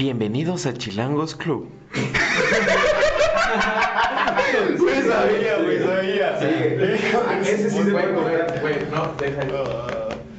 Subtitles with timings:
[0.00, 1.68] Bienvenidos a Chilangos Club.
[4.78, 6.38] Güey, sabía, güey, sabía.
[7.42, 8.76] Ese sí se puede comer, güey.
[8.90, 9.42] No, deja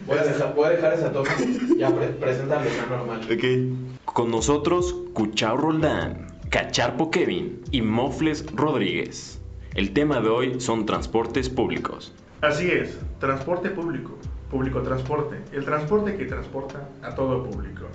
[0.07, 1.29] Voy a dejar, voy a dejar esa toma.
[1.77, 3.21] Ya, pre preséntalo, está normal.
[3.31, 4.05] Ok.
[4.05, 9.39] Con nosotros, Cuchao Roldán, Cacharpo Kevin y Mofles Rodríguez.
[9.75, 12.15] El tema de hoy son transportes públicos.
[12.41, 14.17] Así es, transporte público,
[14.49, 17.85] público transporte, el transporte que transporta a todo público.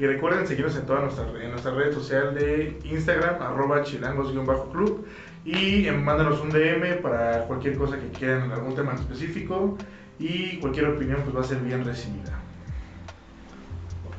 [0.00, 5.04] Y recuerden seguirnos en todas nuestras en nuestra red social de Instagram, arroba chilangos-club
[5.44, 9.76] y eh, mándanos un DM para cualquier cosa que quieran, algún tema en específico
[10.18, 12.40] y cualquier opinión pues va a ser bien recibida.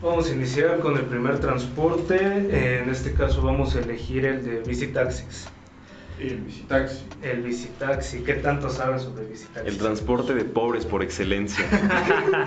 [0.03, 2.81] Vamos a iniciar con el primer transporte.
[2.81, 5.47] En este caso vamos a elegir el de bicitaxis.
[6.19, 7.05] El visitaxi.
[7.23, 8.19] El bicitaxi.
[8.19, 9.67] ¿Qué tanto sabes sobre bicitaxi?
[9.67, 11.65] El transporte de pobres por excelencia.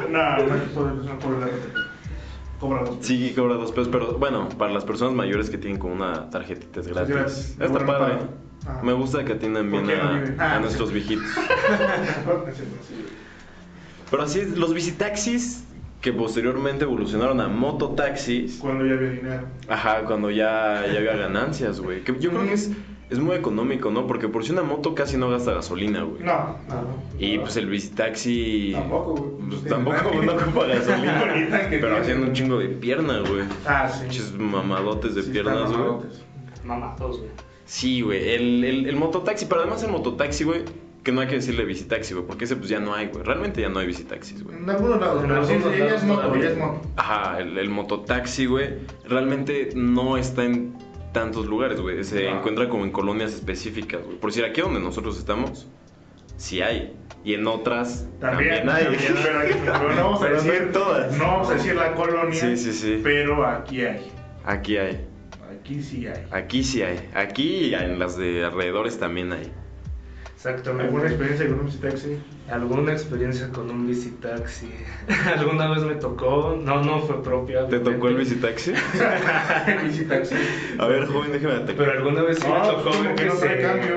[0.09, 1.49] no, no es por no cobra,
[2.61, 3.07] cobra dos pesos.
[3.07, 6.81] Sí, cobra dos pesos, pero bueno, para las personas mayores que tienen como una tarjetita
[6.81, 7.15] es gratis.
[7.15, 7.37] gratis.
[7.61, 8.15] Está Bueno, padre.
[8.67, 8.83] Ajá.
[8.83, 10.41] Me gusta que atiendan bien ¿Por qué no a, viven?
[10.41, 10.95] a Ah, nuestros sí.
[10.95, 11.27] viejitos.
[14.11, 15.65] Pero así es, los visitaxis
[16.01, 18.59] que posteriormente evolucionaron a mototaxis.
[18.61, 19.47] Cuando ya había dinero.
[19.69, 22.03] Ajá, cuando ya, ya había ganancias, güey.
[22.21, 22.71] Yo creo que es,
[23.15, 24.07] es muy económico, ¿no?
[24.07, 26.23] Porque por si una moto casi no gasta gasolina, güey.
[26.23, 26.85] No, no.
[27.19, 28.73] Y pues el visitaxi.
[28.75, 29.49] Tampoco, güey.
[29.49, 31.25] Pues tampoco no ocupa gasolina.
[31.71, 33.45] Pero haciendo un chingo de pierna, güey.
[33.67, 34.03] Ah, sí.
[34.03, 35.79] Pinches mamadotes de Sí, piernas, güey.
[35.79, 36.23] mamadotes.
[36.65, 37.31] Mamados, güey.
[37.65, 38.29] Sí, güey.
[38.35, 40.63] El, el, el mototaxi, pero además el mototaxi, güey.
[41.03, 42.27] Que no hay que decirle visitaxi, güey.
[42.27, 43.23] Porque ese pues ya no hay, güey.
[43.25, 44.57] Realmente ya no hay visitaxis, güey.
[44.57, 46.81] En algunos lados, En pero sí, algunos ella es moto, ella es moto.
[46.97, 48.71] Ajá, el, el mototaxi, güey,
[49.07, 50.75] realmente no está en
[51.15, 52.05] tantos lugares, güey.
[52.05, 54.19] Se encuentra como en colonias específicas, güey.
[54.19, 55.67] Por decir, aquí donde nosotros estamos,
[56.37, 56.95] sí hay.
[57.25, 58.85] Y en otras También, también, hay.
[58.85, 61.17] también, pero, no vamos a no decir todas.
[61.17, 62.39] No vamos a decir la colonia.
[62.39, 63.01] Sí, sí, sí.
[63.03, 64.13] Pero aquí hay.
[64.45, 65.07] Aquí hay.
[65.59, 66.27] Aquí sí hay.
[66.31, 67.09] Aquí sí hay.
[67.15, 69.51] Aquí y en las de alrededores también hay.
[70.35, 70.85] Exactamente.
[70.85, 72.19] ¿Alguna experiencia con un taxi?
[72.51, 74.69] ¿Alguna experiencia con un bicitaxi?
[75.39, 76.59] ¿Alguna vez me tocó?
[76.61, 77.67] No, no fue propia.
[77.69, 78.73] ¿Te tocó el visitaxi?
[79.83, 80.35] Bici taxi.
[80.79, 81.77] A ver, joven, déjame atacar.
[81.77, 83.97] Pero alguna vez sí me tocó pues, como ver que no trae cambio.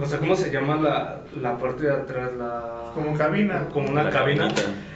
[0.00, 2.30] O sea, ¿cómo se llama la, la parte de atrás?
[2.38, 2.90] La...
[2.94, 3.68] Como cabina.
[3.72, 4.48] Como una La cabina.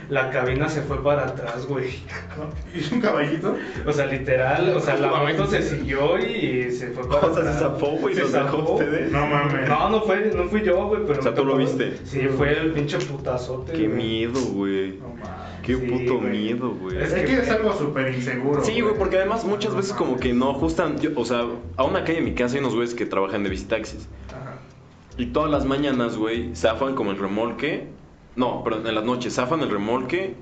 [0.09, 1.99] La cabina se fue para atrás, güey.
[2.75, 3.55] ¿Hizo un caballito?
[3.85, 7.43] O sea, literal, o sea, la moto se siguió y se fue para O sea,
[7.43, 7.59] se atrás.
[7.59, 8.73] zafó, güey, Se los dejó zafó.
[8.73, 9.11] ustedes.
[9.11, 9.69] No mames.
[9.69, 11.95] No, no fue, no fui yo, güey, pero O sea, ¿tú lo viste?
[12.05, 13.73] Sí, fue el pinche putazote.
[13.73, 13.97] Qué güey.
[13.97, 14.97] miedo, güey.
[14.97, 15.29] No mames.
[15.61, 16.29] Qué Sí, puto güey.
[16.31, 16.97] miedo, güey.
[16.97, 18.63] Es que es algo súper inseguro.
[18.63, 21.45] Sí, güey, porque además muchas veces como que no ajustan, yo- o sea,
[21.77, 24.07] a una calle en mi casa hay unos güeyes que trabajan de visitaxis.
[24.29, 24.55] Ajá.
[25.19, 27.87] Y todas las mañanas, güey, zafan como el remolque.
[28.35, 30.35] No, pero en las noches zafan el remolque,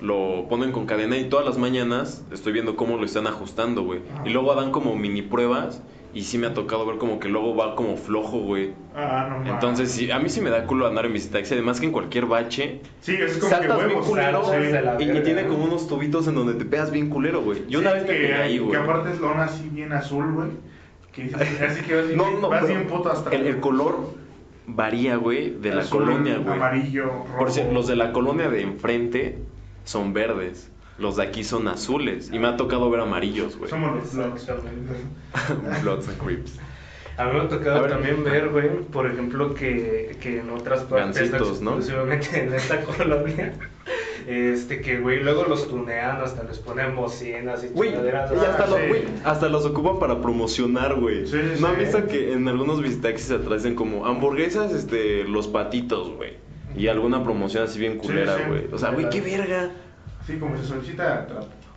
[0.00, 4.00] lo ponen con cadena y todas las mañanas estoy viendo cómo lo están ajustando, güey.
[4.24, 5.82] Y luego dan como mini pruebas
[6.14, 8.72] y sí me ha tocado ver como que luego va como flojo, güey.
[8.94, 9.52] Ah, no mames.
[9.54, 12.26] Entonces, sí, a mí sí me da culo andar en visitaxi, además que en cualquier
[12.26, 14.06] bache Sí, es como saltas que bien huevos.
[14.08, 14.56] culero Sí.
[14.56, 17.64] de la- y, y tiene como unos tubitos en donde te pegas bien culero, güey.
[17.68, 18.70] Yo Sí, una vez me que, pegué ahí, güey.
[18.72, 20.48] Que aparte es lona así bien azul, güey.
[21.12, 21.24] Que
[21.64, 23.30] así que vas bien, No, no, vas bien puto hasta.
[23.34, 24.10] el, el color
[24.68, 26.54] varía, güey, de la Azul, colonia, güey.
[26.56, 27.38] Amarillo, rojo.
[27.38, 29.38] Por si los de la colonia de enfrente
[29.84, 30.70] son verdes.
[30.98, 32.30] Los de aquí son azules.
[32.32, 33.70] Y me ha tocado ver amarillos, güey.
[33.70, 34.34] Somos los.
[34.34, 34.94] Exactamente.
[35.82, 36.58] Bloods and Crips.
[37.16, 37.90] A mí me ha tocado ver.
[37.90, 41.70] también ver, güey, por ejemplo, que, que en otras partes, Gancitos, ¿no?
[41.76, 43.54] exclusivamente en esta colonia,
[44.28, 48.30] este, que, güey, luego los tunean, hasta les ponen bocinas y Güey, y chingaderas.
[48.30, 48.82] hasta, Ah, lo- sí.
[48.88, 51.26] güey, hasta los ocupan para promocionar, güey.
[51.26, 51.80] Sí, sí, ¿No han sí.
[51.80, 56.34] visto que en algunos visitaxis atrás dicen como hamburguesas, este, los patitos, güey?
[56.76, 58.66] Y alguna promoción así bien culera, Sí, güey.
[58.72, 59.70] O sea, güey, qué verga.
[60.26, 61.26] Sí, como se solicita.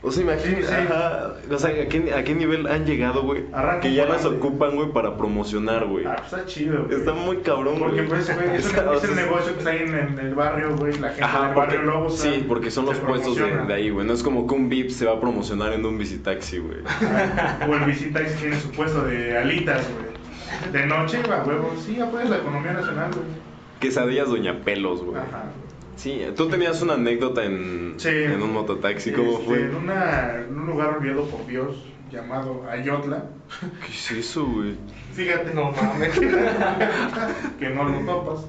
[0.04, 0.74] O sea, imagínate, Sí, sí.
[0.74, 3.44] ajá, o sea, ¿a qué, a qué nivel han llegado, güey?
[3.82, 6.06] Que ya las ocupan, güey, para promocionar, güey.
[6.08, 6.98] Ah, pues está chido, güey.
[7.00, 7.92] Está muy cabrón, güey.
[7.92, 10.76] Porque, pues, güey, es, O sea, el negocio que está ahí en, en el barrio,
[10.76, 10.98] güey.
[10.98, 12.32] La gente Ajá, del porque, barrio lo usa.
[12.34, 14.08] sí, porque son los puestos de, ahí, güey.
[14.08, 16.78] No es como que un VIP se va a promocionar en un visitaxi, güey.
[17.70, 20.74] O el visita que tiene su puesto de alitas, güey.
[20.74, 21.76] De noche, va, huevo.
[21.86, 23.26] Sí, apoyas la economía nacional, güey.
[23.80, 25.18] Quesadillas Doña Pelos, güey.
[25.20, 25.44] Ajá.
[25.96, 28.10] Sí, tú tenías una anécdota en, Sí.
[28.10, 29.62] en un mototaxi, ¿cómo Este, fue?
[29.62, 33.26] En, una, en un lugar olvidado por Dios llamado Ayotla.
[33.86, 34.76] ¿Qué es eso, güey?
[35.14, 36.18] Fíjate, No mames.
[37.60, 38.46] que no lo topas.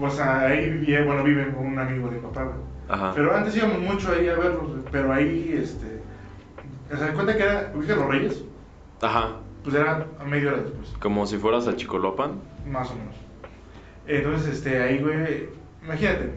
[0.00, 2.56] O sea, ahí vive, bueno, vive un amigo de mi papá, güey.
[2.88, 3.12] Ajá.
[3.14, 4.70] Pero antes íbamos mucho ahí a verlos.
[4.90, 6.00] Pero ahí, este.
[6.92, 7.72] O sea, cuenta que era.
[7.74, 8.44] ¿Ubicas los Reyes?
[9.00, 9.36] Ajá.
[9.64, 12.40] Pues era a media hora después, Como si fueras a Chicolopan.
[12.66, 13.14] más o menos.
[14.06, 15.48] Entonces, este, ahí, güey.
[15.84, 16.30] Imagínate,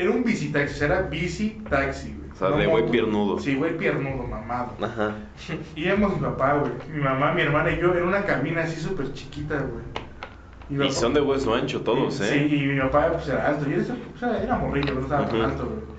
[0.00, 2.30] era un bici taxi, o sea, era bici taxi, güey.
[2.30, 3.38] O sea, No de güey piernudo.
[3.38, 4.72] Sí, güey piernudo, mamado.
[4.82, 5.14] Ajá.
[5.76, 8.80] Y íbamos mi papá, güey, mi mamá, mi hermana y yo en una cabina así
[8.80, 9.84] súper chiquita, güey.
[10.70, 12.48] Y papá- son de hueso ancho todos, Sí, ¿eh?
[12.50, 15.40] y mi papá pues era alto, y él o sea, era morrillo, no estaba tan
[15.42, 15.90] alto, güey.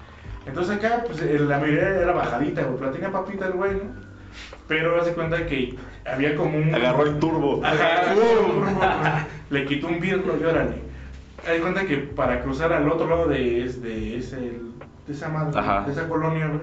[0.46, 3.82] Entonces acá, pues la mayoría era bajadita, güey, pero tenía papita el güey, ¿no?
[4.68, 5.76] Pero hace cuenta que
[6.06, 6.74] había como un...
[6.74, 7.62] Agarró el turbo.
[7.64, 10.76] Ajá, le quitó un vidrio y órale.
[11.48, 15.60] De cuenta que para cruzar al otro lado de, es- de, ese, de esa madre,
[15.60, 15.84] Ajá.
[15.86, 16.62] de esa colonia, güey,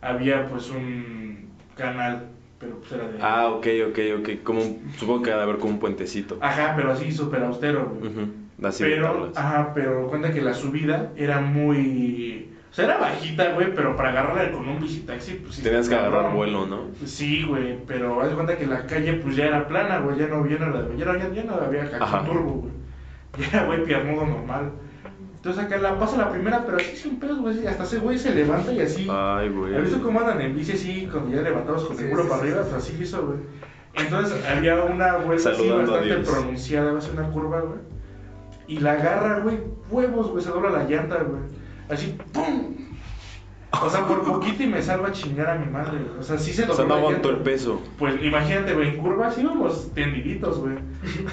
[0.00, 2.28] había pues un canal,
[2.58, 3.18] pero pues era de...
[3.20, 4.28] Ah, ok, ok, ok.
[4.44, 4.60] Como
[4.96, 6.38] supongo que ha de haber como un puentecito.
[6.40, 8.12] Ajá, pero así súper austero, güey.
[8.12, 8.28] Ujú.
[8.66, 12.48] Así de pero, ajá, pero cuenta que la subida era muy...
[12.70, 15.62] O sea, era bajita, güey, pero para agarrarla con un bicitaxi, pues sí.
[15.62, 16.86] Tenías que agarrar vuelo, ¿no?
[17.04, 20.28] Sí, güey, pero haz de cuenta que la calle pues ya era plana, güey, ya
[20.28, 22.72] no, ya no, ya no, ya, no había cacón turbo, güey.
[23.38, 24.72] Ya era, güey, piernudo normal.
[25.36, 28.34] Entonces acá la pasa la primera, pero así sin pedos, güey, hasta ese güey se
[28.34, 29.08] levanta y así.
[29.10, 29.74] Ay, güey.
[29.74, 32.42] ¿Has visto cómo andan en bici así, cuando ya levantados con el culo sí, para
[32.42, 32.62] sí, arriba?
[32.62, 32.70] sí.
[32.70, 33.38] Pues así hizo, güey.
[33.94, 37.80] Entonces había una vuelta así bastante pronunciada, va a ser una curva, güey.
[38.68, 39.58] Y la agarra, güey,
[39.90, 41.42] huevos, güey, se dobla la llanta, güey.
[41.88, 42.76] Así, ¡pum!
[43.80, 45.98] O sea, por poquito y me salva a chingar a mi madre.
[46.18, 47.80] O sea, sí se O dobló sea, no aguantó el peso.
[47.98, 50.74] Pues imagínate, güey, en curvas íbamos tendiditos, güey.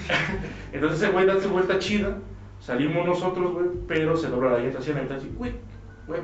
[0.72, 2.18] Entonces ese güey da su vuelta chida,
[2.62, 5.54] salimos nosotros, güey, pero se dobla la llanta así en la mitad, así, güey,
[6.08, 6.22] güey.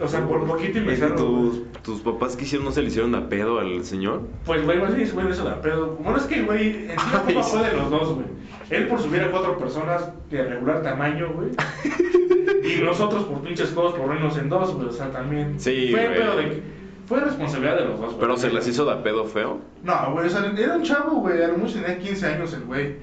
[0.00, 1.16] O sea, por poquito y me ¿Y salvo.
[1.16, 4.22] tus, tus papás que hicieron no se le hicieron a pedo al señor?
[4.44, 5.98] Pues, güey, más bien se la pedo.
[6.02, 7.34] Bueno, es que, güey, en sí.
[7.42, 8.26] fue de los dos, güey.
[8.70, 11.50] Él por subir a cuatro personas de regular tamaño, güey.
[12.62, 14.88] y nosotros por pinches codos por irnos en dos, güey.
[14.88, 15.58] O sea, también.
[15.58, 16.18] Sí, fue, güey.
[16.18, 16.62] pedo de-
[17.06, 18.20] fue responsabilidad de los dos, güey.
[18.20, 19.60] Pero se les hizo de pedo feo.
[19.82, 22.64] No, güey, o sea, era un chavo, güey, a lo mucho tenía 15 años el
[22.64, 22.96] güey.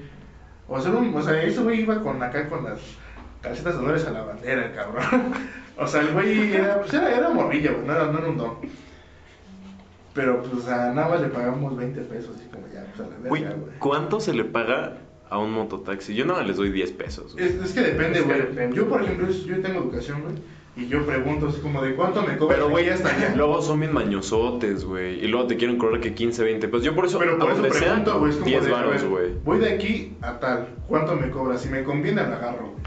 [0.68, 2.80] O sea, un- o sea, ese güey iba con acá con las
[3.42, 5.04] calcetas de honores a la bandera, el cabrón.
[5.82, 8.36] O sea, el güey era, pues era, era morrillo, güey, no era, no era un
[8.36, 8.54] don.
[10.12, 13.16] Pero, pues, a nada más le pagamos 20 pesos, así como ya, pues, a la
[13.30, 13.78] verga, güey.
[13.78, 14.98] ¿cuánto se le paga
[15.30, 16.14] a un mototaxi?
[16.14, 17.32] Yo nada más les doy 10 pesos.
[17.34, 17.46] güey.
[17.46, 18.72] Es, es que depende, Es que güey.
[18.74, 20.34] Yo, por ejemplo, yo tengo educación, güey,
[20.76, 23.32] y yo pregunto así como de cuánto me cobras Pero, güey, hasta allá.
[23.36, 25.24] luego son bien mañosotes, güey.
[25.24, 26.84] Y luego te quieren cobrar que 15, 20 pesos.
[26.84, 29.02] Yo por eso, Pero por a eso pregunto, güey, es como 10 de, a varos,
[29.02, 29.32] ver, güey.
[29.44, 31.62] voy de aquí a tal, ¿cuánto me cobras?
[31.62, 32.82] Si me conviene, la agarro, güey.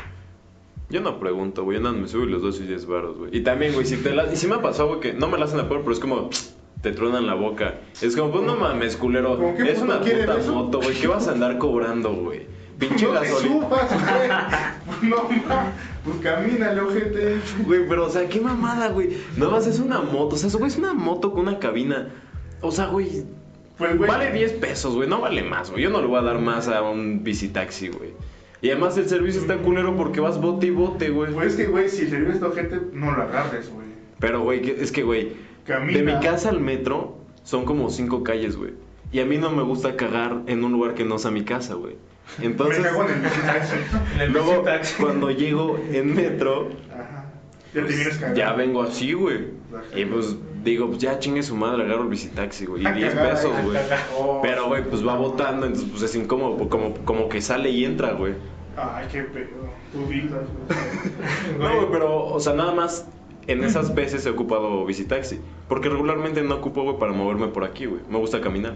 [0.90, 1.78] Yo no pregunto, güey.
[1.78, 3.36] Yo nada más me subo y les doy sus 10 varos, güey.
[3.36, 4.32] Y también, güey, si te la...
[4.32, 6.00] Y si me ha pasado, güey, que no me la hacen a peor, pero es
[6.00, 6.30] como...
[6.84, 7.76] Te truenan la boca.
[8.02, 9.38] Es como, pues no mames, culero.
[9.38, 10.54] ¿Cómo qué Es una puta eso?
[10.54, 10.94] moto, güey.
[10.94, 12.46] ¿Qué vas a andar cobrando, güey?
[12.78, 13.54] Pinche no gasolina.
[13.62, 15.10] subas, güey.
[15.10, 15.72] No, ma,
[16.04, 17.38] pues camínale, ojete.
[17.66, 19.18] Güey, pero, o sea, qué mamada, güey.
[19.38, 20.36] Nada más es una moto.
[20.36, 22.10] O sea, eso, güey, es una moto con una cabina.
[22.60, 23.24] O sea, güey.
[23.78, 24.10] Pues, güey.
[24.10, 25.08] Vale 10 pesos, güey.
[25.08, 25.84] No vale más, güey.
[25.84, 28.14] Yo no le voy a dar más a un bicitaxi, güey.
[28.62, 31.32] Y además el servicio está culero porque vas bote y bote, güey.
[31.34, 33.88] Pues es que, güey, si el servicio es ojete, no lo agarres, güey.
[34.20, 35.32] Pero, güey, es que, güey.
[35.66, 35.98] Camina.
[36.00, 38.74] De mi casa al metro son como cinco calles, güey.
[39.12, 41.76] Y a mí no me gusta cagar en un lugar que no sea mi casa,
[41.76, 41.96] güey.
[42.42, 44.64] Entonces, Me cago en el luego,
[45.00, 47.24] cuando llego en metro, Ajá.
[47.74, 49.48] Ya te vienes ya vengo así, güey.
[49.96, 52.84] Y pues digo, pues ya chingue su madre, agarro el bicitaxi, güey.
[52.84, 53.78] Y A 10 cagar, pesos, güey.
[54.16, 57.84] Oh, Pero, güey, pues va botando, entonces pues es incómodo, como, como que sale y
[57.84, 58.34] entra, güey.
[58.78, 59.48] Ay, qué pedo.
[60.08, 61.60] Vida, güey.
[61.60, 63.08] No, güey, pero, o sea, nada más
[63.48, 65.40] en esas veces he ocupado bicitaxi.
[65.68, 68.02] Porque regularmente no ocupo, güey, para moverme por aquí, güey.
[68.10, 68.76] Me gusta caminar.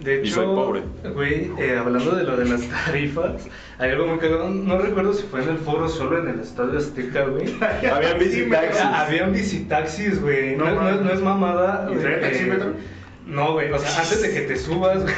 [0.00, 0.82] De Y hecho, soy pobre.
[1.14, 4.50] güey, eh, hablando de lo de las tarifas, hay algo muy cagado.
[4.50, 7.54] No recuerdo si fue en el foro solo en el Estadio Azteca, güey.
[7.90, 8.80] Habían bicitaxis.
[8.82, 10.56] Ah, Habían bicitaxis, güey.
[10.56, 11.88] No, No no, es- no es mamada.
[11.90, 12.72] ¿Y eh, taxímetro?
[13.26, 15.14] No, güey, o sea, antes de que te subas, güey,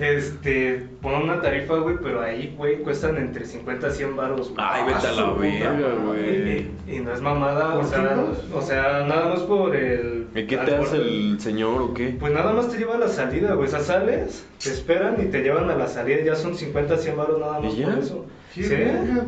[0.00, 4.56] este, pon una tarifa, güey, pero ahí, güey, cuestan entre 50 a 100 baros, güey.
[4.58, 6.70] Ay, vete a la puta verga, güey.
[6.86, 8.24] Y, y no es mamada, o ¿Por sea,
[8.54, 10.28] o sea, nada más por el...
[10.32, 12.16] ¿Y qué te hace el señor o qué?
[12.18, 13.66] Pues nada más te lleva a la salida, güey.
[13.66, 16.22] O sea, sales, te esperan y te llevan a la salida.
[16.22, 17.86] Ya son 50, 100 baros nada más ¿Y ya?
[17.86, 18.26] por eso.
[18.54, 18.62] ¿Sí?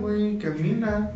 [0.01, 1.11] güey, camina.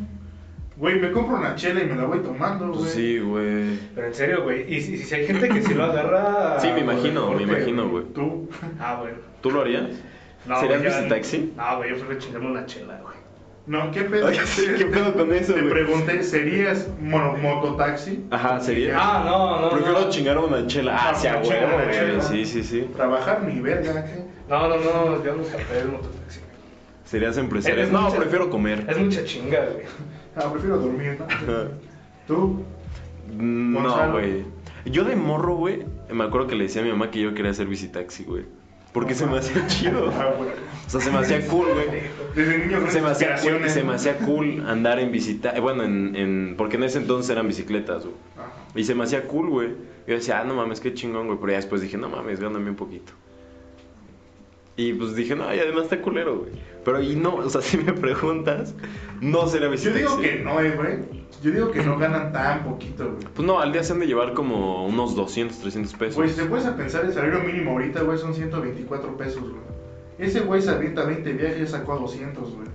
[0.77, 2.79] Güey, me compro una chela y me la voy tomando, güey.
[2.81, 3.79] Pues sí, güey.
[3.95, 4.73] Pero en serio, güey.
[4.75, 6.61] Y, si si hay gente que sí lo agarra.
[6.61, 8.05] Sí, me imagino, me imagino, güey.
[8.15, 8.49] Tú.
[8.79, 9.17] Ah, bueno.
[9.41, 9.85] ¿Tú lo harías?
[10.45, 11.53] No, ¿Serías güey, ya- bicitaxi?
[11.57, 13.17] No, güey, yo prefiero chingarme una chela, güey.
[13.67, 14.27] No, ¿qué pedo?
[14.27, 15.73] Oye, sí, ¿qué pedo con eso, Te güey?
[15.73, 18.25] pregunté, ¿serías mono- mototaxi?
[18.31, 18.97] Ajá, sería.
[18.97, 19.71] Ah, no, no.
[19.71, 20.09] Prefiero no.
[20.11, 20.95] chingar una chela.
[20.97, 22.21] Ah, sí, güey.
[22.21, 22.89] Sí, sí, sí.
[22.95, 24.25] Trabajar mi verga, ¿qué?
[24.49, 26.41] No, no, no, yo no sé el mototaxi.
[27.05, 27.83] Serías empresario.
[27.83, 28.85] Es No, mucha- prefiero comer.
[28.89, 29.87] Es mucha chinga, güey.
[30.37, 31.27] Ah, prefiero dormir, ¿no?
[32.27, 32.63] ¿Tú?
[33.37, 34.45] Mm, No, güey.
[34.85, 37.51] Yo de morro, güey, me acuerdo que le decía a mi mamá que yo quería
[37.51, 38.45] hacer bicitaxi, güey.
[38.93, 40.11] Porque se me hacía chido.
[40.15, 40.33] Ah.
[40.87, 42.03] O sea, se me hacía cool, güey.
[42.37, 43.93] Desde niño Se me, hacía cool, se me ¿no?
[43.95, 45.59] hacía cool andar en bicicleta.
[45.61, 48.15] Bueno, en, en- porque en ese entonces eran bicicletas, güey.
[48.77, 49.69] Y se me hacía cool, güey.
[50.07, 51.39] Yo decía, ah, no mames, qué chingón, güey.
[51.41, 53.13] Pero ya después dije, no mames, gáname un poquito.
[54.77, 56.53] Y pues dije, no, y además está culero, güey.
[56.85, 58.75] Pero y no, o sea, si me preguntas,
[59.21, 59.99] no será Yo bicicleta.
[60.01, 61.27] digo que no, eh, güey.
[61.43, 63.27] Yo digo que no ganan tan poquito, güey.
[63.35, 66.15] Pues no, al día se han de llevar como unos 200, 300 pesos.
[66.17, 69.63] Güey, si te puedes a pensar, el salario mínimo ahorita, güey, son 124 pesos, güey.
[70.19, 72.69] Ese güey se avienta 20 viajes y ya sacó a 200, güey.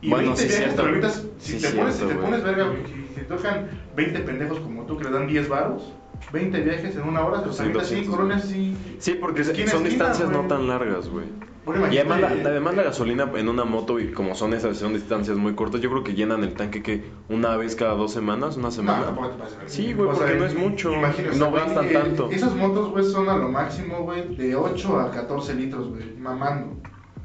[0.00, 0.82] Y Bueno, 20 sí, viajes, cierto.
[0.82, 4.18] ahorita, si Sí, te pones, si cierto, te pones verga, güey, si te tocan 20
[4.20, 5.92] pendejos como tú que le dan 10 varos,
[6.32, 8.76] 20 viajes en una hora, te los Sí, avientas 100 200, coronas y...
[8.98, 11.26] Sí, porque son esquina, distancias no tan largas, güey.
[11.64, 14.94] Bueno, Y además la, además la gasolina en una moto, y como son esas, son
[14.94, 18.56] distancias muy cortas, yo creo que llenan el tanque que una vez cada dos semanas,
[18.56, 19.14] una No, semana.
[19.14, 22.30] pases, Sí, güey, porque sea, no es mucho, no o sea, gastan güey, tanto.
[22.30, 26.76] Esas motos, güey, son a lo máximo, güey, de 8 a 14 litros, güey, mamando.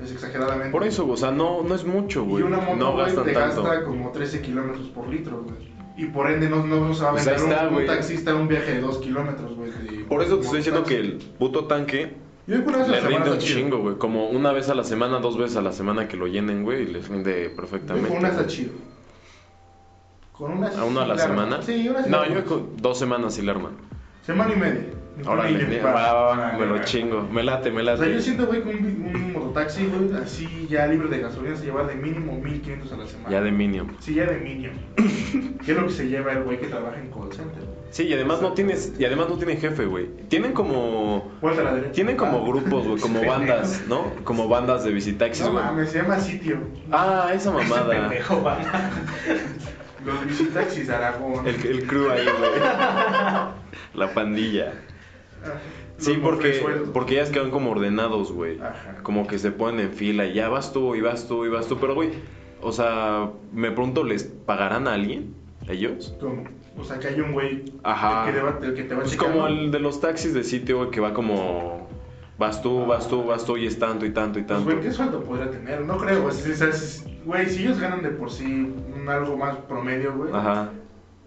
[0.03, 0.71] Es exageradamente.
[0.71, 2.43] Por eso, o sea, no, no es mucho, Y güey.
[2.43, 3.63] una moto, No güey, gastan te tanto.
[3.63, 5.72] gasta como 13 kilómetros por litro, güey.
[5.95, 8.33] Y por ende no, no nos va a Pues vender ahí está, un, un taxista
[8.35, 9.71] un viaje de 2 kilómetros, güey.
[10.09, 10.95] Por eso te estoy diciendo taxi.
[10.95, 12.13] que el puto tanque
[12.47, 13.97] Yo una le rinde un chingo, güey.
[13.97, 16.83] Como una vez a la semana, dos veces a la semana que lo llenen, güey,
[16.83, 18.09] y les rinde Yo perfectamente.
[18.09, 18.71] Con una está chido.
[20.31, 21.61] Con una ¿A uno a la sí, semana?
[21.61, 23.73] Sí, una sí No, yo con dos semanas y la arman.
[24.25, 24.85] Semana y media.
[25.27, 25.47] Ahora
[26.57, 27.21] me lo chingo.
[27.31, 28.21] Me late, me O sea, yo late.
[28.21, 31.95] siento, güey, que un, un mototaxi, güey, así ya libre de gasolina se lleva de
[31.95, 33.29] mínimo 1500 a la semana.
[33.29, 33.93] Ya de mínimo.
[33.99, 34.73] Sí, ya de mínimo.
[35.65, 37.63] ¿Qué es lo que se lleva el güey que trabaja en call center?
[37.91, 40.07] Sí, y además no tienes, y además no tienen jefe, güey.
[40.27, 41.91] Tienen como Vuelta a la derecha.
[41.93, 42.47] tienen como Ah.
[42.47, 44.11] grupos, güey, como bandas, ¿no?
[44.23, 45.63] Como bandas de visitaxis, No güey.
[45.63, 46.57] mames, se llama sitio.
[46.91, 47.89] Ah, esa mamada.
[48.09, 48.57] Pendejo, va.
[50.05, 51.47] Los visitaxis Aragón.
[51.47, 52.51] El, el crew ahí, güey.
[53.93, 54.73] La pandilla.
[56.03, 56.61] Sí, porque,
[56.93, 58.59] porque ellas quedan como ordenados, güey.
[58.59, 58.97] Ajá.
[59.03, 61.67] Como que se ponen en fila y ya vas tú, y vas tú, y vas
[61.67, 61.77] tú.
[61.79, 62.09] Pero, güey,
[62.61, 65.33] o sea, me pregunto, ¿les pagarán a alguien?
[65.67, 66.15] ¿Ellos?
[66.19, 66.43] ¿Cómo?
[66.77, 68.27] O sea, que hay un güey Ajá.
[68.27, 69.33] el que, te va- el que te va Pues checando.
[69.33, 71.87] como el de los taxis de sitio, güey, que va como...
[72.39, 74.63] Vas tú, vas tú, vas tú, y es tanto, y tanto, y Pues, tanto.
[74.71, 75.81] güey, ¿qué sueldo podría tener?
[75.81, 76.33] No creo, güey.
[76.33, 80.71] Si- güey, si ellos ganan de por sí un algo más promedio, güey, Ajá.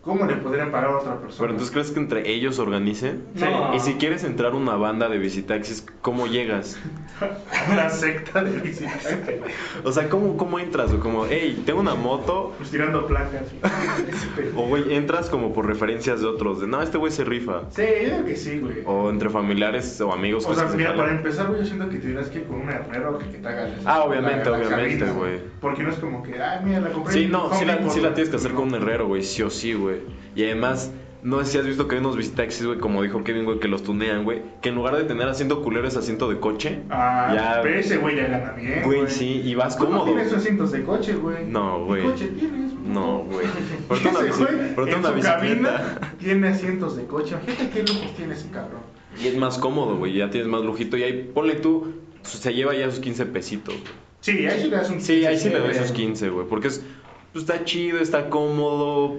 [0.06, 1.40] ¿Cómo le podrían pagar a otra persona?
[1.40, 3.24] Pero entonces, ¿crees que entre ellos organicen?
[3.34, 3.74] No.
[3.74, 6.78] Y si quieres entrar una banda de visitaxis, ¿cómo llegas?
[7.72, 9.40] Una secta de visitaxis.
[9.84, 10.92] O sea, ¿cómo, cómo entras?
[10.92, 12.54] O como, hey, tengo una moto.
[12.56, 13.42] Pues tirando placas.
[14.56, 16.60] O, güey, entras como por referencias de otros.
[16.60, 17.62] De, no, este güey se rifa.
[17.70, 18.82] Sí, yo creo que sí, güey.
[18.86, 21.98] O entre familiares o amigos O sea, se mira, para empezar, güey, yo siento que
[21.98, 25.40] tendrías que ir con un herrero que, que te haga Ah, obviamente, la- obviamente, güey.
[25.60, 28.14] Porque no es como que, ah, mira, la compré Sí, no, sí la, sí la
[28.14, 29.95] tienes que hacer con un herrero, güey, sí o sí, güey.
[30.36, 33.44] Y además, no sé si has visto que hay unos visitaxis, güey, como dijo Kevin,
[33.46, 34.42] güey, que los tunean, güey.
[34.62, 36.80] Que en lugar de tener asiento culero es asiento de coche.
[36.90, 40.04] Ah, Ya- pero ese güey ya gana bien, Güey, sí, y vas no cómodo.
[40.04, 41.46] tienes asientos de coche, güey.
[41.46, 42.02] No, güey.
[42.02, 42.72] ¿Qué coche tienes?
[42.74, 43.46] No, güey.
[43.88, 45.40] ¿Por una, bici- por en una su bicicleta?
[45.40, 47.34] cabina tiene asientos de coche.
[47.44, 48.82] Fíjate qué lujos tiene ese cabrón.
[49.20, 50.96] Y es más cómodo, güey, ya tienes más lujito.
[50.98, 53.92] Y ahí, ponle tú, se lleva ya sus 15 pesitos, güey.
[54.20, 55.70] Sí, ahí sí le das un Sí, ahí sí le güey.
[55.72, 56.84] esos 15, güey, porque es,
[57.32, 59.16] pues, está chido, está cómodo.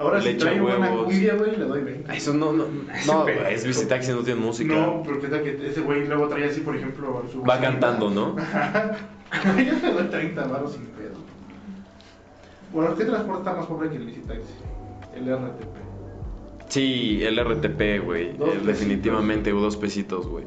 [0.00, 1.04] Ahora le si buena huevos.
[1.04, 2.16] cumbia, güey, le doy 20.
[2.16, 2.64] Eso no, no,
[3.06, 4.74] no, es visitaxi, no tiene música.
[4.74, 8.34] No, pero fíjate que ese güey luego trae así, por ejemplo, su Va cantando, ¿no?
[9.44, 11.16] Yo le doy 30 baros sin pedo.
[12.72, 14.54] Bueno, ¿qué transporte está más pobre que el Visitaxi?
[15.14, 15.76] El RTP.
[16.68, 18.28] Sí, el RTP, güey.
[18.28, 20.44] Eh, Definitivamente, dos pesitos, güey.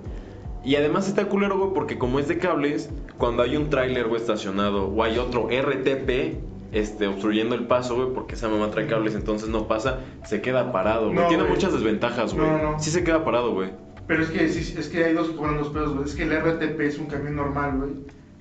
[0.65, 4.19] Y además está culero, güey, porque como es de cables, cuando hay un tráiler, güey,
[4.19, 6.39] estacionado, o hay otro RTP,
[6.73, 10.71] este, obstruyendo el paso, güey, porque esa mamá trae cables, entonces no pasa, se queda
[10.71, 11.15] parado, güey.
[11.19, 11.55] No, Tiene güey.
[11.55, 12.45] muchas desventajas, güey.
[12.47, 12.79] No, no.
[12.79, 13.69] Sí se queda parado, güey.
[14.07, 16.05] Pero es que, sí, es que hay dos que cobran dos pesos, güey.
[16.05, 17.91] Es que el RTP es un camión normal, güey.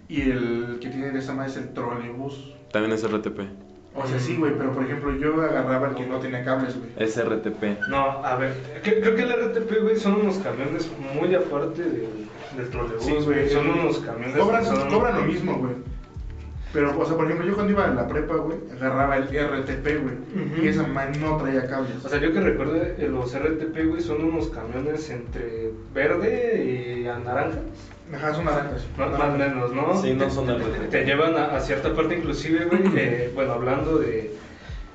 [0.09, 2.53] Y el que tiene esa madre es el trolebús.
[2.73, 3.41] También es RTP.
[3.95, 6.91] O sea, sí, güey, pero por ejemplo, yo agarraba el que no tenía cables, güey.
[6.97, 7.89] Es RTP.
[7.91, 12.09] No, a ver, cre- creo que el RTP, güey, son unos camiones muy aparte del,
[12.57, 13.49] del trolebús, Sí, güey.
[13.51, 14.89] Son unos camiones Cobran, son...
[14.91, 15.75] cobran lo mismo, güey.
[16.73, 19.85] Pero, o sea, por ejemplo, yo cuando iba a la prepa, güey, agarraba el RTP,
[20.02, 20.47] güey.
[20.47, 20.62] Ujú.
[20.64, 22.02] Y esa madre no traía cables.
[22.05, 26.64] O sea, yo que recuerdo, eh, los RTP, güey, son unos camiones entre verde
[27.02, 27.59] y a naranja.
[28.14, 28.87] Ajá, son naranjas.
[28.97, 30.00] Más, más o menos, ¿no?
[30.00, 30.91] Sí, no son Te- RTP.
[30.91, 34.35] Te llevan a, a cierta parte, inclusive, güey, eh, bueno, hablando de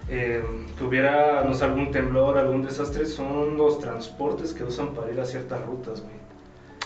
[0.10, 0.42] eh,
[0.78, 5.20] que hubiera, no sé, algún temblor, algún desastre, son los transportes que usan para ir
[5.20, 6.16] a ciertas rutas, güey.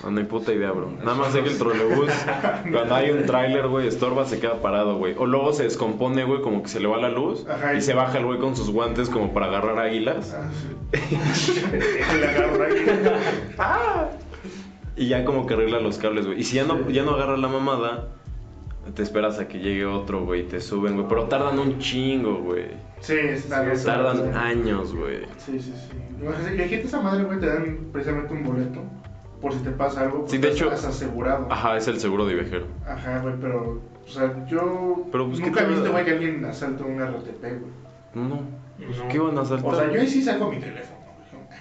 [0.03, 0.89] Ah, No hay puta idea, bro.
[0.91, 2.09] Nada más sé que el trolebús,
[2.71, 5.13] cuando hay un tráiler, güey, estorba, se queda parado, güey.
[5.17, 7.45] O luego se descompone, güey, como que se le va la luz.
[7.47, 10.35] Ajá, y y- se baja el güey con sus guantes como para agarrar águilas.
[10.35, 10.49] Ah,
[11.33, 11.61] sí.
[12.19, 12.85] Le agarro ahí.
[13.57, 14.09] Ah.
[14.95, 16.39] Y ya como que arregla los cables, güey.
[16.39, 18.09] Y si ya no, ya no agarra la mamada,
[18.93, 21.07] te esperas a que llegue otro, güey, y te suben, güey.
[21.07, 22.65] Pero tardan un chingo, güey.
[22.99, 23.15] Sí,
[23.49, 23.83] loco.
[23.85, 25.21] Tardan años, güey.
[25.37, 25.97] Sí, sí, sí.
[26.57, 28.83] Gente esa madre, güey, te dan precisamente un boleto
[29.41, 30.19] por si te pasa algo.
[30.19, 31.47] pues Sí, de estás- hecho- estás asegurado.
[31.49, 32.67] Ajá, es el seguro de viajero.
[32.87, 36.45] Ajá, güey, pero, o sea, yo Pero, pues, ¿qué nunca he visto, güey, que alguien
[36.45, 37.71] asalte un RTP, güey.
[38.13, 38.41] No.
[38.77, 39.07] Pues, No.
[39.09, 39.73] ¿Qué van a saltar?
[39.73, 40.99] O sea, yo ahí sí saco mi teléfono,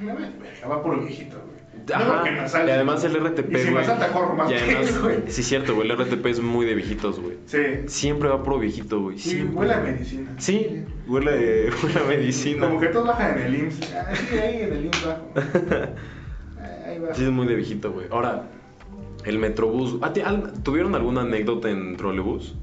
[0.01, 0.11] güey.
[0.17, 1.51] Ay, Me va por viejito, güey.
[1.95, 3.85] Ajá, No, y además el RTP, Y si me güey.
[3.85, 5.17] asalta, corro más Y que además, güey.
[5.29, 5.91] sí, cierto, güey.
[5.91, 7.39] El RTP es muy de viejitos, güey.
[7.47, 7.59] Sí.
[7.87, 9.19] Siempre va pro viejito, güey.
[9.19, 10.33] Sí, huele a medicina.
[10.39, 12.67] Sí, huele, huele a medicina.
[12.69, 13.95] Como que todos bajan en el IMSS.
[13.95, 15.27] Ah, sí, ahí en el IMSS bajo.
[16.91, 17.15] Ahí va.
[17.15, 18.07] Sí, es muy de viejito, güey.
[18.11, 18.45] Ahora,
[19.25, 19.97] el Metrobús.
[20.03, 22.55] ¿A ti- al- ¿Tuvieron alguna anécdota en trolebús?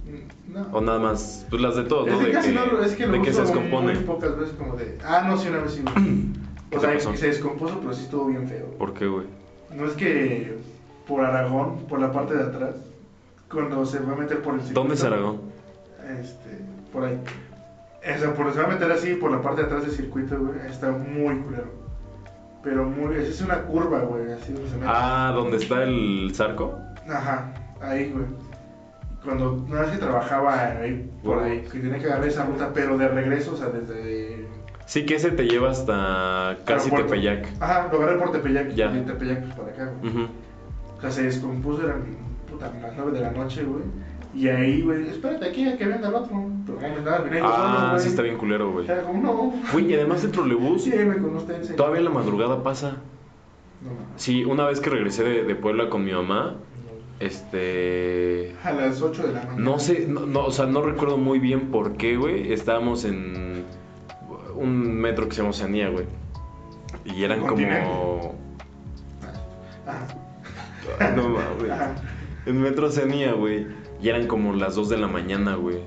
[0.47, 0.67] No.
[0.71, 2.19] O nada más, pues las de todos, Es ¿no?
[2.19, 3.93] que De casi que, no es que lo de que se descompone.
[3.93, 4.97] muy pocas veces como de...
[5.03, 5.95] Ah, no, sí, una vez sí, güey.
[6.71, 7.11] ¿Qué O sea, pasó?
[7.11, 8.65] que se descompuso, pero sí estuvo bien feo.
[8.77, 9.25] ¿Por qué, güey?
[9.75, 10.55] No es que
[11.07, 12.75] por Aragón, por la parte de atrás,
[13.51, 14.79] cuando se va a meter por el circuito...
[14.79, 15.41] ¿Dónde es Aragón?
[16.19, 16.59] Este,
[16.91, 17.19] por ahí.
[18.15, 20.39] O sea, por se va a meter así por la parte de atrás del circuito,
[20.39, 21.71] güey, está muy culero.
[22.67, 23.15] Pero muy...
[23.15, 24.91] Es una curva, güey, así donde se mete.
[24.93, 26.77] Ah, ¿dónde está el zarco?
[27.07, 28.25] Ajá, ahí, güey.
[29.23, 32.97] Cuando una vez que trabajaba ahí, por ahí, que tenía que agarrar esa ruta, pero
[32.97, 34.49] de regreso, o sea, desde.
[34.85, 37.13] Sí, que ese te lleva hasta casi aeropuerto.
[37.13, 37.47] Tepeyac.
[37.61, 38.69] Ajá, lo agarré por Tepeyac.
[38.71, 38.91] Ya.
[38.91, 40.13] Y de Tepeyac, pues para acá, güey.
[40.13, 40.27] Ujú.
[40.97, 42.03] O sea, se descompuso, eran
[42.51, 43.83] puta, las 9 de la noche, güey.
[44.37, 46.43] Y ahí, güey, espérate aquí a que venga el otro.
[46.67, 48.03] Pero solo, Ah, güey.
[48.03, 48.85] sí está bien culero, güey.
[48.85, 49.53] Era como, no.
[49.73, 51.73] Güey, y además el trolebús, Sí, me con usted, sí.
[51.75, 52.97] todavía en la madrugada pasa.
[53.81, 53.89] No.
[54.15, 56.55] Sí, una vez que regresé de, de Puebla con mi mamá,
[57.19, 58.55] este...
[58.63, 59.57] A las 8 de la mañana.
[59.57, 62.51] No sé, no, no, o sea, no recuerdo muy bien por qué, güey.
[62.53, 63.65] Estábamos en
[64.55, 66.05] un metro que se llama Oceanía, güey.
[67.05, 68.35] Y eran como...
[69.87, 70.07] Ajá.
[71.15, 71.37] No.
[71.73, 71.95] Ajá.
[72.45, 73.67] En metro Oceanía, güey.
[74.01, 75.79] Y eran como las 2 de la mañana, güey.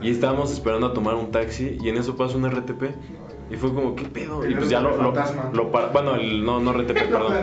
[0.00, 2.82] Y estábamos esperando a tomar un taxi y en eso pasa un RTP.
[3.50, 4.48] Y fue como, ¿qué pedo?
[4.48, 4.96] Y pues ya lo...
[4.96, 7.34] lo, bueno, el, no, no RTP, perdón.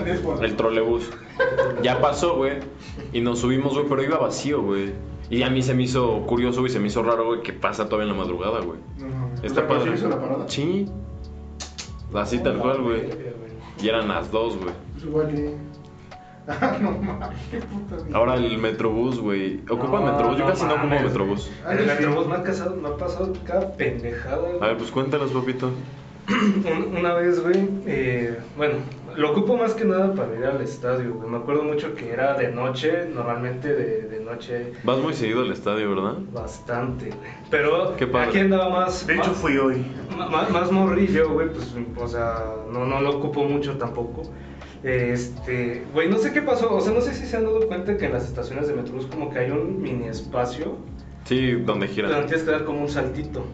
[0.42, 1.10] El trolebús.
[1.84, 2.60] Ya pasó, güey.
[3.14, 4.94] Y nos subimos, güey, pero iba vacío, güey.
[5.30, 7.88] Y a mí se me hizo curioso, güey, se me hizo raro, güey, que pasa
[7.88, 8.80] todavía en la madrugada, güey.
[8.98, 9.30] No, no.
[9.44, 9.98] Está O sea, ¿pero padre.
[9.98, 10.50] sí la parada?
[10.50, 10.88] Sí.
[12.14, 13.04] Así tal cual, güey.
[13.82, 14.74] Y eran las dos, güey.
[14.94, 15.56] Pues igual y...
[16.50, 18.18] Ah, no mames, qué puta vida.
[18.18, 19.62] Ahora el Metrobús, güey.
[19.70, 20.38] ¿Ocupan No, Metrobús?
[20.38, 21.04] Yo no casi no ocupo mames.
[21.04, 21.52] Metrobús.
[21.66, 21.90] Ah, En el sí.
[21.92, 24.38] Metrobús me ha, casado, me ha pasado cada pendejada.
[24.38, 24.58] güey.
[24.62, 25.72] A ver, pues cuéntanos, papito.
[26.30, 28.76] Un- Una vez, güey, eh, bueno,
[29.16, 31.28] lo ocupo más que nada para ir al estadio, güey.
[31.30, 35.52] Me acuerdo mucho que era de noche, normalmente de, de noche Vas muy seguido al
[35.52, 36.18] estadio, ¿verdad?
[36.32, 37.30] bastante, güey.
[37.50, 38.30] Pero Qué padre.
[38.30, 39.84] aquí andaba más, De hecho, más, fui hoy.
[40.32, 42.36] más, más morrillo, güey, pues, o sea,
[42.72, 44.22] no, no lo ocupo mucho tampoco.
[44.84, 47.98] Este, güey, no sé qué pasó, o sea, no sé si se han dado cuenta
[47.98, 50.78] que en las estaciones de Metrobús como que hay un mini espacio
[51.26, 52.26] Sí, donde donde gira.
[52.26, 53.46] tienes que dar como un saltito.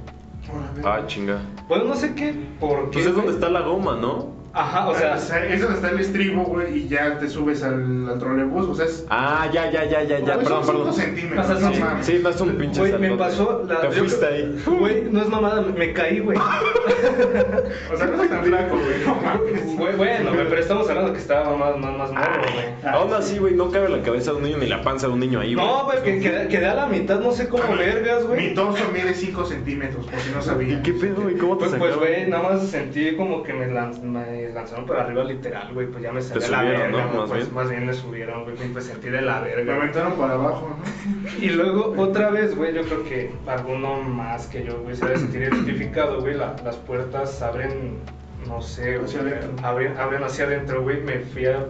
[0.83, 1.39] Ah, chinga.
[1.67, 2.93] Bueno, no sé qué, por qué.
[2.93, 4.27] Pues es donde está la goma, ¿no?
[4.57, 8.17] Ajá, o sea, es donde está el estribo, güey, y ya te subes al, al
[8.17, 8.67] trolebús.
[8.69, 9.05] O sea, es.
[9.09, 10.35] Ah, ya, ya, ya, ya, ya.
[10.35, 10.93] Güey, Perdón, son perdón.
[10.93, 11.49] cinco centímetros.
[11.49, 12.05] O sea, no mames.
[12.05, 13.17] Sí, no es un pinche Güey, me saltote.
[13.29, 13.81] pasó la.
[13.81, 14.63] Te yo fuiste ahí.
[14.65, 16.37] Güey, no es mamada, me, caí, güey.
[17.93, 19.05] O sea, no es tan flaco, güey.
[19.05, 19.77] No mames.
[19.77, 22.93] Güey, bueno, güey, pero estamos hablando que estaba más, más, más morro, güey.
[22.93, 25.19] Aún así, güey, no cabe la cabeza de un niño ni la panza de un
[25.19, 25.65] niño ahí, güey.
[25.65, 28.53] No, güey, que quedé a la mitad, no sé cómo vergas, Mi güey.
[28.53, 30.79] torso mide 5 centímetros, por si no sabían.
[30.79, 31.35] ¿Y qué pedo, güey?
[31.37, 31.99] ¿Cómo te Pues, pues, sacaron?
[32.15, 36.03] güey, nada más sentí como que me, lanz- me lanzaron para arriba literal, güey, pues
[36.03, 36.97] ya me salí a la verga, ¿no?
[36.97, 37.53] güey, Más pues, bien.
[37.55, 39.63] más bien me subieron, güey, pues sentí de la Me verga.
[39.65, 39.77] güey.
[39.77, 41.43] aventaron para abajo, ¿no?
[41.43, 45.17] Y luego, otra vez, güey, yo creo que alguno más que yo, güey, se debe
[45.19, 47.99] sentir identificado, güey, la- las puertas abren,
[48.47, 49.51] no sé, güey, Hacia adentro.
[49.67, 51.65] abren, abren hacia adentro, güey, me fui a,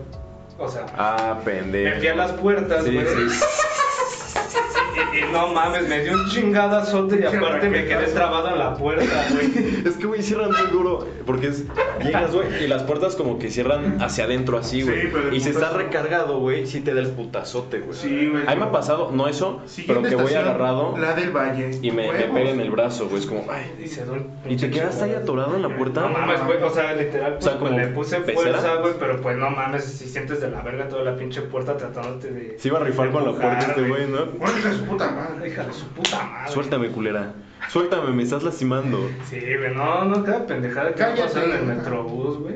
[0.58, 1.90] o sea, Ah, pendejo.
[1.96, 3.40] me fui a las puertas, Sí, güey, sí.
[5.14, 8.76] y, y no mames, me dio un chingadazote y aparte me quedé trabado en la
[8.76, 9.76] puerta, güey.
[9.86, 11.08] Es que, güey, cierran muy duro.
[11.26, 11.64] Porque es.
[12.04, 15.02] Llegas, güey, y las puertas como que cierran hacia adentro así, güey.
[15.04, 17.98] Sí, y si está putazo- recargado, güey, sí te da el putazote, güey.
[17.98, 18.44] Sí, güey.
[18.48, 21.72] A mí me ha pasado, no eso, pero que voy agarrado La del Valle.
[21.82, 23.22] y me, me pega en el brazo, güey.
[23.22, 23.74] Es como, ay.
[23.84, 26.02] Y se dio un ¿Y pinche te quedaste ahí atorado en la puerta?
[26.02, 28.60] No mames, güey, o sea, literal, pues, O sea, pues, como le puse pecera.
[28.60, 31.76] fuerza, güey, pero pues no mames, si sientes de la verga toda la pinche puerta
[31.78, 32.60] tratándote de...
[32.60, 34.26] Se iba a rifar con la puerta este güey, ¿no?
[34.58, 35.48] Hija de su puta madre.
[35.50, 36.52] Hija de su puta madre.
[36.52, 37.34] Suéltame, culera.
[37.70, 39.00] Suéltame, me estás lastimando.
[39.30, 41.22] Sí, güey, no, no, cada pendejada que Cállate.
[41.24, 42.56] pasa en el metrobús, güey.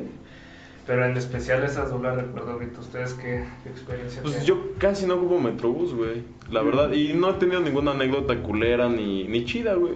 [0.88, 2.80] Pero en especial esas dos las recuerdo ahorita.
[2.80, 4.48] ¿Ustedes qué, qué experiencia Pues tienen?
[4.48, 6.24] yo casi no ocupo Metrobús, güey.
[6.50, 6.92] La verdad.
[6.94, 9.94] Y no he tenido ninguna anécdota culera ni, ni chida, güey.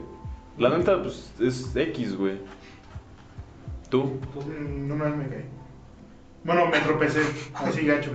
[0.60, 2.38] La neta, pues es X, güey.
[3.90, 4.04] ¿Tú?
[4.36, 5.46] Mm, No me caí.
[6.44, 7.22] Bueno, me tropecé,
[7.56, 8.12] así gacho.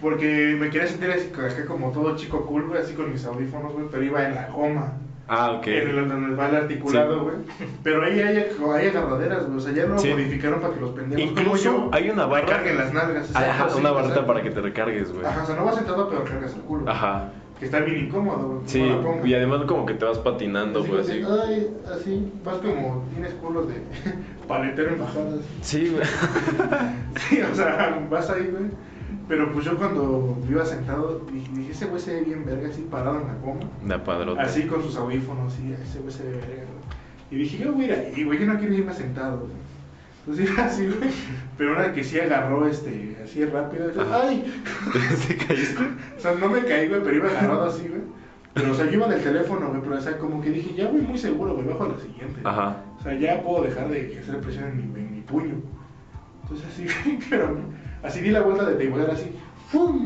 [0.00, 3.72] Porque me quería sentir así, acá como todo chico cool, güey, así con mis audífonos,
[3.72, 4.92] güey, pero iba en la goma.
[5.30, 5.66] Ah, ok.
[5.66, 7.20] En el, va el articulado, Sí.
[7.20, 7.68] güey.
[7.82, 8.36] Pero ahí hay,
[8.74, 9.58] hay agarraderas, güey.
[9.58, 10.08] O sea, ya lo Sí.
[10.10, 13.26] modificaron para que los pendejos Incluso como yo hay una barra- recarguen las nalgas.
[13.28, 15.26] Exacto, Ajá, una barrita para que te recargues, güey.
[15.26, 16.90] Ajá, o sea, no vas sentado, pero cargas el culo.
[16.90, 17.30] Ajá.
[17.58, 18.60] Que está bien incómodo, güey.
[18.66, 21.26] Sí, la y además como que te vas patinando, Así, güey, así, así.
[21.26, 23.74] Ay, así, vas como, tienes culos de
[24.48, 25.40] paletero en bajadas.
[25.60, 26.04] Sí, güey.
[27.28, 28.70] Sí, o sea, vas ahí, güey.
[29.26, 33.20] Pero pues yo cuando iba sentado, dije, ese güey se ve bien verga, así parado
[33.20, 33.60] en la coma.
[33.84, 34.40] De padrote.
[34.40, 36.88] Así con sus audífonos, sí, ese güey se ve verga, güey.
[37.30, 39.67] Y dije, yo voy a ir ahí, güey, yo no quiero irme sentado, güey.
[40.28, 41.10] Entonces iba así, güey.
[41.56, 43.90] Pero una que sí agarró, este, así rápido.
[44.12, 44.44] ¡ay!
[45.26, 45.82] ¿Te caíste?
[46.16, 48.02] O sea, no me caí, güey, pero iba agarrado así, güey.
[48.52, 50.88] Pero, o sea, yo iba del teléfono, güey, pero, o sea, como que dije, ya
[50.88, 52.40] voy muy seguro, güey, bajo a la siguiente.
[52.44, 52.76] Ajá.
[52.98, 55.54] O sea, ya puedo dejar de hacer presión en mi, en mi puño.
[56.42, 57.56] Entonces así, güey, pero
[58.02, 59.32] así di la vuelta de teibolera así,
[59.70, 60.04] ¡fum!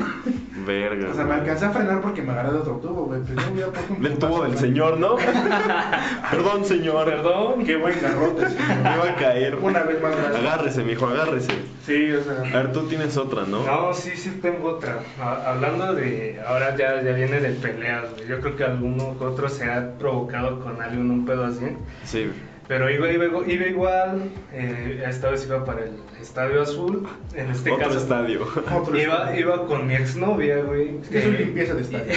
[0.67, 1.09] Verga.
[1.11, 3.21] O sea, me alcancé a frenar porque me agarré de otro tubo, güey.
[3.27, 5.17] Pero yo un Del putazo, tubo del señor, ¿no?
[6.31, 7.05] Perdón, señor.
[7.05, 7.65] Perdón.
[7.65, 8.47] Qué buen garrote.
[8.83, 9.57] Me iba a caer.
[9.57, 10.39] Una vez más grande.
[10.39, 11.53] Agárrese, mijo, agárrese.
[11.85, 12.39] Sí, o sea.
[12.59, 13.65] A ver, tú tienes otra, ¿no?
[13.65, 15.01] No, sí, sí tengo otra.
[15.21, 18.29] A- hablando de, ahora ya, ya viene de peleas, güey.
[18.29, 21.67] Yo creo que alguno que otro se ha provocado con alguien un pedo así.
[22.05, 22.31] Sí.
[22.69, 24.23] Pero iba, iba, iba igual,
[24.53, 27.99] eh, esta vez iba para el Estadio Azul, en este Otro caso.
[27.99, 28.43] estadio.
[28.75, 29.41] Otro Iba, estadio.
[29.41, 30.99] iba con mi exnovia, güey.
[31.03, 32.15] Es que es una limpieza de estadio.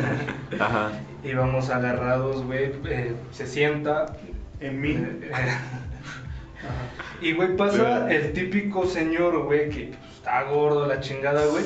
[0.60, 0.92] Ajá.
[1.22, 2.72] Íbamos agarrados, güey.
[2.88, 4.16] eh, se sienta.
[4.60, 4.90] En mí.
[4.92, 5.60] eh, Ajá.
[7.20, 11.64] Y, güey, pasa el típico señor, güey, que pues, está gordo, la chingada, güey.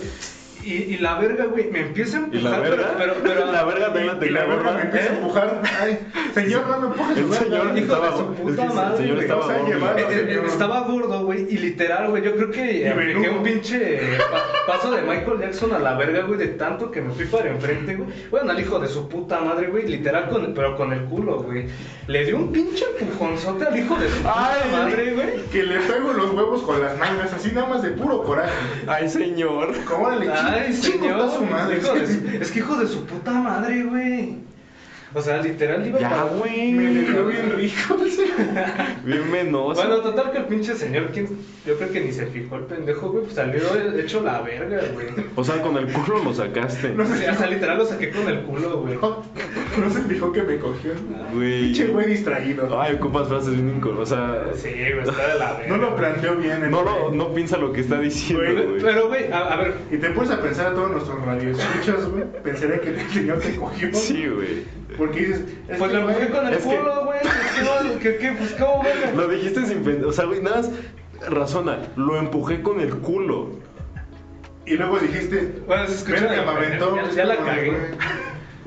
[0.69, 2.51] Y, y la verga, güey, me empieza a ¿Y empujar.
[2.51, 2.95] la verga?
[2.99, 5.17] Pero, pero, pero- La verga también la Y tenía la verga me empieza a ¿Eh?
[5.17, 5.63] empujar.
[5.81, 5.99] Ay,
[6.35, 7.17] señor, no me empujes.
[7.19, 8.51] El señor estaba de su gordo.
[8.51, 9.67] estaba gordo.
[9.67, 10.45] llevaba- Eh, eh, señor.
[10.47, 14.01] estaba gordo, güey, y literal, güey, yo creo que Y apliqué un pinche
[14.31, 17.49] pa- paso de Michael Jackson a la verga, güey, de tanto que me fui para
[17.51, 18.11] enfrente, güey.
[18.31, 21.65] Bueno, al hijo de su puta madre, güey, literal, con, pero con el culo, güey.
[22.09, 25.29] Le dio un pinche empujonzote al hijo de su puta Ay, madre, güey.
[25.51, 28.51] Que le pego los huevos con las mangas, así nada más de puro coraje.
[28.87, 29.73] Ay, señor.
[29.87, 31.31] ¿Cómo le Ay, señor.
[31.33, 31.81] su madre?
[31.81, 31.97] su-
[32.41, 34.37] es que hijo de su puta madre, güey.
[35.15, 36.73] O sea, literal iba Ya, para- güey.
[36.73, 37.97] Me le dio bien rico.
[39.05, 39.75] Bien menoso.
[39.81, 41.29] Bueno, total que el pinche señor, ¿quién?
[41.67, 43.61] yo creo que ni se fijó el pendejo, güey, pues salió
[43.99, 45.07] hecho la verga, güey.
[45.35, 46.91] O sea, con el culo lo sacaste.
[46.91, 48.95] No O sea, hasta literal lo saqué con el culo, güey.
[48.97, 49.23] No,
[49.79, 50.93] no se fijó que me cogió.
[51.35, 51.63] Güey.
[51.65, 52.81] Pinche güey distraído.
[52.81, 53.99] Ay, ocupas frases bien incon...
[53.99, 55.69] O sea, Sí, güey, está de la verga.
[55.69, 56.65] No lo planteó bien.
[56.65, 56.95] el no, güey.
[56.95, 58.83] lo, no piensa lo que está diciendo, Güey, güey.
[58.83, 62.25] Pero, güey, a, a ver, Y te pones a pensar a todos nuestros radioescuchas, güey.
[62.43, 63.93] Pensaría que el señor te cogió.
[63.95, 64.65] Sí, güey.
[64.97, 65.41] Porque dices.
[65.69, 67.19] es pues que, lo empujé güey, con el es culo, güey.
[68.01, 69.13] ¿Qué, pues, ¿cómo, verga?
[69.15, 70.07] Lo dijiste sin pensar.
[70.07, 70.71] O sea, güey, nada más
[71.29, 71.79] razona.
[71.97, 73.51] Lo empujé con el culo.
[74.67, 75.63] Y luego dijiste.
[75.67, 76.97] Bueno, se escucha "Ven que de- me aventó.
[76.97, 77.73] ya- ya la cagué.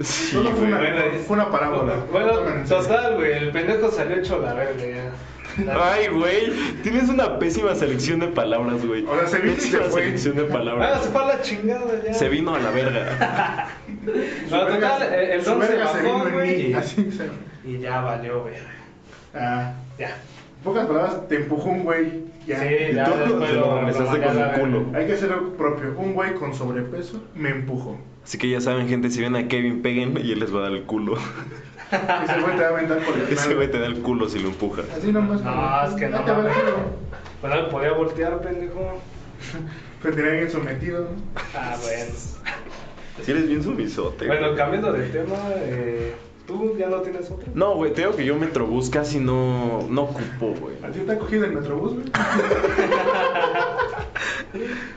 [0.01, 0.05] Güey.
[0.05, 0.71] Sí, Solo fue güey.
[0.71, 1.93] una, Bueno, es- fue una parábola.
[2.11, 2.31] Bueno,
[2.67, 5.11] total, güey, el pendejo salió hecho la verga ya.
[5.73, 6.51] Ay, güey.
[6.81, 9.05] Tienes una pésima selección de palabras, güey.
[9.05, 10.01] O sea, se vino y Pésima se fue.
[10.03, 11.03] selección de Ah, palabras.
[11.03, 12.13] se fue a la chingada ya.
[12.13, 13.67] Se vino a la verga.
[14.49, 16.63] Su No, verga total, el- el su don se verga bajó, vino en güey, mí.
[16.69, 17.29] y- Así se.
[17.69, 18.69] Y ya valió, verga.
[19.35, 19.73] Ah.
[19.99, 20.07] Ya.
[20.07, 22.23] En pocas palabras, te empujó un güey.
[22.47, 22.59] Ya.
[22.61, 24.59] Sí, Y ya tú después te lo lo- regresaste lo con mandé a el la
[24.59, 24.83] culo.
[24.85, 24.99] verga.
[24.99, 25.93] Hay que hacer lo propio.
[25.97, 27.97] Un güey con sobrepeso me empujó.
[28.23, 30.63] Así que ya saben, gente, si ven a Kevin, peguen y él les va a
[30.63, 31.17] dar el culo.
[31.91, 34.39] Ese güey te va a aventar por el Ese güey te da el culo si
[34.39, 34.83] lo empuja.
[34.95, 35.41] Así nomás.
[35.41, 36.23] No, es que no.
[36.23, 36.77] Te va el culo.
[37.41, 39.01] Pues no me podía voltear, pendejo.
[40.01, 41.09] Pues tenía alguien sometido, ¿no?
[41.53, 42.15] Ah, bueno.
[43.23, 44.25] Si eres bien sumisote.
[44.25, 46.15] Bueno, cambiando de tema, eh,
[46.51, 47.47] ¿tú ya no tienes otra?
[47.53, 50.75] No, güey, te digo que yo Metrobús casi no, no ocupo, güey.
[50.83, 52.05] ¿A ti te ha cogido el metrobús, güey?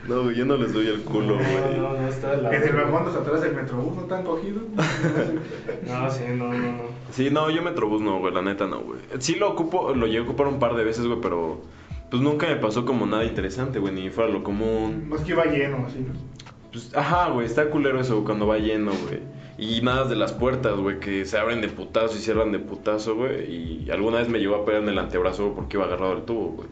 [0.07, 1.77] No, güey, yo no les doy el culo, No, güey.
[1.79, 4.61] no, no, está de la En el vagón atrás del metrobús no te han cogido.
[5.87, 6.83] No, sí, no, no, no.
[7.11, 8.99] Sí, no, yo Metrobús no, güey, la neta no, güey.
[9.19, 11.61] Sí lo ocupo, lo llegué a ocupar un par de veces, güey, pero
[12.09, 15.05] pues nunca me pasó como nada interesante, güey, ni fuera lo común.
[15.09, 16.13] No es que iba lleno, así, ¿no?
[16.71, 19.21] Pues, ajá, güey, está culero eso cuando va lleno, güey.
[19.57, 23.15] Y nada de las puertas, güey, que se abren de putazo y cierran de putazo,
[23.15, 23.85] güey.
[23.85, 26.47] Y alguna vez me llegó a pegar en el antebrazo porque iba agarrado del tubo,
[26.57, 26.67] güey.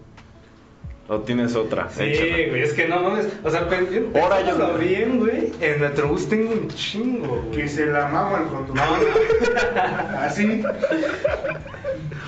[1.09, 1.89] ¿O tienes otra?
[1.89, 2.49] Sí, Échala.
[2.49, 3.27] güey, es que no mames.
[3.43, 5.51] O sea, pen- Ahora yo- pensándolo bien, güey.
[5.59, 7.51] En Metrobús tengo un chingo, güey.
[7.51, 8.75] Que se la mama al conductor.
[8.75, 10.17] No, no.
[10.19, 10.63] Así.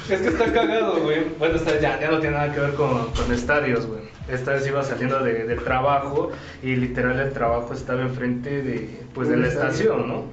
[0.10, 1.24] Es que está cagado, güey.
[1.40, 4.02] Bueno, esta ya, ya no tiene nada que ver con, con estadios, güey.
[4.30, 6.32] Esta vez iba saliendo de, del trabajo
[6.64, 9.70] y literal el trabajo estaba enfrente de, pues, de la estadio.
[9.72, 10.24] estación, ¿no?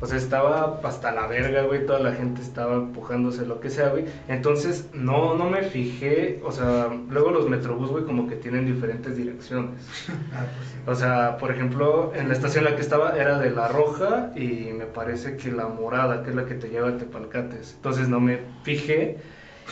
[0.00, 3.88] O sea, estaba hasta la verga, güey, toda la gente estaba empujándose, lo que sea,
[3.88, 4.04] güey.
[4.28, 9.16] Entonces, no, no me fijé, o sea, luego los metrobús, güey, como que tienen diferentes
[9.16, 9.80] direcciones.
[10.34, 10.74] Ah, pues sí.
[10.86, 14.32] O sea, por ejemplo, en la estación en la que estaba era de la roja
[14.36, 17.74] y me parece que la morada, que es la que te lleva a Tepalcates.
[17.76, 19.18] Entonces no me fijé.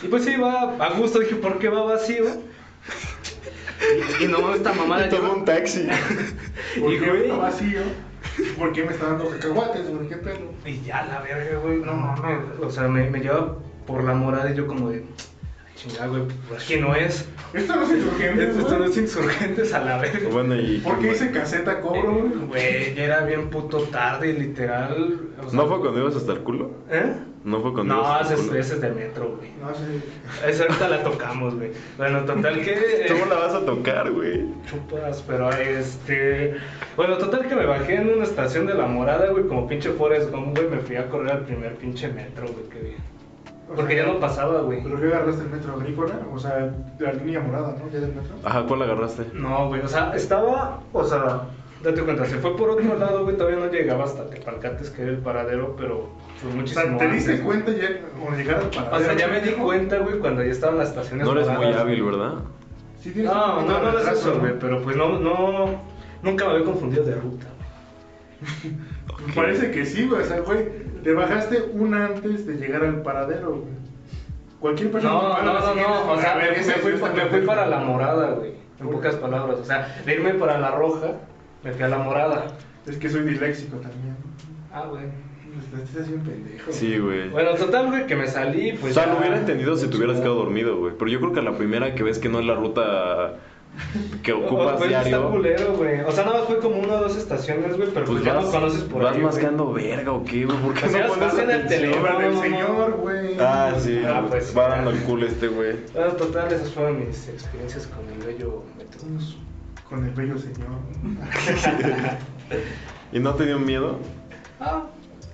[0.01, 2.23] Y pues sí, va a gusto, dije, ¿por qué va vacío?
[4.19, 5.87] Y, y no, esta mamada lleva- un taxi.
[6.79, 7.81] ¿Por Y, qué güey- está vacío?
[8.57, 10.07] ¿Por qué me está dando cacahuates, güey?
[10.07, 10.37] ¿Qué pedo?
[10.65, 12.39] Y ya la verga, güey, no mames.
[12.61, 15.03] O sea, me, me lleva por la morada y yo como de,
[15.75, 17.27] chingada, güey, pues aquí no es.
[17.53, 18.89] Esto no es insurgente, Esto no güey.
[18.91, 20.29] es insurgentes a la verga.
[20.31, 20.79] Bueno, y.
[20.79, 22.31] ¿Por qué dice caseta cobro, güey?
[22.47, 25.19] Güey, ya era bien puto tarde, literal.
[25.45, 26.71] o sea- ¿No fue cuando ibas hasta el culo?
[26.89, 27.13] ¿Eh?
[27.43, 28.55] ¿No fue cuando No, ese es, culo?
[28.59, 29.51] ese es de metro, güey.
[29.59, 30.49] No sé.
[30.49, 31.71] Esa ahorita la tocamos, güey.
[31.97, 32.71] Bueno, total que.
[32.71, 34.45] eh, ¿Cómo la vas a tocar, güey?
[34.69, 36.55] Chupas, pero este.
[36.95, 40.31] Bueno, total que me bajé en una estación de la morada, güey, como pinche Forrest
[40.31, 40.69] Gump, güey.
[40.69, 43.13] Me fui a correr al primer pinche metro, güey, qué bien.
[43.75, 44.81] Porque sea, ya no pasaba, güey.
[44.83, 46.13] ¿Pero qué agarraste el metro agrícola?
[46.33, 47.89] O sea, la línea morada, ¿no?
[47.91, 48.35] Ya del metro.
[48.43, 49.25] Ajá, ¿cuál agarraste?
[49.33, 50.79] No, güey, o sea, estaba.
[50.93, 51.41] O sea,
[51.83, 53.35] date cuenta, se fue por otro lado, güey.
[53.37, 56.97] Todavía no llegaba hasta Tepalcates, que era el paradero, pero fue O muchísimo.
[56.97, 57.87] sea, ¿te diste antes, cuenta ya
[58.19, 58.97] cuando llegar al paradero?
[58.97, 61.65] O sea, ya me di cuenta, güey, cuando ya estaban las estaciones No eres muy
[61.73, 62.15] hábil, güey.
[62.15, 62.33] ¿verdad?
[63.01, 64.39] Sí tienes un No, no, de no es eso, ¿no?
[64.39, 65.81] güey, pero pues no, no,
[66.21, 67.47] nunca me había confundido de ruta,
[68.61, 68.75] güey.
[69.35, 70.21] Parece que sí, güey.
[70.21, 70.65] O sea, güey,
[71.03, 73.73] te bajaste una antes de llegar al paradero, güey.
[74.59, 75.13] Cualquier persona.
[75.13, 77.67] No, que no, vaya a la no, no, o sea, me, fui, me fui para
[77.67, 81.15] la morada, güey, en pocas palabras, o sea, de irme para la roja,
[81.63, 82.47] me fui a la morada.
[82.85, 84.15] Es que soy disléxico también.
[84.71, 85.03] Ah, güey.
[85.83, 86.71] Estás así un pendejo.
[86.71, 87.29] Sí, güey.
[87.29, 89.97] Bueno, total, güey, que me salí, pues o sea, ya- lo hubiera entendido si te
[89.97, 90.93] hubieras quedado dormido, güey.
[90.97, 93.35] Pero yo creo que a la primera que ves que no es la ruta
[94.23, 96.01] que ocupas pues, está diario, culero, güey.
[96.01, 98.33] O sea, nada más fue como una o dos estaciones, güey, pero pues, pues ya
[98.33, 100.57] no conoces por vas ahí, mascando verga o qué, güey.
[100.57, 102.19] ¿Por qué O sea, no pones estás en el teléfono.
[102.19, 103.37] Del señor, güey.
[103.39, 104.01] Ah, sí.
[104.05, 105.75] Ah, no, pues, va dando el culo este, güey.
[105.93, 109.37] Bueno, total, esas fueron mis experiencias con el bello Metrobús.
[109.93, 110.69] Con el bello señor.
[113.11, 113.99] ¿Y no te dio miedo?
[114.59, 114.85] Ah,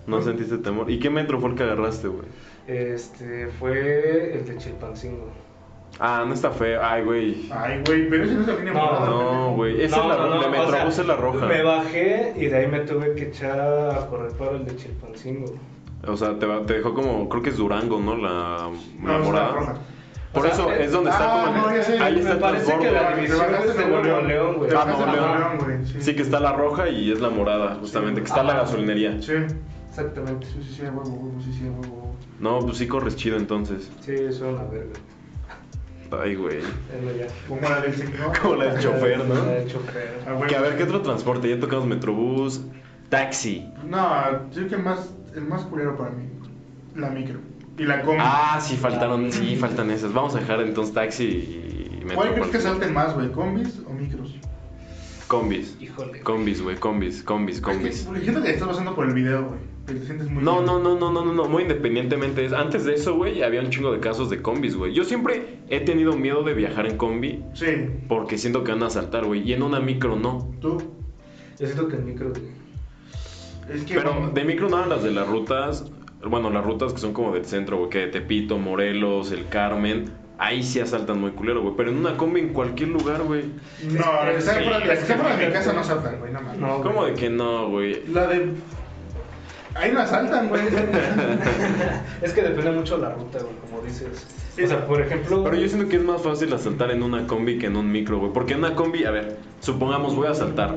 [0.06, 0.92] ¿No sentiste temor?
[0.92, 2.26] ¿Y qué metro fue el que agarraste, güey?
[2.68, 5.30] este, fue el de Chilpancingo.
[5.98, 6.82] Ah, no está feo.
[6.84, 7.50] Ay, güey.
[7.52, 9.06] Ay, güey, pero ese no es la línea No, morada.
[9.10, 9.82] No, güey.
[9.82, 10.40] Esa es la roja.
[10.40, 11.46] de Metrobús es la roja.
[11.46, 15.56] Me bajé y de ahí me tuve que echar a correr para el de Chilpancingo.
[16.06, 18.16] O sea, te, va- te dejó como, creo que es Durango, ¿no?
[18.18, 18.70] La,
[19.00, 19.46] No, la es morada.
[19.48, 19.76] la roja.
[20.34, 21.72] Por O sea, eso eh, es donde está ah, como.
[21.76, 22.00] no, sé.
[22.00, 22.94] ahí está Me el parece que transbordo.
[22.94, 24.72] la división es de Nuevo León, güey.
[24.78, 25.58] Ah, Nuevo León.
[25.58, 26.02] Güey.
[26.04, 28.22] Sí, que está la roja y es la morada, justamente.
[28.22, 28.62] Que está la Ajá.
[28.62, 29.20] gasolinería.
[29.22, 29.34] Sí,
[29.90, 30.46] Exactamente.
[30.46, 32.16] sí, sí, sí, a huevo, huevo, sí, sí, a huevo, huevo.
[32.40, 33.90] No, pues sí corres chido entonces.
[34.02, 34.94] Sí, eso es una verga.
[36.24, 36.60] Ay, güey.
[37.04, 37.28] Bueno, ya.
[37.48, 38.40] Como la del señor.
[38.42, 39.34] Como la del chofer, ¿no?
[39.36, 40.20] La del chofer.
[40.28, 40.46] A huevo.
[40.48, 41.50] Que a ver, ¿qué otro transporte?
[41.50, 42.62] Ya tocamos Metrobús,
[43.10, 43.68] taxi.
[43.88, 46.24] No, yo creo que el más, el más culero para mí,
[46.96, 47.40] la micro.
[47.80, 48.20] Y la combi.
[48.22, 50.14] Ah, sí, faltaron, sí, faltan esas.
[50.14, 52.16] Vamos a dejar entonces taxi y metro.
[52.18, 53.32] ¿Cuál crees que salten más, güey?
[53.32, 54.36] ¿Combis o micros?
[55.28, 55.78] Combis.
[55.80, 56.22] Híjole.
[56.22, 58.04] Combis, güey, combis, combis, combis.
[58.04, 59.60] Porque siento que estás pasando por el video, güey.
[59.86, 60.66] Que te sientes muy No, bien.
[60.66, 62.44] no, no, no, no, no, no, muy independientemente.
[62.46, 64.94] es- Antes de eso, güey, había un chingo de casos de combis, güey.
[64.94, 67.68] Yo siempre he tenido miedo de viajar en combi Sí,
[68.08, 69.42] porque siento que van a asaltar, güey.
[69.48, 70.52] Y en una micro no.
[70.60, 70.78] tú.
[71.60, 72.42] Yo siento que el micro, güey.
[73.72, 73.94] Es que.
[73.96, 75.86] Pero de micro no las de las rutas.
[76.24, 80.12] Bueno, las rutas que son como del centro, güey, que de Tepito, Morelos, el Carmen.
[80.38, 81.74] Ahí sí asaltan muy culero, güey.
[81.78, 83.46] Pero en una combi en cualquier lugar, güey.
[83.84, 84.64] No, es que
[85.16, 86.60] fuera de mi casa no saltan, güey, no mames.
[86.60, 86.82] No.
[86.82, 88.06] ¿Cómo de que no, güey?
[88.08, 88.54] La de.
[89.76, 90.62] Ahí no asaltan, güey.
[92.22, 94.28] Es que depende mucho de la ruta, güey, como dices.
[94.62, 95.44] O sea, por ejemplo.
[95.44, 98.20] Pero yo siento que es más fácil asaltar en una combi que en un micro,
[98.20, 98.34] güey.
[98.34, 100.76] Porque en una combi, a ver, supongamos voy a asaltar.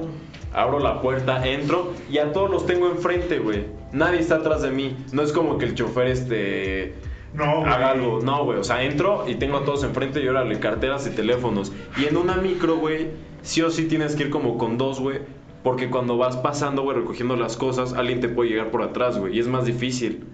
[0.52, 3.64] Abro la puerta, entro y a todos los tengo enfrente, güey.
[3.92, 4.96] Nadie está atrás de mí.
[5.12, 6.94] No es como que el chofer este
[7.35, 7.72] No, güey.
[7.72, 8.20] haga algo.
[8.22, 8.59] No, güey.
[8.59, 11.72] O sea, entro y tengo a todos enfrente y órale, carteras y teléfonos.
[11.98, 13.09] Y en una micro, güey,
[13.42, 15.20] sí o sí tienes que ir como con dos, güey.
[15.62, 19.37] Porque cuando vas pasando, güey, recogiendo las cosas, alguien te puede llegar por atrás, güey.
[19.37, 20.24] Y es más difícil.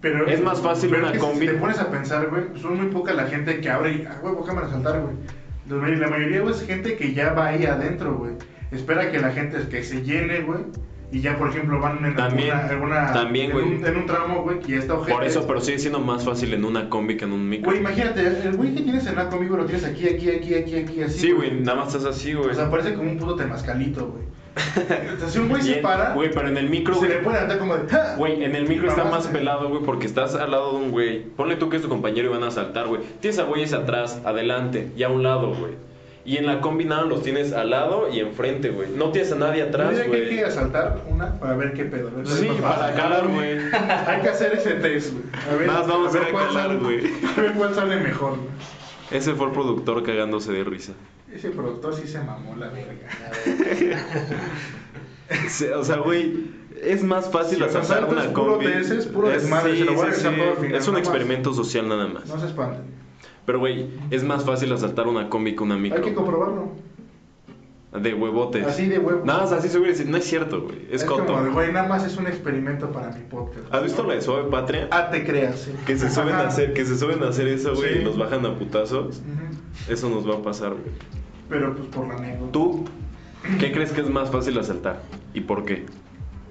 [0.00, 1.46] Pero, Es más fácil pero una es que combi.
[1.48, 4.18] Si te pones a pensar, güey, son muy poca la gente que abre y, ah,
[4.22, 5.96] güey, déjame asaltar, güey.
[5.98, 8.32] La mayoría, güey, es gente que ya va ahí adentro, güey.
[8.70, 10.60] Espera que la gente que se llene, güey.
[11.10, 12.68] Y ya, por ejemplo, van en También, alguna,
[13.06, 13.64] alguna- también, en, güey.
[13.78, 15.12] un, en un tramo, güey, que ya está ojete.
[15.14, 17.70] Por eso, pero sigue siendo más fácil en una combi que en un micro.
[17.70, 20.54] Güey, imagínate, el güey que tienes en la combi, güey, lo tienes aquí, aquí, aquí,
[20.54, 21.18] aquí, aquí, así.
[21.18, 22.50] Sí, güey, nada más estás así, güey.
[22.50, 24.24] O sea, parece como un puto temazcalito, güey.
[25.16, 27.10] O sea, si un güey se para, Güey, pero en el micro, se güey.
[27.12, 27.84] le puede andar como de.
[28.16, 31.22] Güey, en el micro está más pelado, güey, porque estás al lado de un güey.
[31.24, 33.00] Ponle tú que es tu compañero y van a saltar, güey.
[33.20, 35.72] Tienes a güeyes atrás, adelante y a un lado, güey.
[36.28, 38.90] Y en la combi nada los tienes al lado y enfrente, güey.
[38.94, 40.44] No tienes a nadie atrás, diría que hay que güey.
[40.44, 42.10] asaltar una para ver qué pedo.
[42.20, 43.56] a Sí, para calar, güey.
[44.06, 45.24] Hay que hacer ese test, güey.
[45.50, 46.98] A ver, más vamos a ver cuál calar, güey.
[47.36, 48.36] A ver cuál sale mejor.
[48.36, 48.48] güey.
[49.10, 50.92] Ese fue el productor cagándose de risa.
[51.32, 53.08] Ese productor sí se mamó la verga.
[55.78, 56.50] O sea, güey,
[56.82, 58.66] es más fácil asaltar una puro combi.
[58.66, 60.38] TS, puro Es- desmadre, sí, se lo voy a sí, regresar sí.
[60.40, 61.08] todo al final, Es un nada más.
[61.14, 62.26] experimento social nada más.
[62.26, 62.82] No se espanten.
[63.48, 66.00] Pero, güey, es más fácil asaltar una combi que una micro.
[66.00, 66.68] Hay que comprobarlo.
[67.98, 68.66] De huevotes.
[68.66, 69.24] Así de huevo.
[69.24, 70.86] Nada más así se hubiera decir, no es cierto, güey.
[70.90, 71.44] Es, como coto.
[71.44, 73.72] de, güey, nada más es un experimento para mi podcast.
[73.72, 74.10] ¿Has visto ¿no?
[74.10, 74.88] la de Suave Patria?
[74.90, 75.72] Ah, te creas, sí.
[75.86, 77.98] Que se suben a hacer, que se suben a hacer eso, güey, Sí.
[78.02, 79.22] y nos bajan a putazos.
[79.88, 80.92] Eso nos va a pasar, güey.
[81.48, 82.52] Pero pues por la anécdota.
[82.52, 82.84] ¿Tú
[83.58, 85.00] qué crees que es más fácil asaltar?
[85.32, 85.86] ¿Y por qué?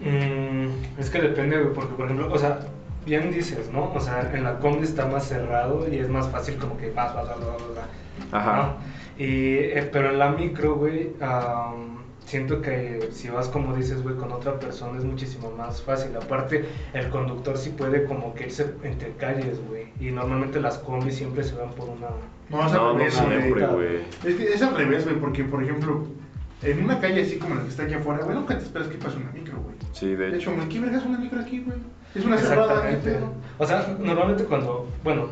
[0.01, 2.61] Mm, es que depende, güey, porque por ejemplo, o sea,
[3.07, 3.91] bien dices, ¿no?
[3.93, 7.15] O sea, en la combi está más cerrado y es más fácil como que vas,
[7.15, 7.87] vas, vas, vas, vas, vas,
[8.31, 8.57] Ajá.
[8.57, 9.23] ¿no?
[9.23, 14.15] Y, eh, pero en la micro, güey, am, siento que si vas como dices, güey,
[14.15, 16.15] con otra persona es muchísimo más fácil.
[16.15, 19.87] Aparte, el conductor sí puede como que irse entre calles, güey.
[19.99, 22.09] Y normalmente las combis siempre se van por una...
[22.49, 23.95] No, es No, al no revés, siempre, güey.
[24.25, 26.05] Es que es al revés, güey, porque por ejemplo,
[26.63, 28.97] en una calle así como la que está aquí afuera, güey, nunca te esperas que
[28.97, 29.75] pase una micro, güey.
[29.93, 30.51] Sí, de De hecho.
[30.51, 31.77] hecho, ¿qué vergas una micro aquí, güey?
[32.15, 33.11] Es una cerrada, ¿qué Exactamente.
[33.11, 33.33] pedo?
[33.59, 35.27] O sea, normalmente cuando, bueno,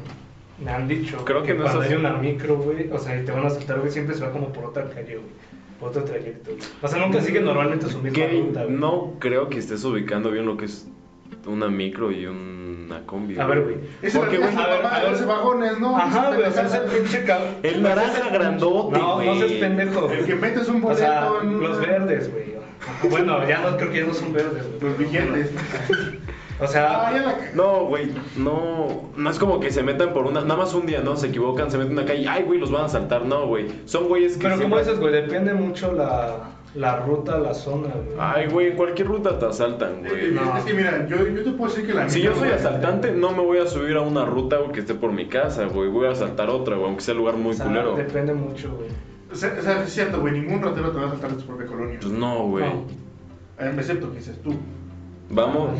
[0.63, 1.93] me han dicho Creo que no es cuando así.
[1.93, 4.31] hay una micro, güey, o sea, y te van a asaltar, güey, siempre se va
[4.31, 5.29] como por otra calle, güey,
[5.79, 6.51] por otro trayecto.
[6.81, 8.75] O sea, nunca sigue normalmente su misma ruta, güey.
[8.77, 10.87] no creo que estés ubicando bien lo que es
[11.45, 13.39] una micro y una combi.
[13.39, 13.75] A ver, güey.
[14.01, 15.13] Ese Porque, güey, el a ver, mamá a de ver.
[15.13, 15.97] 12 vagones, ¿no?
[15.97, 17.49] Ajá, güey, o sea, ese pinche cabrón.
[17.63, 19.39] El naranja grandote, No, no güey.
[19.39, 20.09] seas pendejo.
[20.11, 22.55] El que metes un O boleto sea, en los verdes, güey.
[23.09, 24.81] Bueno, ya no creo que ya no son verdes, güey.
[24.91, 25.51] Los billetes.
[26.57, 27.35] O sea, Ah.
[27.53, 31.01] No, güey, no, no es como que se metan por una, nada más un día,
[31.01, 31.17] ¿no?
[31.17, 33.67] Se equivocan, se meten en una calle, ay, güey, los van a saltar, no, güey.
[33.83, 37.87] Son güeyes que pero como siempre- dices, güey, depende mucho la, la ruta, la zona,
[37.87, 38.17] güey.
[38.19, 40.31] Ay, güey, en cualquier ruta te asaltan, Es güey.
[40.31, 40.57] No.
[40.57, 43.11] es que mira, yo, yo te puedo decir que la Si yo soy güey, asaltante,
[43.13, 45.89] no me voy a subir a una ruta güey, que esté por mi casa, güey.
[45.89, 47.95] Voy a asaltar otra, güey, aunque sea lugar muy O sea, culero.
[47.95, 48.89] Depende mucho, güey.
[49.31, 51.47] O sea, o sea, es cierto, güey, ningún ratero te va a saltar de tu
[51.47, 51.97] propia colonia.
[52.01, 52.65] Pues no, güey.
[52.65, 52.85] No.
[53.59, 54.53] Eh, Excepto que dices tú.
[55.29, 55.79] Vamos.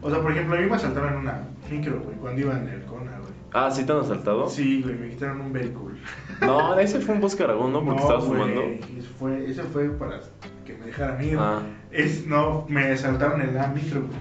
[0.00, 2.68] O sea, por ejemplo, a mí me asaltaron en una micro, güey, cuando iba en
[2.68, 3.27] el Cona, güey.
[3.52, 4.48] Ah, ¿sí te han asaltado?
[4.48, 5.94] Sí, güey, me quitaron un vehículo.
[6.42, 7.84] No, ese fue un Bosque Aragón, ¿no?
[7.84, 8.62] Porque estabas güey, fumando.
[8.62, 10.20] ese fue, ese fue para
[10.64, 11.36] que me dejaran ir.
[11.38, 11.62] Ah.
[11.90, 14.18] Es, no, me asaltaron la micro, güey.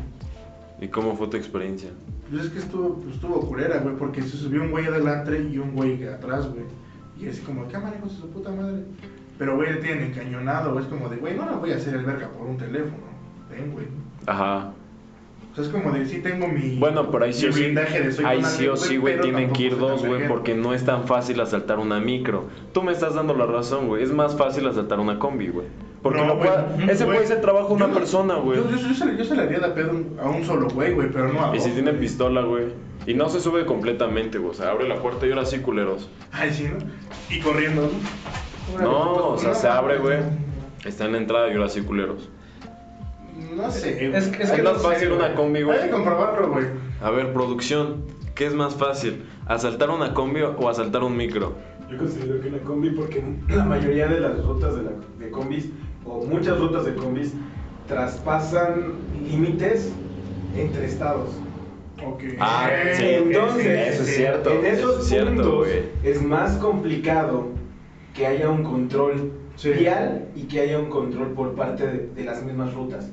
[0.80, 1.90] ¿Y cómo fue tu experiencia?
[2.30, 5.58] Pues es que estuvo, pues estuvo culera, güey, porque se subió un güey adelante y
[5.58, 6.66] un güey atrás, güey.
[7.20, 8.84] Y así como, ¿qué manejos de su puta madre?
[9.38, 11.96] Pero, güey, le tienen encañonado, güey, es como de, güey, no lo voy a hacer
[11.96, 13.08] el verga por un teléfono.
[13.50, 13.88] Ven, güey.
[14.26, 14.72] Ajá.
[15.58, 16.76] O sea, es como de, sí tengo mi.
[16.78, 17.74] Bueno, pero ahí sí o sí.
[18.24, 21.40] Ahí sí o sí, güey, tienen que ir dos, güey, porque no es tan fácil
[21.42, 22.44] asaltar una micro.
[22.74, 24.04] Tú me estás dando la razón, güey.
[24.04, 25.66] Es más fácil asaltar una combi, güey.
[26.04, 28.60] Porque No, no puede- ese puede ser trabajo de una yo- persona, güey.
[28.60, 31.12] Yo, yo, yo, se, yo se le haría de pedo a un solo güey, güey,
[31.12, 32.66] pero no a Y si tiene pistola, güey.
[33.08, 34.52] Y no se sube completamente, güey.
[34.52, 36.08] O sea, abre la puerta y ahora sí, culeros.
[36.32, 36.78] Ay, sí, ¿no?
[37.36, 37.90] Y corriendo,
[38.78, 38.82] ¿no?
[38.84, 40.20] No, o sea, se abre, güey.
[40.86, 42.30] Está en la entrada y ahora sí, culeros.
[43.56, 44.16] No sé, güey.
[44.16, 46.66] Es que- Es, no más fácil una combi, Hay que comprobarlo, güey.
[47.02, 48.04] A ver, producción.
[48.36, 49.24] ¿Qué es más fácil?
[49.48, 51.56] ¿Asaltar una combi o asaltar un micro?
[51.90, 55.70] Yo considero que una combi porque la mayoría de las rutas de, la, de combis
[56.06, 57.34] o muchas rutas de combis
[57.88, 58.94] traspasan
[59.28, 59.92] límites
[60.56, 61.30] entre estados.
[62.06, 62.24] Ok.
[62.40, 63.06] Ah, sí.
[63.06, 65.68] Entonces, Eso es cierto, en eso esos es cierto, puntos
[66.04, 67.48] es más complicado
[68.14, 69.72] que haya un control Sí.
[69.72, 73.10] vial y que haya un control por parte de, de las mismas rutas.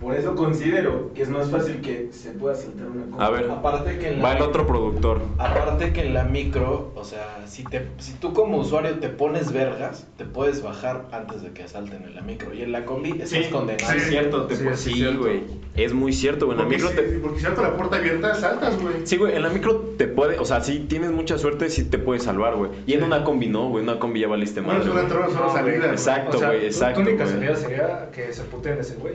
[0.00, 3.22] Por eso considero que es más fácil que se pueda saltar una combi.
[3.22, 5.20] A ver, Aparte que en va la, el otro productor.
[5.36, 9.52] aparte que en la micro, o sea, si te si tú como usuario te pones
[9.52, 12.54] vergas, te puedes bajar antes de que asalten en la micro.
[12.54, 13.90] Y en la combi estás Sí, condenado.
[13.92, 13.98] sí.
[13.98, 15.42] es cierto, te sí, pu- sí, güey.
[15.76, 16.58] Es muy cierto, güey.
[16.58, 17.18] En la Porque, micro si, te.
[17.18, 18.94] porque si dejas la puerta abierta, saltas, güey.
[19.04, 21.98] Sí, güey, en la micro te puede, o sea, si tienes mucha suerte, sí te
[21.98, 22.70] puedes salvar, güey.
[22.86, 24.88] Y en una combi no, güey, en una combi ya valiste Bueno, mal.
[24.88, 25.76] es una salida.
[25.78, 25.90] güey.
[25.90, 29.14] Exacto, O sea, güey, tu- exacto, Tu única salida sería que se puteen ese güey.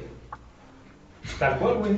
[1.39, 1.93] Tal cual, güey.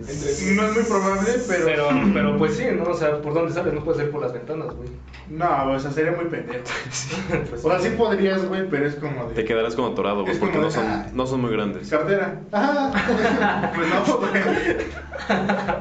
[0.00, 1.64] No es muy probable, pero.
[1.66, 2.82] Pero, pero pues sí, ¿no?
[2.90, 3.72] O sea, ¿por dónde sales?
[3.74, 4.88] No puedes ir por las ventanas, güey.
[5.30, 6.64] No, o sea, sería muy pendejo.
[7.48, 9.34] Pues O sea, sí podrías, güey, pero es como de.
[9.34, 11.06] Te quedarás como atorado, güey, porque no son, ah.
[11.12, 11.88] no son muy grandes.
[11.88, 12.40] Cartera.
[12.50, 13.72] Ajá.
[13.74, 14.32] pues no, güey.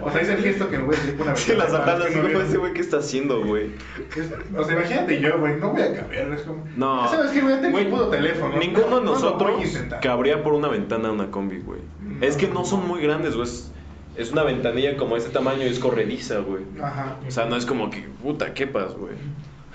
[0.04, 1.72] O sea, es el gesto que me voy a decir por una Sí, las
[2.08, 2.42] que no veo.
[2.44, 3.72] ese güey, ¿qué está haciendo, güey?
[4.16, 6.64] Es- O sea, imagínate yo, güey, no voy a caber, es como...
[6.78, 7.10] No.
[7.10, 7.56] ¿Sabes qué, güey?
[7.60, 8.58] Tengo Güey, un puto teléfono.
[8.58, 11.80] Ninguno No de nosotros cabría por una ventana de una combi, güey.
[12.24, 13.47] Es que no son muy grandes, güey.
[13.47, 13.71] Es,
[14.15, 16.63] es una ventanilla como este tamaño y es corrediza, güey.
[16.82, 17.17] Ajá.
[17.28, 19.15] O sea, no es como que, puta, quepas, güey.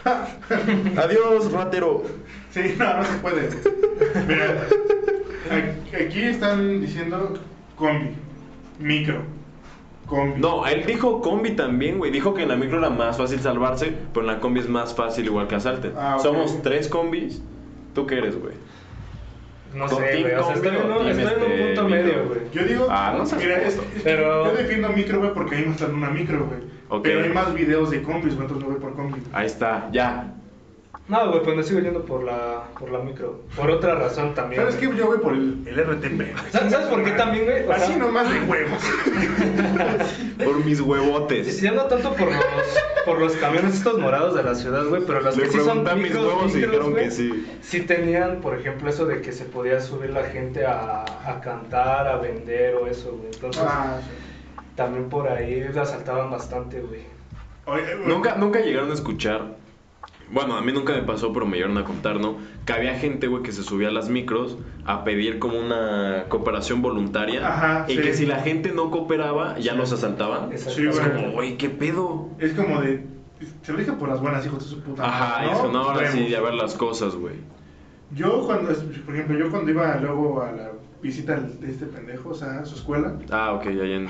[0.97, 2.05] Adiós, ratero.
[2.51, 3.51] Sí, no, no se puede.
[4.27, 4.67] Mira,
[5.95, 7.35] aquí están diciendo
[7.77, 8.15] combi,
[8.79, 9.23] micro,
[10.07, 10.41] combi.
[10.41, 12.11] No, él dijo combi también, güey.
[12.11, 14.95] Dijo que en la micro era más fácil salvarse, pero en la combi es más
[14.95, 15.93] fácil igual que asalten.
[15.99, 16.17] Ah.
[16.23, 17.43] Somos tres combis.
[17.95, 18.55] ¿Tú qué eres, güey?
[19.75, 20.35] No ¿Con sé, güey.
[20.35, 21.89] O sea, estoy en un, en este, punto micro?
[21.89, 22.41] medio, güey.
[22.53, 25.65] Yo digo, Ah, no es, es que Pero- yo defiendo micro, güey, porque a mí
[25.67, 27.03] me está en una micro, güey.
[27.03, 29.21] Pero hay más videos de combis, güey, entonces me voy por combi.
[29.33, 30.33] Ahí está, ya.
[31.07, 33.43] No, güey, pues me sigo yendo por la, por la micro.
[33.57, 34.61] Por otra razón también.
[34.61, 34.87] ¿Sabes qué?
[34.87, 34.99] güey.
[34.99, 36.17] Yo voy por el, el RTP.
[36.17, 36.29] güey.
[36.51, 37.65] ¿Sabes- sabes por qué también, güey?
[37.67, 38.83] O Así sea- nomás de huevos.
[40.45, 41.61] Por mis huevotes.
[41.61, 42.37] Ya no tanto por los,
[43.09, 45.87] por los camiones estos morados de la ciudad, güey, pero los Le que sí son
[45.89, 47.47] a mis micros, huevos y micros, dijeron que sí.
[47.63, 52.07] Sí tenían, por ejemplo, eso de que se podía subir la gente a, a cantar,
[52.07, 53.31] a vender o eso, güey.
[53.33, 54.63] Entonces, Ah, sí.
[54.77, 57.01] también por ahí la asaltaban bastante, güey.
[57.67, 59.43] Oye, güey, Nunca, nunca llegaron a escuchar.
[60.31, 62.37] Bueno, a mí nunca me pasó, pero me llegaron a contar, ¿no?
[62.67, 66.83] Que había gente, güey, que se subía a las micros a pedir como una cooperación
[66.83, 67.47] voluntaria.
[67.49, 68.03] Ajá, y sí.
[68.03, 70.51] que si la gente no cooperaba, ya los asaltaban.
[70.59, 72.29] Sí, Es como, güey, ¿qué pedo?
[72.39, 73.07] Es como de.
[73.63, 76.01] Se lo dije por las buenas, hijos de su puta Ajá, madre, eso, no, ahora
[76.01, 76.15] Vemos.
[76.15, 77.37] sí, a ver las cosas, güey.
[78.11, 78.73] Yo cuando,
[79.07, 82.65] por ejemplo, yo cuando iba luego a la visita de este pendejo, o sea, a
[82.65, 84.07] su escuela, Ah, ok, allá en.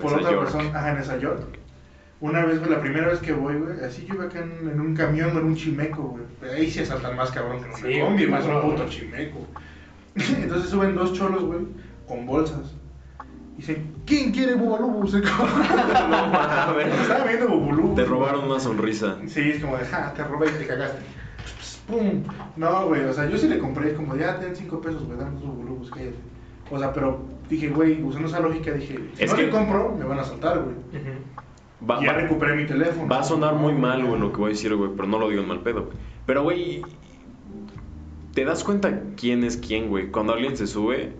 [0.00, 0.40] por esa otra York.
[0.52, 1.40] persona, ajá, en esa York.
[2.20, 4.80] Una vez, güey, la primera vez que voy, güey, así yo iba acá en, en
[4.80, 6.24] un camión, en un chimeco, güey.
[6.54, 9.46] Ahí sí asaltan más cabrón que en una Sí, combi, más un puto chimeco.
[10.14, 11.60] Entonces suben dos cholos, güey,
[12.08, 12.74] con bolsas.
[13.54, 15.06] Y dicen, ¿quién quiere bubalú?
[15.08, 16.80] Se No.
[16.80, 17.94] Estaba viendo bubulú.
[17.94, 19.16] Te robaron una sonrisa.
[19.26, 20.98] Sí, es como de, ja, te robé y te cagaste.
[21.86, 22.22] ¡Pum!
[22.56, 25.38] No, güey, o sea, yo sí le compré, como, ya, ten cinco pesos, güey, dame
[25.38, 26.16] tus bulubos, cállate.
[26.70, 29.94] O sea, pero dije, güey, usando esa lógica, dije, si Es no que- le compro,
[29.96, 30.74] me van a saltar, güey.
[31.88, 33.08] Va, ya va- recuperé mi teléfono.
[33.08, 35.28] va a sonar muy mal, güey, lo que voy a decir, güey, pero no lo
[35.28, 35.90] digo en mal pedo.
[36.26, 36.82] Pero, güey,
[38.34, 40.08] ¿te das cuenta quién es quién, güey?
[40.10, 41.12] Cuando alguien se sube,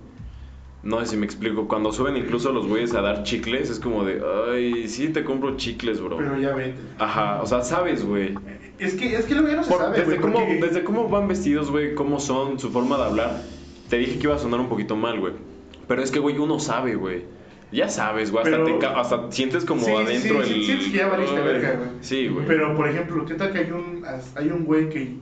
[0.82, 4.04] no sé si me explico, cuando suben incluso los güeyes a dar chicles, es como
[4.04, 4.20] de,
[4.52, 6.16] ay, sí te compro chicles, bro.
[6.16, 6.74] Pero ya vete.
[6.98, 8.34] Aja, o sea, sabes, güey.
[8.78, 10.84] Es que, es que luego ya no se Por- sabe, desde, güey, cómo, porque- desde
[10.84, 13.42] cómo van vestidos, güey, cómo son, su forma de hablar.
[13.88, 15.32] Te dije que iba a sonar un poquito mal, güey.
[15.88, 17.24] Pero es que, güey, uno sabe, güey.
[17.72, 18.44] Ya sabes, güey.
[18.44, 20.64] Hasta, Pero- te ca- hasta sientes como Sí, sí, adentro sí, el.
[20.64, 21.88] sientes que ya valiste verga, güey.
[22.00, 22.46] Sí, güey.
[22.46, 24.04] Pero, por ejemplo, ¿qué tal que hay un,
[24.36, 25.16] hay un güey que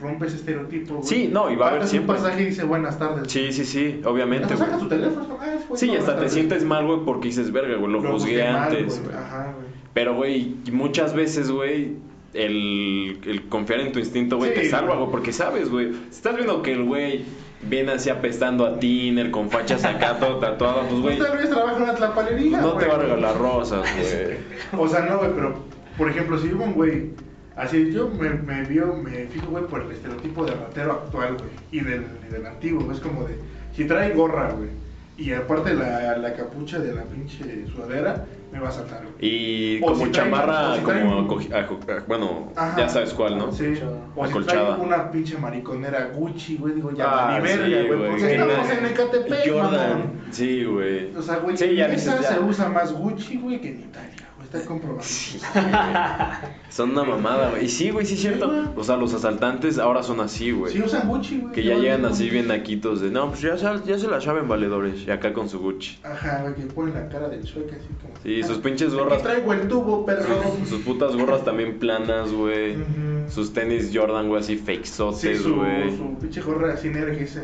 [0.00, 1.06] rompe ese estereotipo, güey?
[1.08, 2.14] Sí, no, y va a haber siempre.
[2.16, 3.30] un pasaje y dice buenas tardes.
[3.32, 4.70] Sí, sí, sí, obviamente, güey.
[4.78, 6.32] tu teléfono, ah, es güey, Sí, y buenas hasta te tardes.
[6.34, 9.16] sientes mal, güey, porque dices, verga, güey, lo, juzgué mal, antes, güey.
[9.16, 9.66] Ajá, güey.
[9.92, 11.96] Pero, güey, muchas veces, güey,
[12.32, 15.92] el, el confiar en tu instinto, güey, Sí, te salva, güey, porque sabes, güey.
[16.10, 17.24] Si estás viendo que el güey
[17.62, 21.50] viene así apestando a tiner, con fachas acá, todo tatuado, pues, güey, Pues tal vez
[21.50, 24.38] trabaja en una tlapalería, no te va a regalar rosas, güey.
[24.78, 25.54] O sea, no, güey, pero,
[25.96, 27.10] por ejemplo, si hubo un güey,
[27.56, 31.50] así yo me, me vio, me fijo, güey, por el estereotipo de ratero actual, güey,
[31.72, 33.38] y del, y del antiguo, güey, es como de,
[33.74, 34.70] si trae gorra, güey,
[35.18, 39.02] y aparte la, la capucha de la pinche sudadera, me va a saltar.
[39.20, 42.78] Y O como si chamarra, si como, acogi- aco- ah, bueno, Ajá.
[42.78, 43.52] ya sabes cuál, ¿no?
[43.52, 43.74] Sí,
[44.16, 44.76] o Acolchada.
[44.76, 48.10] una pinche mariconera Gucci, güey, digo, ya, Ah, ni verga, güey, güey.
[48.10, 48.72] porque estamos no.
[48.74, 50.20] en Ecatepec, Jordan, mamón.
[50.30, 51.14] sí, güey.
[51.16, 52.28] O sea, güey, Sí, ya en dices, esa ya.
[52.34, 54.10] se usa más Gucci, güey, que en Italia,
[54.52, 55.02] está comprobado.
[56.70, 57.64] Son una mamada, güey.
[57.64, 58.72] Y sí, güey, sí es cierto.
[58.76, 60.72] O sea, los asaltantes ahora son así, güey.
[60.72, 61.52] Sí usan Gucci, güey.
[61.52, 64.48] Que ya llegan así bien naquitos de, no, pues ya, se- ya se la saben
[64.48, 65.02] valedores.
[65.06, 65.98] Y acá con su Gucci.
[66.02, 68.14] Ajá, güey, que ponen la cara del sueco así como.
[68.22, 69.22] Sí, sus "Ah, pinches aquí gorras.
[69.22, 70.24] traigo el tubo, perro.
[70.68, 72.76] Sus, putas gorras también planas, güey.
[72.76, 73.30] Ujú.
[73.30, 75.96] Sus tenis Jordan, güey, así Sí, fakesotes, su, güey.
[75.96, 77.42] su pinche gorra así negra que dice.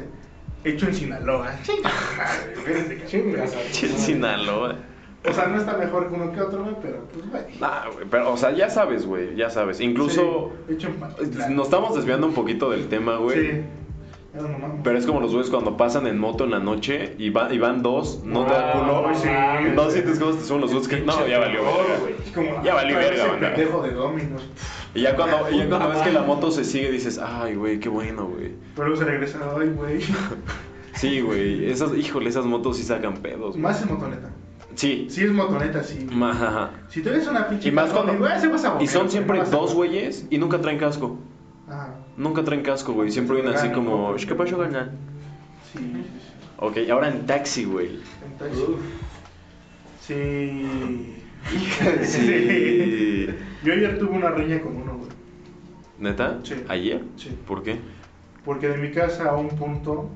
[0.64, 1.50] Hecho en Sinaloa.
[1.62, 3.55] Chinga madre, güey, de Chingas.
[3.72, 4.76] Che, Sinaloa.
[5.27, 7.59] O sea, no está mejor que uno que otro, güey, pero pues, güey.
[7.61, 9.81] Nah, güey, pero, o sea, ya sabes, güey, ya sabes.
[9.81, 11.57] Incluso Sí, hecho en Pantitlán.
[11.57, 13.41] nos estamos desviando un poquito del tema, güey.
[13.53, 13.62] Sí.
[14.35, 14.81] Ya no mamamos.
[14.83, 17.59] Pero es como los güeyes cuando pasan en moto en la noche y, va- y
[17.59, 19.09] van dos, no te da Ah, culo.
[19.09, 19.29] no sí.
[19.75, 21.01] No sientes cómo te suben los güeyes que.
[21.01, 22.62] No, ya valió, verga.
[22.64, 23.55] Ya valió trae verga, banda.
[23.55, 24.51] pendejo de Dominos.
[24.95, 27.79] Y ya cuando, y ya cuando ves que la moto se sigue, dices, ay, güey,
[27.81, 28.53] qué bueno, güey.
[28.75, 30.01] Pero luego se regresa, ay, güey.
[30.95, 33.57] Sí, güey, esas, híjole, esas motos sí sacan pedos.
[33.57, 34.31] Más es motoneta.
[34.75, 35.07] Sí.
[35.11, 36.07] Sí es motoneta, sí.
[36.22, 36.70] Ajá.
[36.89, 37.68] Si tú eres una pinche.
[37.68, 38.16] Y más cuando.
[38.18, 40.39] güey, se vas a Y boquear, son güey, siempre no vas a- dos güeyes y
[40.39, 41.18] nunca traen casco.
[41.68, 41.95] Ajá.
[42.16, 43.11] Nunca traen casco, güey.
[43.11, 44.93] Siempre vienen así como, ¿qué pasó, carnal?
[45.72, 46.33] Sí, sí, sí.
[46.59, 48.01] Ok, ahora en taxi, güey.
[48.25, 48.64] En taxi.
[50.01, 51.11] Sí.
[52.03, 53.27] Sí.
[53.64, 55.11] Yo ayer tuve una riña con uno, güey.
[55.99, 56.39] ¿Neta?
[56.43, 56.55] Sí.
[56.68, 57.03] ¿Ayer?
[57.16, 57.37] Sí.
[57.47, 57.79] ¿Por qué?
[58.45, 60.09] Porque de mi casa a un punto,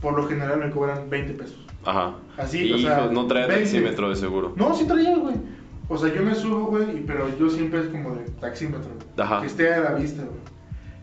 [0.00, 1.58] por lo general me cobran 20 pesos.
[1.84, 2.14] Ajá.
[2.36, 3.64] Así, Hijo, o sea, no trae 20.
[3.64, 4.52] taxímetro de seguro.
[4.56, 5.34] No, sí traía, güey.
[5.88, 8.90] O sea, yo me subo, güey, y- pero yo siempre es como de taxímetro.
[9.16, 9.40] Ajá.
[9.40, 10.38] Que esté a la vista, güey.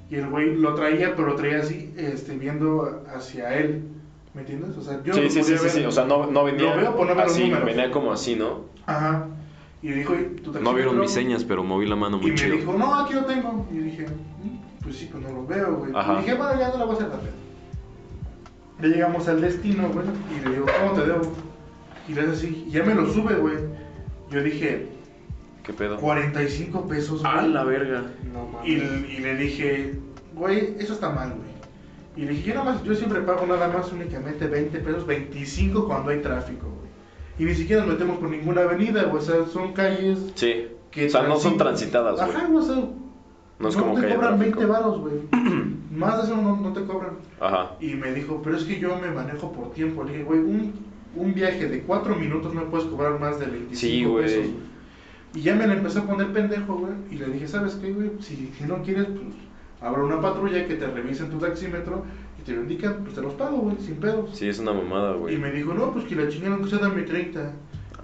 [0.09, 3.83] Y el güey lo traía, pero lo traía así, este, viendo hacia él.
[4.33, 4.77] ¿Me entiendes?
[4.77, 5.71] O sea, yo Sí, lo sí, sí, podía sí, ver.
[5.73, 5.85] sí.
[5.85, 7.65] O sea, no, no venía Lo veo, pues no los así, números.
[7.65, 8.61] venía como así, ¿no?
[8.85, 9.27] Ajá.
[9.81, 12.21] Y le dijo, "Oye, ¿tu No taxímetro?" vieron mis señas, pero moví la mano Y
[12.21, 12.55] muy me chido.
[12.55, 13.67] dijo, no, aquí lo tengo.
[13.71, 15.91] Y dije, "Mm, pues sí, pues no lo veo, güey.
[15.93, 16.13] Ajá.
[16.13, 17.31] Y dije, bueno, ya no la voy a hacer rápido.
[18.81, 20.05] Ya llegamos al destino, güey.
[20.35, 21.21] Y le digo, ¿cómo te debo?
[22.07, 23.55] Y le hace así, y ya me lo sube, güey.
[24.29, 24.87] Yo dije,
[25.63, 25.97] ¿Qué pedo?
[25.97, 27.33] 45 pesos, güey.
[27.35, 28.03] ¡Ah, la verga!
[28.33, 28.69] No mames.
[28.69, 29.99] Y, y le dije,
[30.33, 31.47] güey, eso está mal, güey.
[32.15, 35.87] Y le dije, yo, nada más, yo siempre pago nada más únicamente 20 pesos, 25
[35.87, 36.87] cuando hay tráfico, güey.
[37.39, 39.21] Y ni siquiera nos metemos por ninguna avenida, güey.
[39.21, 40.67] O sea, son calles Sí.
[40.89, 42.29] que O sea, no son transitadas, güey.
[42.29, 42.75] Ajá, o sea,
[43.59, 44.59] No es no como te que cobran tráfico.
[44.59, 45.13] 20 varos, güey.
[45.97, 47.13] Más de eso no, no te cobran.
[47.39, 47.71] Ajá.
[47.79, 50.03] Y me dijo, pero es que yo me manejo por tiempo.
[50.03, 50.73] Le dije, güey, un,
[51.15, 54.25] un viaje de 4 minutos no me puedes cobrar más de 25 Sí, güey.
[54.25, 54.45] pesos.
[55.33, 56.93] Y ya me la empezó a poner pendejo, güey.
[57.11, 58.11] Y le dije, ¿sabes qué, güey?
[58.19, 59.21] Si, si no quieres, pues
[59.81, 62.03] habrá una patrulla que te revisen tu taxímetro
[62.39, 64.29] y te lo indican, pues te los pago, güey, sin pedos.
[64.37, 65.37] Sí, es una mamada, Y güey.
[65.37, 67.51] me dijo, no, pues que la chingada no se dame 30.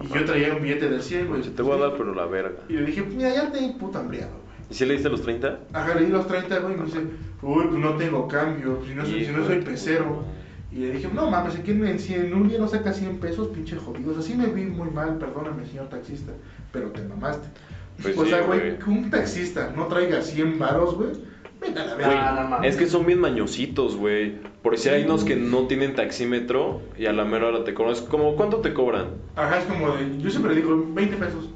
[0.00, 1.42] Y yo traía un billete del 100, güey.
[1.42, 2.56] Te voy a dar, pero la verga.
[2.68, 4.43] Y le dije, mira, ya te puta hambriado.
[4.70, 5.58] ¿Y si le diste los 30?
[5.72, 7.00] Ajá, le di los 30, güey, y me dice,
[7.42, 10.24] uy, pues no tengo cambio, si no, soy, si no soy pecero.
[10.72, 13.48] Y le dije, no mames, aquí en, si en un día no saca 100 pesos,
[13.48, 14.10] pinche jodido.
[14.10, 16.32] O sea, sí me vi muy mal, perdóname, señor taxista,
[16.72, 17.46] pero te mamaste.
[18.02, 21.10] Pues o sí, sea, güey, que un taxista no traiga 100 varos, güey,
[21.60, 22.58] Güey, verga.
[22.58, 24.38] Ah, es que son bien mañositos, güey.
[24.62, 27.94] Por si hay unos que no tienen taxímetro y a la mera hora te cobran.
[27.94, 29.10] Es como, ¿cuánto te cobran?
[29.36, 31.50] Ajá, es como de, yo siempre digo 20 pesos.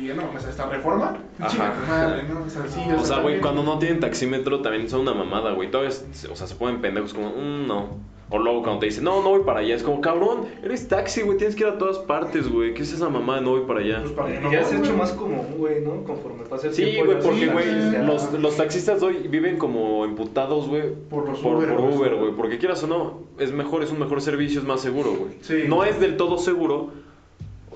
[0.00, 2.42] Y ya no mames, esta reforma, tu madre, ¿no?
[2.44, 5.70] O sea, sí, O sea, güey, cuando no tienen taxímetro también son una mamada, güey.
[5.70, 8.14] Todavía, es- o sea, se ponen pendejos como, "Mm, no.
[8.30, 9.76] O luego cuando te dicen, no, no voy para allá.
[9.76, 12.72] Es como, cabrón, eres taxi, güey, tienes que ir a todas partes, güey.
[12.72, 14.00] ¿Qué es esa mamada de no voy para allá?
[14.00, 14.88] Pues para no ya se ha güey.
[14.88, 16.02] hecho más común, güey, ¿no?
[16.04, 17.04] Conforme pasa el Sí, tiempo.
[17.04, 20.94] güey, ya porque, sí, güey, los, los taxistas hoy viven como emputados, güey.
[21.10, 21.96] Por los por, Uber, por güey.
[21.96, 22.32] Uber, güey.
[22.32, 25.34] Porque quieras o no, es mejor, es un mejor servicio, es más seguro, güey.
[25.42, 25.64] Sí.
[25.68, 27.03] No es del todo seguro.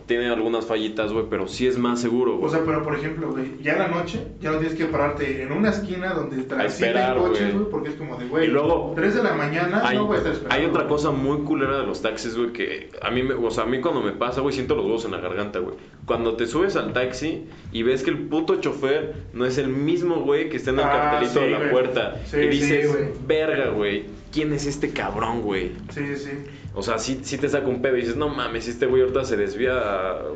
[0.09, 2.47] Tiene algunas fallitas, güey, pero sí es más seguro, güey.
[2.47, 5.43] O sea, pero por ejemplo, güey, ya en la noche ya no tienes que pararte
[5.43, 7.71] en una esquina donde transitan esperar, coches, güey.
[7.71, 10.19] porque es como de, güey, Y luego- 3 de la mañana hay, no voy a
[10.21, 10.61] estar esperando.
[10.65, 13.65] hay otra cosa muy culera de los taxis, güey, que a mí, me, o sea,
[13.65, 15.75] a mí cuando me pasa, güey, siento los huevos en la garganta, güey.
[16.07, 20.23] Cuando te subes al taxi y ves que el puto chofer no es el mismo,
[20.23, 22.17] güey, que está en el Ah, cartelito sí, de la puerta.
[22.25, 23.09] Sí, y sí, dices, güey.
[23.27, 25.73] verga, güey, ¿quién es este cabrón, güey?
[25.91, 26.31] Sí, sí.
[26.79, 29.25] O sea, sí, sí te saca un pedo y dices, no mames, este güey ahorita
[29.25, 29.75] se desvía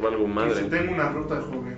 [0.03, 0.55] o algo madre.
[0.63, 1.77] Dice, tengo una ruta, joven.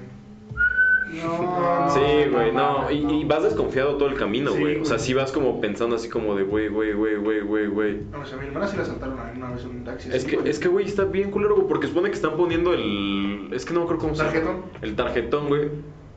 [1.22, 1.90] No.
[1.90, 2.90] Sí, güey, no.
[2.90, 4.80] Y, y vas desconfiado todo el camino, Sí, güey.
[4.80, 8.00] o sea, sí vas como pensando así como de, güey, güey, güey, güey, güey, güey.
[8.10, 10.08] No, o sea, a mi hermana sí la saltaron una vez en un taxi.
[10.12, 10.48] Es que, güey.
[10.48, 13.50] es que, güey, está bien culero, güey, porque supone que están poniendo el...
[13.52, 14.32] Es que no me acuerdo cómo se llama.
[14.32, 14.62] ¿Tarjetón?
[14.82, 15.68] El tarjetón, güey,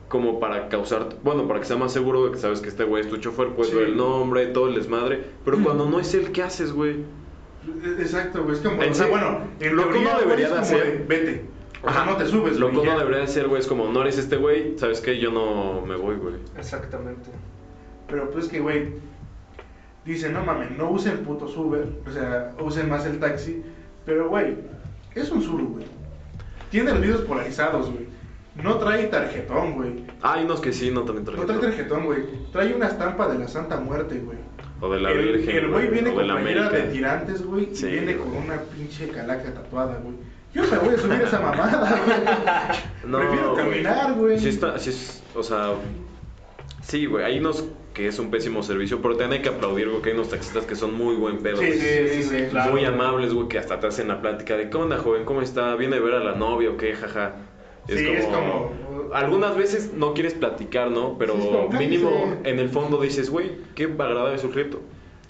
[0.08, 1.10] como para causar...
[1.22, 3.48] Bueno, para que sea más seguro de que sabes que este güey es tu chofer,
[3.50, 3.78] puedes Sí.
[3.78, 5.22] el nombre, todo el desmadre.
[5.44, 6.96] Pero cuando no es él, ¿qué haces, güey?
[7.84, 8.56] E- Exacto, güey.
[8.56, 11.44] Es como, En o sea, sí, bueno, en lo que uno debería de hacer- vete.
[11.82, 12.10] O sea, Ajá.
[12.10, 14.36] no te subes, Lo que uno debería de hacer, güey, es como, no eres este
[14.36, 15.18] güey, ¿sabes qué?
[15.18, 16.34] Yo no me voy, güey.
[16.56, 17.30] Exactamente.
[18.08, 18.94] Pero pues que, güey,
[20.04, 23.62] dicen, no mames, no usen putos Uber, o sea, usen más el taxi.
[24.04, 24.56] Pero, güey,
[25.14, 25.84] es un Zuru, güey.
[26.70, 28.08] Tiene los vidrios polarizados, güey.
[28.62, 30.04] No trae tarjetón, güey.
[30.20, 31.46] Ah, hay unos que sí, no traen No tarjetón.
[31.60, 32.24] trae tarjetón, güey.
[32.50, 34.38] Trae una estampa de la Santa Muerte, güey.
[34.80, 35.56] O de la el, Virgen.
[35.56, 37.74] El güey viene con la de tirantes, güey.
[37.74, 38.28] Sí, y viene güey.
[38.28, 40.14] con una pinche calaca tatuada, güey.
[40.54, 42.18] Yo me voy a subir a esa mamada, güey.
[43.10, 44.38] No, Prefiero caminar, güey.
[44.38, 45.72] Sí está, sí es, o sea,
[46.82, 47.64] sí, güey, hay unos
[47.94, 50.64] que es un pésimo servicio, pero también hay que aplaudir, güey, que hay unos taxistas
[50.66, 51.56] que son muy buen pedo.
[51.56, 52.70] Sí, sí, sí, sí, claro.
[52.70, 55.24] Muy amables, güey, que hasta te hacen la plática de, ¿qué onda, joven?
[55.24, 55.74] ¿Cómo está?
[55.74, 56.94] ¿Viene a ver a la novia o qué?
[56.94, 57.34] Jaja.
[57.88, 58.72] Sí, es como-
[59.14, 61.16] Algunas veces no quieres platicar, ¿no?
[61.18, 64.80] Pero Sí, mínimo en el fondo dices, güey, qué agradable sujeto.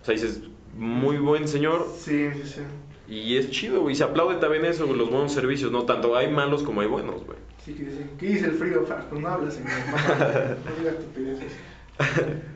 [0.02, 0.40] O sea, dices,
[0.76, 2.61] muy buen señor, Sí, sí, sí.
[3.09, 3.94] y es chido, güey.
[3.94, 5.84] Se aplaude también eso, los buenos servicios, ¿no?
[5.84, 7.38] Tanto hay malos como hay buenos, güey.
[7.64, 8.84] Sí, que dicen, ¿qué dice el frío?
[8.84, 9.70] Pues no habla, señor.
[9.70, 11.52] No diga estupideces.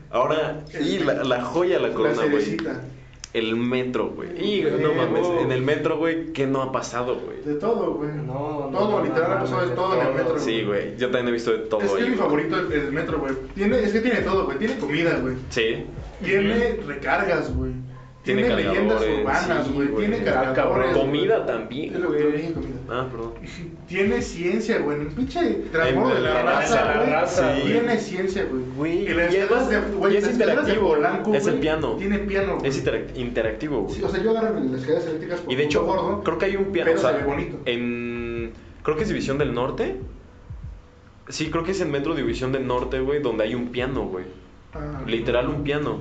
[0.09, 2.57] Ahora, y la, la joya La corona, güey.
[3.33, 4.29] El metro, güey.
[4.37, 5.39] Y no Eh, mames, oh.
[5.39, 7.41] en el metro, güey, ¿qué no ha pasado, güey?
[7.43, 8.09] De todo, güey.
[8.11, 10.39] No, no, Todo, no, literal, ha pasado de todo en el metro.
[10.39, 10.95] Sí, güey.
[10.97, 12.03] Yo también he visto de todo Es que ahí.
[12.03, 13.33] es mi favorito el, el metro, güey.
[13.55, 14.59] Tiene, es que tiene todo, güey.
[14.59, 15.35] Tiene comida, güey.
[15.49, 15.83] Sí.
[16.23, 17.71] Tiene recargas, güey.
[18.23, 19.87] Tiene Tiene, leyendas urbanas, sí, güey.
[19.89, 20.07] güey.
[20.09, 20.95] Tiene Ah, cargadores.
[20.95, 22.69] Comida también, Es lo que dije, comida.
[22.89, 23.33] Ah, perdón.
[23.85, 25.01] Tiene ciencia, güey.
[25.01, 25.41] El pinche
[25.73, 27.61] transbordo de la la raza, la sí.
[27.65, 28.47] Tiene ciencia,
[28.77, 28.99] güey.
[29.03, 30.87] Y las y escaleras además, de- güey, y es las de interactivo.
[30.87, 31.95] Polanco, Es el piano.
[31.97, 32.69] Tiene piano, güey.
[32.69, 33.95] Es interac- interactivo, güey.
[33.95, 36.45] Sí, o sea, yo agarro las escaleras eléctricas por Y de hecho, gordo, creo que
[36.45, 36.85] hay un piano.
[36.91, 37.57] pero o sea, se ve bonito.
[37.65, 38.53] en.
[38.83, 39.97] Creo que es División del Norte.
[41.27, 44.25] Sí, creo que es en Metro División del Norte, güey, donde hay un piano, güey.
[44.73, 45.99] Ah, Literal un piano.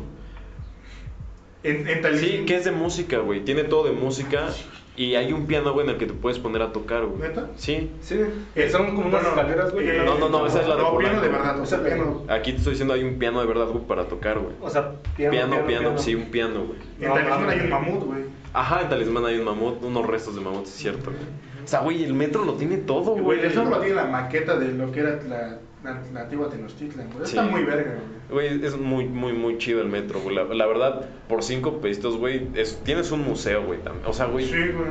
[1.64, 2.30] En, en Talismán.
[2.30, 3.40] Sí, que es de música, güey.
[3.44, 4.48] Tiene todo de música.
[4.94, 7.22] Y hay un piano, güey, en el que te puedes poner a tocar, güey.
[7.22, 7.48] ¿Neta?
[7.56, 7.90] Sí.
[8.02, 8.20] Sí,
[8.54, 9.88] que son como unas escaleras, güey.
[9.88, 12.24] eh, No, no, no, esa es la de No, piano de verdad, o sea, piano.
[12.28, 14.54] Aquí te estoy diciendo, hay un piano de verdad, güey, para tocar, güey.
[14.60, 16.78] O sea, Piano, piano, sí, un piano, güey.
[17.00, 18.22] En No, Talismán hay un mamut, güey.
[18.52, 21.22] Ajá, en Talismán hay un mamut, unos restos de mamut, es cierto, güey.
[21.64, 23.38] O sea, güey, el metro lo tiene todo, Güey, güey.
[23.38, 27.24] el ejemplo tiene la maqueta de lo que era la, la, la antigua Tenochtitlan, güey.
[27.24, 27.97] Está muy verga,
[28.30, 28.49] güey.
[28.49, 30.35] Güey, es muy, muy, muy chido el metro, güey.
[30.37, 34.07] La, la verdad, por cinco pesitos, güey, es- tienes un museo, güey, también.
[34.07, 34.91] O sea, güey, Sí, güey.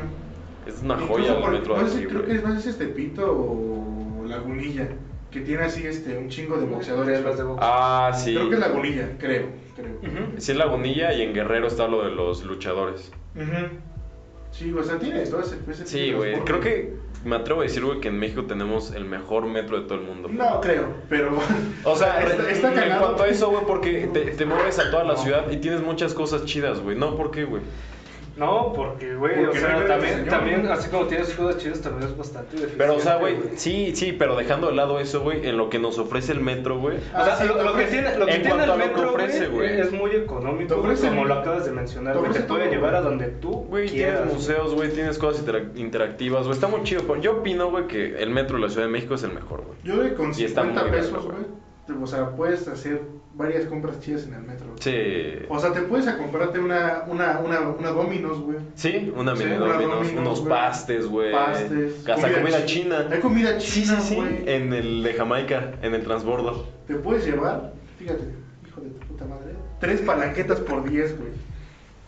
[0.68, 2.38] es una Incluso joya el por- metro de no sé, aquí, creo que güey.
[2.38, 4.88] es, no sé si es Tepito o Lagunilla,
[5.32, 7.24] que tiene así este, un chingo de boxeadores.
[7.38, 7.60] De box.
[7.64, 8.36] Ah, sí.
[8.36, 9.48] Creo que es Lagunilla, creo.
[9.76, 9.96] creo.
[10.38, 13.12] Sí, es Lagunilla y en Guerrero está lo de los luchadores.
[13.36, 13.68] Ujú.
[14.52, 16.38] Sí, o sea, tiene todo ese, ese Sí, güey.
[16.42, 19.88] Creo que me atrevo a decir, güey, que en México tenemos el mejor metro de
[19.88, 20.30] todo el mundo.
[20.32, 21.38] No creo, pero.
[21.84, 23.02] O sea, está, está en cagado.
[23.06, 26.14] cuanto a eso, güey, porque te, te mueves a toda la ciudad y tienes muchas
[26.14, 26.96] cosas chidas, güey.
[26.98, 27.62] No, ¿por qué, güey?
[28.42, 32.50] No, porque, güey, o sea, también, también, así como tienes cosas chidas, también es bastante
[32.54, 32.76] deficiente.
[32.78, 35.78] Pero, o sea, güey, sí, sí, pero dejando de lado eso, güey, en lo que
[35.78, 36.98] nos ofrece el metro, güey.
[36.98, 39.80] O Ah, sea, sí, lo, que tiene, lo que en tiene el metro, ofrece, güey,
[39.80, 42.96] es muy económico, güey, como lo acabas de mencionar, te güey, te puede todo, llevar
[42.96, 44.22] a donde tú Güey, quieras.
[44.24, 46.54] tienes museos, güey, tienes cosas interac- interactivas, güey.
[46.56, 47.04] Está muy chido.
[47.08, 49.64] pero Yo opino, güey, que el metro de la Ciudad de México es el mejor,
[49.66, 49.78] güey.
[49.84, 52.02] Yo de con Y está 50 muy pesos, güey.
[52.02, 53.02] O sea, puedes hacer
[53.34, 54.68] varias compras chidas en el metro.
[54.80, 55.46] Sí.
[55.50, 58.58] O sea, te puedes a comprarte una, una, una, una Domino's, güey.
[58.76, 60.50] Sí, una Sí, mini una Domino's, Domino's, unos güey.
[60.50, 61.32] pastes, güey.
[61.32, 62.08] Pastes.
[62.08, 63.08] Hasta comida, chi- china.
[63.12, 64.16] Hay comida Sí, china, sí, sí.
[64.16, 64.44] güey.
[64.48, 66.68] En el de Jamaica, en el transbordo.
[66.88, 68.24] Te puedes llevar, fíjate,
[68.68, 71.32] hijo de tu puta madre, tres palanquetas por 10, güey.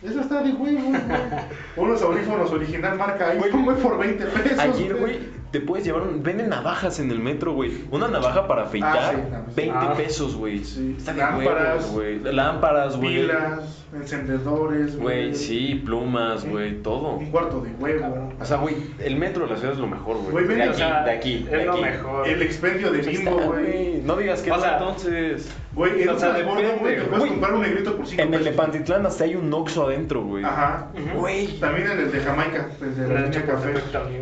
[0.03, 0.99] Eso está de huevo, güey.
[1.77, 4.59] Unos audífonos original marca iPhone, güey, por 20 pesos.
[4.59, 5.19] Ayer, güey,
[5.53, 6.01] te puedes llevar.
[6.01, 7.85] un- Venden navajas en el metro, güey.
[7.91, 9.53] Una navaja para afeitar, Ah, sí, no, sí.
[9.55, 9.93] 20 Ah.
[9.95, 10.63] pesos, güey.
[10.65, 10.95] Sí.
[10.97, 11.67] Está de Lámparas.
[11.85, 12.19] huevos, güey.
[12.33, 13.21] Lámparas, güey.
[13.21, 17.13] Pilas, encendedores, Güey, sí, plumas, güey, todo.
[17.17, 18.33] Un cuarto de huevo.
[18.39, 20.47] O sea, güey, el metro de la ciudad es lo mejor, güey.
[20.47, 21.81] De aquí, o sea, de aquí, es lo aquí.
[21.81, 22.27] mejor.
[22.27, 24.01] El expendio de bimbo, güey.
[24.03, 25.49] No digas que O no, entonces.
[25.73, 28.51] Güey, en O güey, te puedes comprar un negrito por 5 En el de.
[28.51, 30.43] Pantitlán hasta hay un Oxxo adentro, güey.
[30.43, 30.87] Ajá.
[31.15, 31.59] Güey.
[31.59, 33.73] También en el de Jamaica, desde la línea café.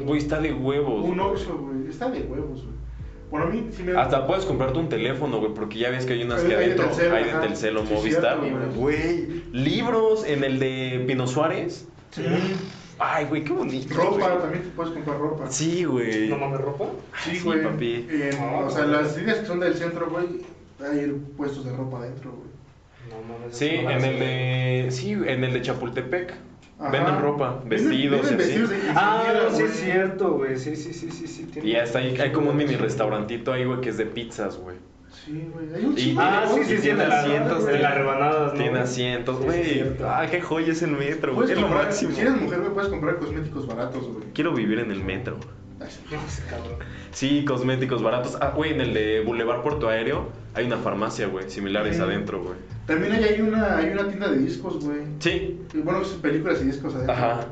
[0.06, 1.04] Güey, está de huevos.
[1.06, 1.34] Un güey.
[1.34, 1.88] Oxxo, güey.
[1.90, 2.82] Está de huevos, güey.
[3.30, 6.14] Bueno, a mí sí me Hasta puedes comprarte un teléfono, güey, porque ya ves que
[6.14, 7.32] hay unas que hay adentro Telcel, hay de.
[7.32, 8.40] Telcel o Sí, Movistar.
[8.42, 9.44] cierto, güey.
[9.54, 11.88] Libros en el de Pino Suárez.
[12.12, 12.24] Sí.
[13.00, 13.96] Ay, güey, qué bonito.
[13.96, 14.40] Ropa, güey.
[14.42, 15.50] también te puedes comprar ropa.
[15.50, 16.28] Sí, güey.
[16.28, 16.86] ¿No mames ropa?
[17.24, 17.64] Sí, sí, güey.
[17.64, 18.08] papi.
[18.10, 18.96] En- o sea, güey.
[19.02, 20.26] las líneas que son del centro, güey,
[20.86, 22.52] hay puestos de ropa adentro, güey.
[23.10, 23.58] No mames.
[23.58, 24.88] Sí, en el de.
[24.92, 26.34] Sí, en el de Chapultepec.
[26.82, 26.90] Ajá.
[26.92, 28.60] Venden ropa, vestidos venden y así.
[28.60, 30.58] vestidos Ah, no, sí es cierto, güey.
[30.58, 31.44] Sí, sí, sí, sí, sí.
[31.46, 34.58] tiene- Y hasta ahí hay como un mini restaurantito ahí, güey, que es de pizzas,
[34.58, 34.78] güey.
[35.26, 35.74] Sí, güey.
[35.76, 37.82] Hay un Y- chingo Ah, de sí, sí, sí, tiene asientos, de güey.
[37.84, 38.60] las rebanadas, ¿no?
[38.60, 39.84] Tiene asientos, güey.
[40.04, 41.52] ah, qué joya es el metro, güey.
[41.52, 42.12] Es lo máximo.
[42.16, 44.26] si eres mujer, güey, puedes comprar cosméticos baratos, güey.
[44.34, 45.38] Quiero vivir en el metro.
[45.80, 45.88] Ay,
[47.12, 47.46] sí.
[47.46, 48.38] Cosméticos baratos.
[48.42, 52.02] Ah, güey, en el de Boulevard Puerto Aéreo hay una farmacia, güey, similares Sí.
[52.02, 52.56] adentro, güey.
[52.88, 55.00] También hay, hay una, hay una tienda de discos, güey.
[55.20, 55.60] Sí.
[55.84, 57.14] Bueno, son películas y discos adentro.
[57.16, 57.46] Ajá.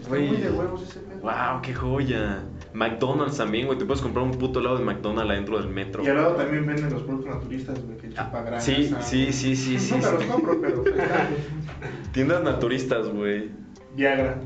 [0.00, 1.20] Está muy de huevos ese pedo.
[1.22, 2.42] Wow, qué joya.
[2.74, 3.78] McDonald's también, güey.
[3.78, 6.02] Te puedes comprar un puto helado de McDonald's adentro del metro.
[6.04, 8.66] Y al lado también venden los productos naturistas, güey, que Ah, chupagrasa.
[8.66, 9.94] sí, sí, sí, sí, sí, sí.
[10.00, 11.26] los compro, pero pues, están.
[12.12, 13.50] Tiendas naturistas, güey.
[13.96, 14.38] Viagra.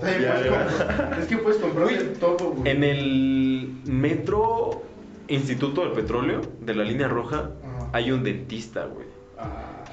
[0.00, 1.88] Comprar- Es que puedes comprar
[2.20, 2.70] todo, güey.
[2.70, 4.82] En el metro
[5.28, 7.88] Instituto del Petróleo de la línea roja Ajá.
[7.92, 9.03] hay un dentista, güey.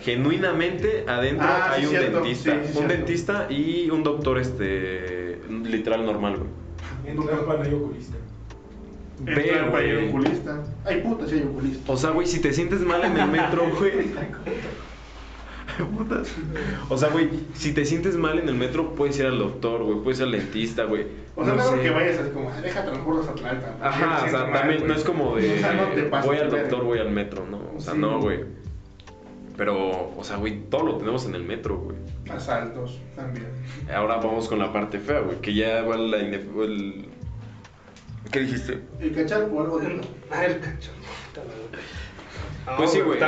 [0.01, 2.17] Genuinamente adentro Ah, sí, hay un cierto.
[2.21, 2.51] dentista.
[2.51, 2.93] Sí, sí, un cierto.
[2.93, 6.49] dentista y un doctor, este, literal normal, güey.
[7.05, 8.17] En Tlalpan hay oculista.
[9.19, 10.09] Ve, güey.
[10.09, 10.63] oculista.
[10.85, 11.91] Hay putas, sí hay oculista.
[11.91, 13.91] O sea, güey, si te sientes mal en el metro, güey.
[15.97, 16.21] Puta.
[16.89, 19.99] O sea, güey, si te sientes mal en el metro, puedes ir al doctor, güey,
[19.99, 21.05] puedes ir al dentista, güey.
[21.35, 21.81] O sea, No no, sé.
[21.81, 23.73] que vayas así como, "Ah, deja transportes a Tlalpan.
[23.81, 26.83] Ajá, o sea, también no es como de O sea, no te voy al doctor,
[26.83, 27.61] voy al metro, no.
[27.77, 27.99] O sea, Sí.
[27.99, 28.39] no, güey.
[29.57, 31.97] Pero, o sea, güey, todo lo tenemos en el metro, güey.
[32.29, 33.47] Asaltos también.
[33.93, 37.07] Ahora vamos con la parte fea, güey, que ya va la el...
[38.31, 38.81] ¿Qué dijiste?
[38.99, 39.87] El cacharpo o algo de
[40.31, 40.77] Ah, el madre.
[42.65, 43.19] No, Pues sí, güey,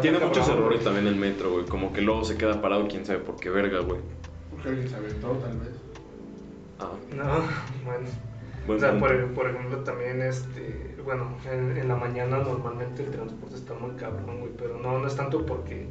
[0.00, 3.20] tiene muchos errores también el metro, güey, como que luego se queda parado, quién sabe
[3.20, 4.00] por qué verga, güey.
[4.50, 5.70] Porque alguien se aventó, tal vez.
[6.78, 7.24] Ah, No,
[7.84, 8.31] bueno.
[8.66, 13.10] Buen o sea, por, por ejemplo, también, este, bueno, en, en la mañana normalmente el
[13.10, 15.88] transporte está muy cabrón, güey, pero no, no es tanto porque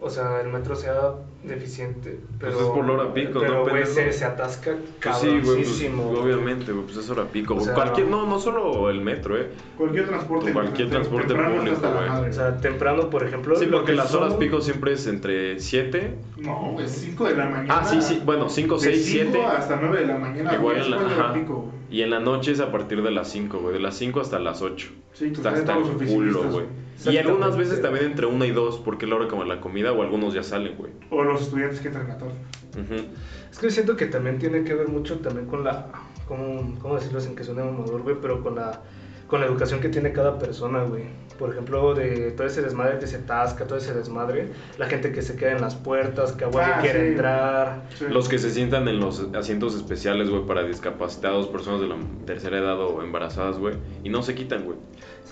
[0.00, 2.20] o sea, el metro sea deficiente.
[2.38, 3.86] Pero, Pues es por la hora pico, pero, ¿no, pendejo?
[3.86, 5.82] se, se atasca Pues sí, güey, pues,
[6.18, 7.54] obviamente, güey, pues es hora pico.
[7.54, 9.48] O sea, cualquier, no, no solo el metro, eh.
[9.76, 10.52] Cualquier transporte.
[10.52, 12.08] Cualquier tem- transporte temprano público, hasta la güey.
[12.10, 13.56] madre, O sea, temprano, por ejemplo.
[13.56, 16.14] Sí, porque que las horas son- pico siempre es entre 7.
[16.38, 17.78] No, güey, 5 de la mañana.
[17.78, 19.46] Ah, sí, sí, bueno, 5, De 6, cinco 7.
[19.46, 20.54] hasta 9 de la mañana.
[20.54, 21.34] Igual en la, ajá.
[21.34, 21.72] pico.
[21.90, 23.74] Y en la noche es a partir de las 5, güey.
[23.74, 24.88] De las 5 hasta las 8.
[25.12, 26.66] Sí, que Está hasta el culo, güey.
[27.06, 29.92] Y algunas veces también entre 1 y 2, porque es la hora como la comida,
[29.92, 30.92] o algunos ya salen, güey.
[31.10, 32.16] O los estudiantes que entran a.
[32.16, 33.06] Ujú.
[33.50, 35.86] Es que siento que también tiene que ver mucho también con la.
[36.26, 38.16] ¿Cómo, cómo decirlo sin que suene mamador, güey?
[38.20, 38.82] Pero con la,
[39.26, 41.04] con la educación que tiene cada persona, güey.
[41.38, 44.48] Por ejemplo, de todo ese desmadre que se tasca, todo ese desmadre.
[44.76, 47.06] La gente que se queda en las puertas, que a huevo Ah, quiere sí.
[47.12, 47.82] entrar.
[47.96, 48.04] Sí.
[48.10, 51.96] Los que se sientan en los asientos especiales, güey, para discapacitados, personas de la
[52.26, 53.74] tercera edad o embarazadas, güey.
[54.02, 54.78] Y no se quitan, güey.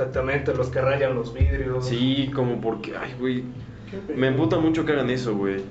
[0.00, 1.86] Exactamente, los que rayan los vidrios.
[1.86, 3.44] Sí, como porque, ay, güey.
[4.14, 5.62] Me emputa mucho que hagan eso, güey.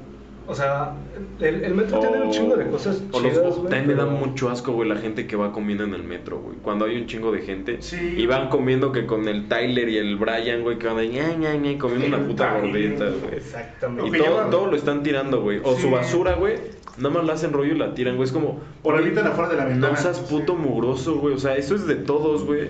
[0.47, 0.93] O sea,
[1.39, 3.69] el, el metro tiene un chingo de cosas o los- chidas, güey.
[3.69, 6.55] también me da mucho asco, güey, la gente que va comiendo en el metro, güey.
[6.57, 8.15] Cuando hay un chingo de gente Sí.
[8.17, 11.33] y van comiendo que con el Tyler y el Brian, güey, que van ahí, ña,
[11.35, 12.71] ña, ña, comiendo una puta Tyler.
[12.71, 13.35] gordita, güey.
[13.37, 14.07] Exactamente.
[14.17, 15.59] Y todo, llevan- todo lo están tirando, güey.
[15.63, 15.81] O Sí.
[15.83, 16.55] su basura, güey,
[16.97, 18.25] nada más la hacen rollo y la tiran, güey.
[18.27, 18.59] Es como.
[18.83, 19.93] O la afuera de la ventana.
[19.93, 20.59] No seas puto Sí.
[20.59, 21.33] mugroso, güey.
[21.33, 22.69] O sea, eso es de todos, güey.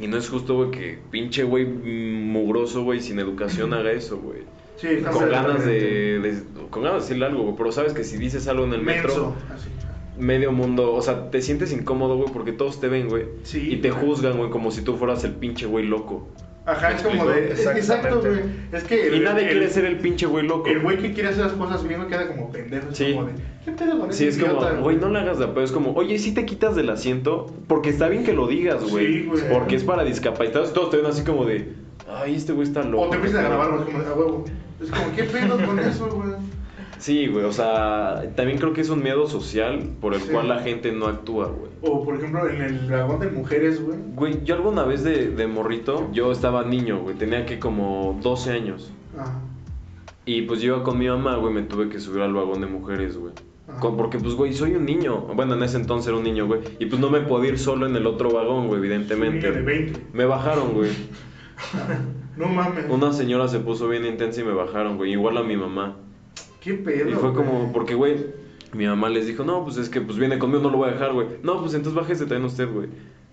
[0.00, 4.40] Y no es justo, güey, que pinche, güey, mugroso, güey, sin educación haga eso, güey.
[4.76, 7.54] Sí, Con ganas de, Con ganas de decirle algo, güey.
[7.56, 9.68] Pero sabes que si dices algo en el metro, así.
[10.18, 10.92] medio mundo.
[10.92, 13.26] O sea, te sientes incómodo, güey, porque todos te ven, güey.
[13.44, 16.28] Sí, Y te juzgan, güey, como si tú fueras el pinche, güey, loco.
[16.66, 17.48] Ajá, ¿Me es como de.
[17.50, 17.78] Exacto, güey.
[17.78, 18.44] Exactamente.
[18.72, 18.96] Es que.
[19.10, 20.66] Y el- nadie el- quiere ser el pinche, güey, loco.
[20.66, 22.88] El güey que quiere hacer las cosas bien no queda como pendejo.
[22.90, 23.12] Es Sí.
[23.12, 23.32] como de.
[23.64, 25.62] ¿Qué pedo con Sí, es como, güey, no le hagas de pedo.
[25.62, 29.06] Es como, oye, si te quitas del asiento, porque está bien que lo digas, güey.
[29.06, 29.42] Sí, güey.
[29.50, 30.72] Porque es para discapacitados.
[30.72, 31.72] Todos te ven así como de,
[32.08, 33.04] ay, este güey está loco.
[33.04, 34.44] O te empiezan a grabar, güey, como de, a huevo.
[34.82, 36.30] Es como, ¿qué pedo con eso, güey?
[37.04, 40.30] Sí, güey, o sea, también creo que es un miedo social por el Sí.
[40.32, 41.70] cual la gente no actúa, güey.
[41.82, 43.98] O, por ejemplo, en el vagón de mujeres, güey.
[44.14, 48.52] Güey, yo alguna vez de, de morrito, yo estaba niño, güey, tenía que como 12
[48.52, 48.90] años.
[49.18, 49.38] Ajá.
[50.24, 52.68] Y pues yo iba con mi mamá, güey, me tuve que subir al vagón de
[52.68, 53.34] mujeres, güey.
[53.80, 55.26] Con- porque pues, güey, soy un niño.
[55.34, 56.60] Bueno, en ese entonces era un niño, güey.
[56.78, 59.52] Y pues no me podía ir solo en el otro vagón, güey, evidentemente.
[59.52, 60.00] de 20.
[60.14, 60.90] Me bajaron, güey.
[62.38, 62.86] No mames.
[62.88, 65.12] Una señora se puso bien intensa y me bajaron, güey.
[65.12, 65.96] Igual a mi mamá.
[66.64, 67.10] ¿Qué pedo?
[67.10, 68.26] Y fue como, porque, güey,
[68.72, 70.92] mi mamá les dijo, no, pues es que pues viene conmigo, no lo voy a
[70.92, 71.26] dejar, güey.
[71.42, 72.88] No, pues entonces bájese también usted, güey.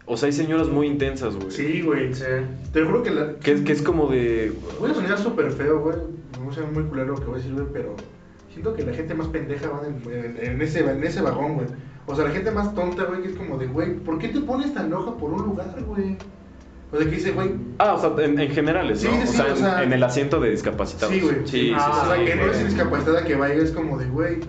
[0.05, 1.49] O sea, hay señoras muy intensas, güey.
[1.49, 2.13] Sí, güey.
[2.13, 2.25] Sí.
[2.73, 3.36] Te juro que la.
[3.36, 4.51] Que es, que es como de...
[4.79, 5.95] Voy a sonar súper feo, güey.
[6.38, 7.95] Me voy a sonar muy culero lo que voy a decir, güey, pero
[8.51, 11.67] siento que la gente más pendeja va en ese, en ese vagón, güey.
[12.07, 14.41] O sea, la gente más tonta, güey, que es como de, güey, ¿por qué te
[14.41, 16.17] pones tan loja por un lugar, güey?
[16.93, 19.13] O sea, que dice, güey, Ah, o sea, en, en generales, Sí, ¿no?
[19.13, 21.13] sí, o, sí, sea, o en- sea- en, el asiento de discapacitados.
[21.13, 21.35] sí, güey.
[21.45, 22.53] Sí, sí, Ah, o sea, sí, que no güey.
[22.55, 24.39] es discapacitada que vaya, es como de, güey,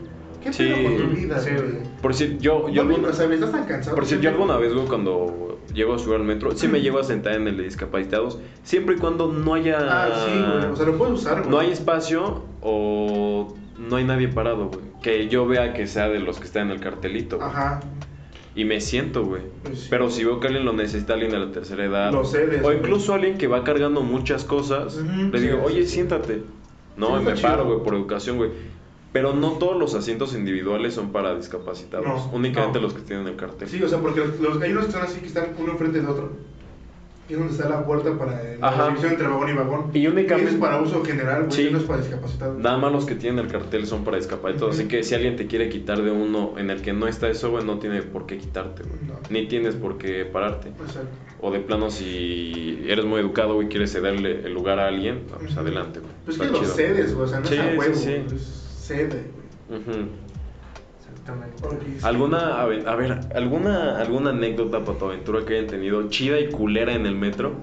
[0.43, 0.65] ¿qué Sí.
[0.65, 1.83] pedo con tu vida, Sí, güey?
[2.03, 2.69] Por si yo...
[2.69, 3.95] yo No, alguna- o sea, me estás tan cansado.
[3.95, 6.99] Por si yo alguna vez, güey, cuando llego a subir al metro, sí me llego
[6.99, 9.79] a sentar en el de discapacitados, siempre y cuando no haya...
[9.81, 10.73] Ah, sí, güey.
[10.73, 11.49] O sea, lo puedes usar, güey.
[11.51, 14.81] no hay espacio o no hay nadie parado, güey.
[15.01, 17.37] Que yo vea que sea de los que están en el cartelito.
[17.39, 17.49] güey.
[17.49, 17.81] Ajá.
[18.55, 19.43] Y me siento, güey.
[19.65, 19.87] Pues sí.
[19.89, 22.13] Pero si veo que alguien lo necesita, alguien de la tercera edad.
[22.13, 24.97] Lo cedes, O incluso alguien que va cargando muchas cosas.
[24.97, 26.43] Ujú, le sí, digo, sí, oye, siéntate.
[26.97, 27.49] No, y me chido.
[27.49, 28.51] paro, güey, por educación, güey.
[29.13, 32.07] Pero no todos los asientos individuales son para discapacitados.
[32.07, 32.85] No, únicamente no.
[32.87, 33.69] los que tienen el cartel.
[33.69, 36.01] Sí, o sea, porque los, los- hay unos que son así que están uno enfrente
[36.01, 36.33] de otro.
[37.29, 39.91] Es donde está la puerta para la división entre vagón y vagón.
[39.95, 41.53] Y únicamente- es para uso general, güey.
[41.53, 41.69] Sí.
[41.73, 42.59] No es para discapacitados.
[42.59, 44.75] Nada más los que tienen el cartel son para discapacitados.
[44.75, 44.91] Así Ujú.
[44.91, 47.65] que si alguien te quiere quitar de uno en el que no está eso, güey,
[47.65, 48.97] no tiene por qué quitarte, güey.
[49.07, 49.15] No.
[49.31, 50.69] Ni tienes por qué pararte.
[50.69, 51.09] Exacto.
[51.41, 55.53] O de plano, si eres muy educado y quieres cederle el lugar a alguien, pues
[55.53, 55.61] Ujú.
[55.61, 56.13] adelante, güey.
[56.25, 56.75] Pues Está que chido.
[56.75, 57.27] cedes, güey.
[57.27, 57.95] O sea, no Sí, es a sí, huevo.
[57.95, 58.05] sí.
[58.11, 59.23] güey, Es cede,
[59.69, 59.81] güey.
[59.81, 60.09] Ujú.
[61.23, 62.07] Exactamente.
[62.07, 66.95] ¿Alguna, a ver, a ver, ¿alguna, alguna anécdota, Patoaventura, que hayan tenido chida y culera
[66.95, 67.55] en el metro?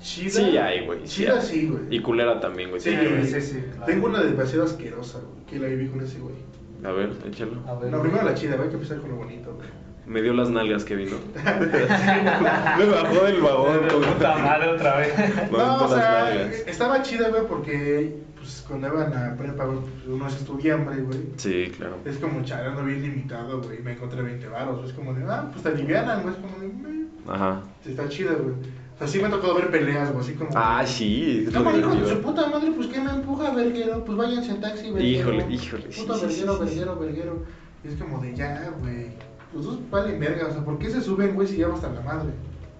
[0.00, 0.30] Chida.
[0.30, 1.02] Sí hay, güey.
[1.02, 1.82] Chida sí, güey.
[1.90, 2.80] Y culera también, güey.
[2.80, 2.96] Sí, sí.
[2.96, 3.26] güey.
[3.26, 3.86] sí, sí, claro.
[3.86, 5.46] Tengo una demasiado asquerosa, güey.
[5.46, 6.36] Que la viví con ese güey.
[6.84, 7.60] A ver, échalo.
[7.66, 7.90] A ver.
[7.90, 8.66] No, primero la chida, güey.
[8.66, 9.68] Hay que empezar con lo bonito, güey.
[10.06, 11.16] Me dio las nalgas que vino.
[11.34, 13.80] Me bajó del vagón.
[14.14, 15.12] Puta madre otra vez.
[15.50, 20.26] No, o sea, estaba chida, güey, porque pues, cuando iban a prepa, güey, pues, uno
[20.26, 21.18] es estudiante, güey.
[21.36, 21.98] Sí, claro.
[22.04, 23.82] Es como charando bien limitado, güey.
[23.82, 24.88] Me encontré 20 varos.
[24.88, 26.34] Es como de, ah, pues te alivianan, güey.
[26.34, 27.06] Es como de, "Meh".
[27.26, 27.62] Ajá.
[27.84, 28.54] Está chida, güey.
[28.54, 30.24] O sea, sí me ha tocado ver peleas, güey.
[30.24, 30.50] Así como.
[30.54, 31.44] Ah, sí.
[31.46, 32.72] es lo ¿Cómo hijo de su puta madre?
[32.74, 34.04] Pues que me empuja, verguero.
[34.04, 35.04] Pues váyanse en taxi, verguero.
[35.06, 37.42] Híjole, híjole, Puta sí, sí, verguero, sí, verguero, verguero.
[37.84, 39.08] Y es como de, ya, güey.
[39.54, 40.46] Los dos valen verga.
[40.48, 42.30] O sea, ¿por qué se suben, güey, si ya va hasta la madre?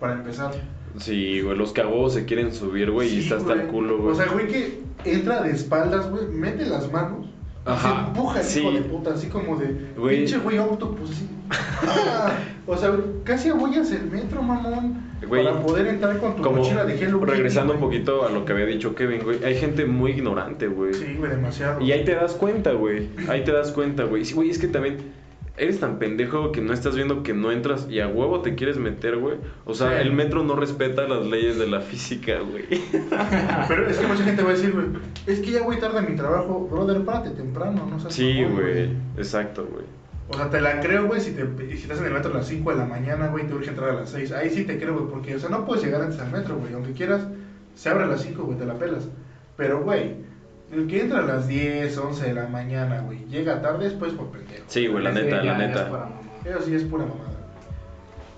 [0.00, 0.52] Para empezar.
[0.96, 4.12] Sí, güey, los huevo se quieren subir, güey, y está hasta el culo, güey.
[4.12, 7.26] O sea, güey que entra de espaldas, güey, mete las manos.
[7.64, 8.60] Ajá, se empuja el sí.
[8.60, 10.18] hijo de puta, así como de Güey.
[10.18, 11.28] pinche güey octopus, así.
[11.86, 12.32] Ah,
[12.66, 12.94] o sea,
[13.24, 15.02] casi abollas el metro, mamón.
[15.26, 18.44] Güey, para poder entrar con tu Como mochila de Hello regresando un poquito a lo
[18.44, 20.94] que había dicho Kevin, güey, hay gente muy ignorante, güey.
[20.94, 21.80] Sí, güey, demasiado.
[21.80, 23.08] Y ahí te das cuenta, güey.
[23.28, 24.24] Ahí te das cuenta, güey.
[24.24, 24.98] Sí, güey, es que también
[25.58, 28.78] eres tan pendejo que no estás viendo que no entras y a huevo te quieres
[28.78, 29.36] meter, güey.
[29.64, 30.06] O sea, Sí.
[30.06, 32.64] el metro no respeta las leyes de la física, güey.
[33.68, 34.86] Pero es que mucha gente va a decir, güey,
[35.26, 38.90] es que ya voy tarde a mi trabajo, brother, párate temprano, no seas Sí, güey.
[39.16, 39.84] Exacto, güey.
[40.30, 41.46] O sea, te la creo, güey, si, te,
[41.76, 43.90] si estás en el metro a las 5 de la mañana, güey, te urge entrar
[43.90, 44.32] a las 6.
[44.32, 46.74] Ahí sí te creo, güey, porque, o sea, no puedes llegar antes al metro, güey.
[46.74, 47.26] Aunque quieras,
[47.74, 49.08] se abre a las 5, güey, te la pelas.
[49.56, 50.16] Pero, güey,
[50.72, 54.26] el que entra a las 10, 11 de la mañana, güey, llega tarde después por
[54.28, 54.64] pendejo.
[54.66, 56.08] Sí, güey, la Sí, neta, la neta.
[56.44, 57.28] Eso sí es pura mamada.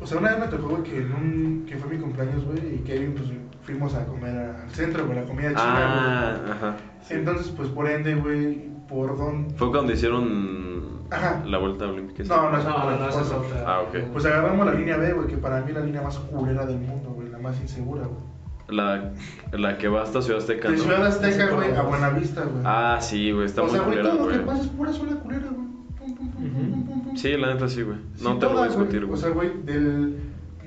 [0.03, 2.77] O sea, una vez me tocó, güey, que, en un, que fue mi cumpleaños, güey,
[2.77, 3.29] y Kevin, pues,
[3.63, 6.77] fuimos a comer al centro, güey, la comida china, Ah, ajá.
[7.09, 7.19] güey.
[7.21, 9.51] Entonces, pues, por ende, güey, por don...
[9.57, 11.43] Fue cuando hicieron Ajá.
[11.45, 12.23] la vuelta olímpica.
[12.25, 13.65] No, no, es No, no, esa es otra.
[13.67, 13.97] Ah, ok.
[14.13, 16.79] Pues agarramos la línea B, güey, que para mí es la línea más culera del
[16.79, 18.30] mundo, güey, la más insegura, güey.
[18.71, 19.13] La,
[19.53, 20.83] la que va hasta Ciudad Azteca, De ¿no?
[20.83, 22.63] Ciudad Azteca, güey, a Buenavista, güey.
[22.65, 24.93] Ah, sí, güey, está o muy sea, güey, culera, todo lo que pasa es pura
[24.93, 25.67] zona culera, güey.
[25.99, 27.17] Pum, pum, pum, pum, pum, pum, pum.
[27.17, 27.99] Sí, la neta sí, güey.
[28.23, 29.21] No Sí, te lo voy a discutir, O güey.
[29.21, 30.17] sea, güey, del,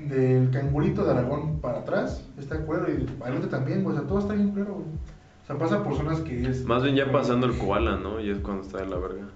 [0.08, 3.96] del cangurito de Aragón para atrás está culero y para adelante también, güey.
[3.96, 4.86] O sea, todo está bien culero, güey.
[4.86, 6.64] O sea, pasa por zonas que es...
[6.64, 8.18] Más bien ya pasando el koala, ¿no?
[8.20, 9.26] Y es cuando está de la verga.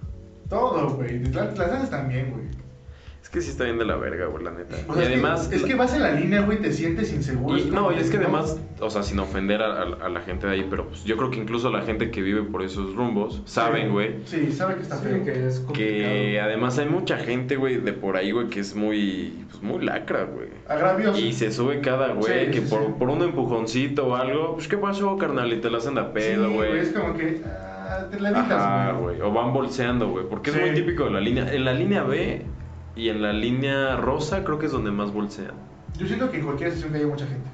[0.49, 1.23] Todo, güey.
[1.25, 2.45] Las las áreas también, güey.
[3.29, 4.75] Es que sí está bien de la verga, güey, la neta.
[4.87, 5.47] O sea, y es además...
[5.49, 7.59] Que, es que vas en la línea, güey, te sientes inseguro.
[7.59, 10.47] Y, no, y es que además, o sea, sin ofender a, a- a la gente
[10.47, 13.43] de ahí, pero pues yo creo que incluso la gente que vive por esos rumbos
[13.45, 15.23] saben, güey, Sí, sabe que está Sí, feo.
[15.23, 15.75] que es complicado.
[16.09, 19.85] que además hay mucha gente, güey, de por ahí, güey, que es muy, pues muy
[19.85, 20.47] lacra, güey.
[20.67, 21.19] Agravioso.
[21.19, 22.93] Y se sube cada güey Sí, que sí, por, sí.
[22.97, 26.13] por un empujoncito o algo, pues qué pasó, carnal, y te la hacen de a
[26.13, 26.79] pedo, Sí, güey.
[26.79, 28.39] Es como que ah, te la Ajá,
[28.89, 29.17] evitas, güey.
[29.19, 29.29] güey.
[29.29, 30.25] O van bolseando, güey.
[30.27, 30.57] Porque Sí.
[30.57, 31.53] es muy típico de la línea.
[31.53, 32.41] En la línea B
[32.99, 35.53] y en la línea rosa creo que es donde más bolsean.
[35.97, 37.49] Yo siento que en cualquier sesión que haya mucha gente.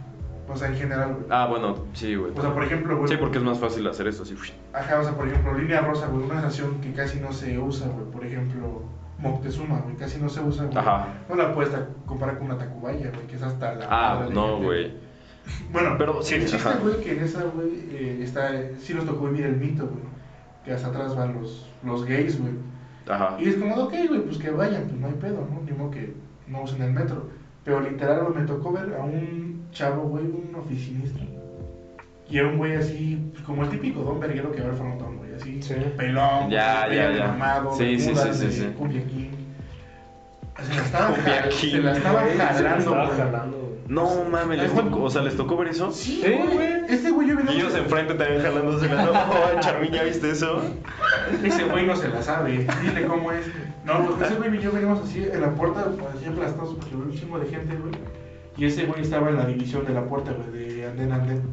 [0.47, 1.25] O sea, en general, güey.
[1.29, 2.31] Ah, bueno, sí, güey.
[2.35, 3.09] O sea, por ejemplo, güey.
[3.09, 4.35] Sí, porque es más fácil hacer eso, sí.
[4.73, 7.87] Ajá, o sea, por ejemplo, línea rosa, güey, una estación que casi no se usa,
[7.87, 8.05] güey.
[8.11, 8.83] Por ejemplo,
[9.19, 10.77] Moctezuma, güey, casi no se usa, güey.
[10.77, 11.07] Ajá.
[11.29, 11.71] No la puedes
[12.07, 13.87] comparar con una Tacubaya, güey, que es hasta la.
[13.89, 14.65] Ah, no, gente.
[14.65, 15.05] güey.
[15.71, 18.49] Bueno, Pero sí, el chiste, güey, que en esa, güey, eh, está.
[18.79, 20.03] Sí nos tocó vivir el mito, güey.
[20.63, 22.53] Que hasta atrás van los, los gays, güey.
[23.07, 23.37] Ajá.
[23.39, 25.61] Y es como, ok, güey, pues que vayan, pues no hay pedo, ¿no?
[25.65, 26.13] Ni modo que
[26.47, 27.29] no usen el metro.
[27.63, 31.19] Pero literal, me tocó ver a un chavo, güey, un oficinista.
[32.29, 35.17] Y era un güey así, pues, como el típico don verguero que va al frontón,
[35.17, 35.75] güey, así, Sí.
[35.97, 37.27] pelón, Ya, ya, ya.
[37.27, 38.65] mamado, Sí, sí, sí, sí, de sí.
[38.77, 39.29] Cumbia King.
[40.63, 41.71] Se la estaba, Cumbia ja- King.
[41.71, 43.15] se la estaba Güey, se la jalando, güey.
[43.87, 45.91] No mames, les tocó, o sea, les tocó ver eso.
[45.91, 46.85] Sí, Sí, güey.
[46.89, 49.11] Este güey yo vi Y ellos enfrente también jalándose la no,
[49.59, 50.61] Charmiña, ¿viste eso?
[51.43, 52.67] Ese güey no se la sabe.
[52.81, 53.45] Dile cómo es.
[53.85, 56.95] No, pues ese güey y yo veníamos así en la puerta, pues así aplastados porque
[56.95, 57.93] un chingo de gente, güey.
[58.57, 61.43] Y ese güey estaba en la división de la puerta, güey, de andén a andén.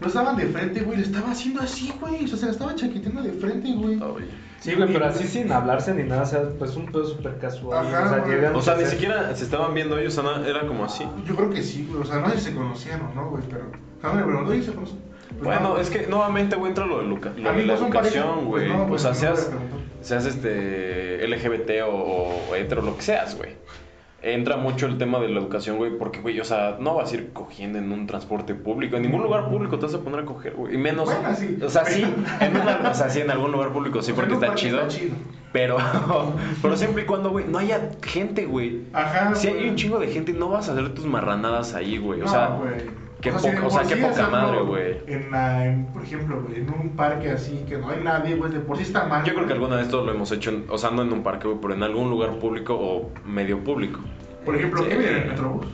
[0.00, 2.24] No estaban de frente, güey, le estaba haciendo así, güey.
[2.24, 3.98] O sea, se la estaba chaqueteando de frente, güey.
[4.62, 7.84] Sí, güey, pero así sin hablarse ni nada, o sea, pues un pedo súper casual.
[7.86, 8.36] Ajá, o sea, güey.
[8.36, 11.04] llegan O sea, a ni siquiera se estaban viendo ellos, o sea, era como así.
[11.26, 12.02] Yo creo que sí, güey.
[12.02, 13.64] O sea, no sé si se conocían o no, güey, pero.
[14.00, 14.98] Jamás me preguntó, ¿y se conocen?
[15.30, 15.78] Pues Bueno, no.
[15.78, 18.68] es que nuevamente, güey, entra lo de, educa- lo de la educación, pues güey.
[18.68, 19.50] no, o pues sea, seas,
[20.00, 23.56] seas este LGBT o, o hetero, lo que seas, güey.
[24.24, 27.16] Entra mucho el tema de la educación, güey, porque, güey, o sea, no vas a
[27.16, 28.94] ir cogiendo en un transporte público.
[28.96, 30.74] En ningún lugar público te vas a poner a coger, güey.
[30.74, 31.06] Y menos.
[31.06, 31.58] Bueno, sí.
[31.60, 32.04] O sea, sí,
[32.40, 34.76] en una- o sea, sí, en algún lugar público sí, porque está chido.
[34.82, 35.16] Está chido.
[35.52, 35.76] Pero,
[36.62, 38.82] pero siempre y cuando, güey, no haya gente, güey.
[38.92, 39.34] Ajá.
[39.34, 42.20] Si hay un chingo de gente, no vas a hacer tus marranadas ahí, güey.
[42.20, 42.74] O No, sea, güey.
[43.20, 44.96] qué poca- o sea, por qué sí poca hacerlo madre, güey.
[45.08, 48.50] En la, en, por ejemplo, güey, en un parque así que no hay nadie, güey,
[48.52, 49.24] de por sí está mal.
[49.24, 51.22] yo creo que alguna vez todo lo hemos hecho, en- o sea, no en un
[51.22, 53.98] parque, güey, pero en algún lugar público o medio público.
[54.44, 54.88] Por ejemplo, Sí.
[54.90, 55.66] ¿qué viene en el Metrobús?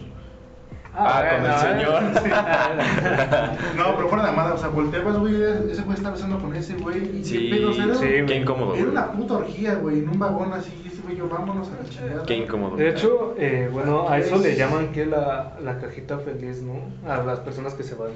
[1.00, 2.02] Ah, con el señor.
[3.76, 5.34] No, pero fuera de amada, o sea, volteabas, güey,
[5.70, 7.18] ese güey está besando con ese güey.
[7.20, 10.18] y Sí, qué pedo, era- sí, Qué incómodo, Era una puta orgía, güey, en un
[10.18, 12.24] vagón así, y ese güey, yo, vámonos a la chingada.
[12.26, 12.76] Qué incómodo.
[12.76, 16.80] De hecho, eh, bueno, a eso Es- le llaman que la, la cajita feliz, ¿no?
[17.08, 18.10] A las personas que se van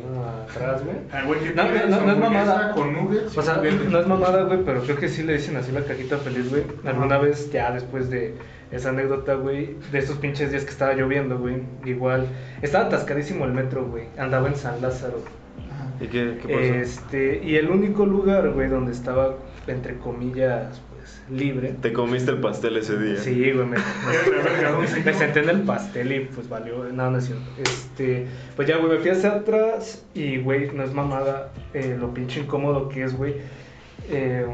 [0.50, 0.96] atrás, güey.
[1.12, 2.72] Ah, güey, que No, pide no, no, no es mamada.
[2.72, 3.38] Con nuggets.
[3.38, 6.18] O sea, no es mamada, güey, pero creo que sí le dicen así la cajita
[6.18, 6.64] feliz, güey.
[6.84, 8.34] Alguna vez, ya después de
[8.72, 12.26] esa anécdota, güey, de esos pinches días que estaba lloviendo, güey, igual,
[12.62, 15.22] estaba atascadísimo el metro, güey, andaba en San Lázaro.
[15.70, 15.88] Ajá.
[16.00, 16.74] ¿Y qué, qué pasó?
[16.74, 21.74] Este, y el único lugar, güey, donde estaba, entre comillas, pues, libre.
[21.82, 23.16] Te comiste el pastel ese día.
[23.18, 23.76] Sí, güey, me,
[25.12, 27.44] senté en el pastel y pues valió, no, no es cierto.
[27.58, 32.14] Este, pues ya, güey, me fui hacia atrás y, güey, no es mamada eh, lo
[32.14, 33.34] pinche incómodo que es, güey.
[34.08, 34.46] Eh,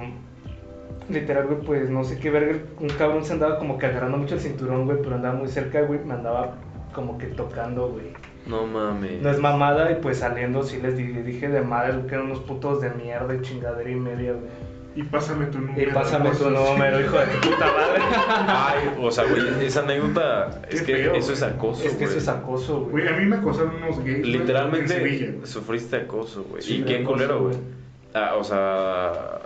[1.08, 4.34] literal, güey, pues no sé qué verga, un cabrón se andaba como que agarrando mucho
[4.34, 6.54] el cinturón, güey, pero andaba muy cerca, güey, me andaba
[6.92, 8.06] como que tocando, güey.
[8.46, 9.20] No mames.
[9.22, 12.26] No es mamada y pues saliendo sí les di- dije de madre güey, que eran
[12.26, 14.68] unos putos de mierda y chingadera y media, güey.
[14.96, 15.80] Y pásame tu número.
[15.90, 18.02] Y pásame tu número, hijo de tu puta madre.
[18.48, 21.52] Ay, o sea, güey, esa anécdota es que feo, eso es güey.
[21.52, 22.18] acoso, es que eso güey.
[22.22, 22.90] es acoso, güey.
[23.04, 24.04] Güey, a mí me acosaron unos gays.
[24.04, 25.46] güey, en Sevilla, Literalmente güey.
[25.46, 26.62] sufriste acoso, güey.
[26.62, 27.54] Sí, y qué acoso, culero, güey.
[27.54, 27.66] güey.
[28.14, 29.37] Ah, o sea,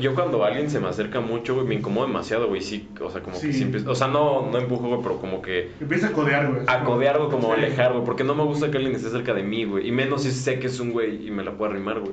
[0.00, 2.60] yo cuando alguien se me acerca mucho, güey, me incomoda demasiado, güey.
[2.60, 3.52] Sí, o sea, como que Sí.
[3.52, 3.80] siempre.
[3.86, 5.70] O sea, no, no empujo, güey, pero como que.
[5.80, 6.62] Empieza a codear, güey.
[6.66, 7.60] A codear, güey, como Sí.
[7.60, 8.04] alejar, güey.
[8.04, 9.88] Porque no me gusta que alguien esté cerca de mí, güey.
[9.88, 12.12] Y menos si sé que es un güey y me la puedo arrimar, güey.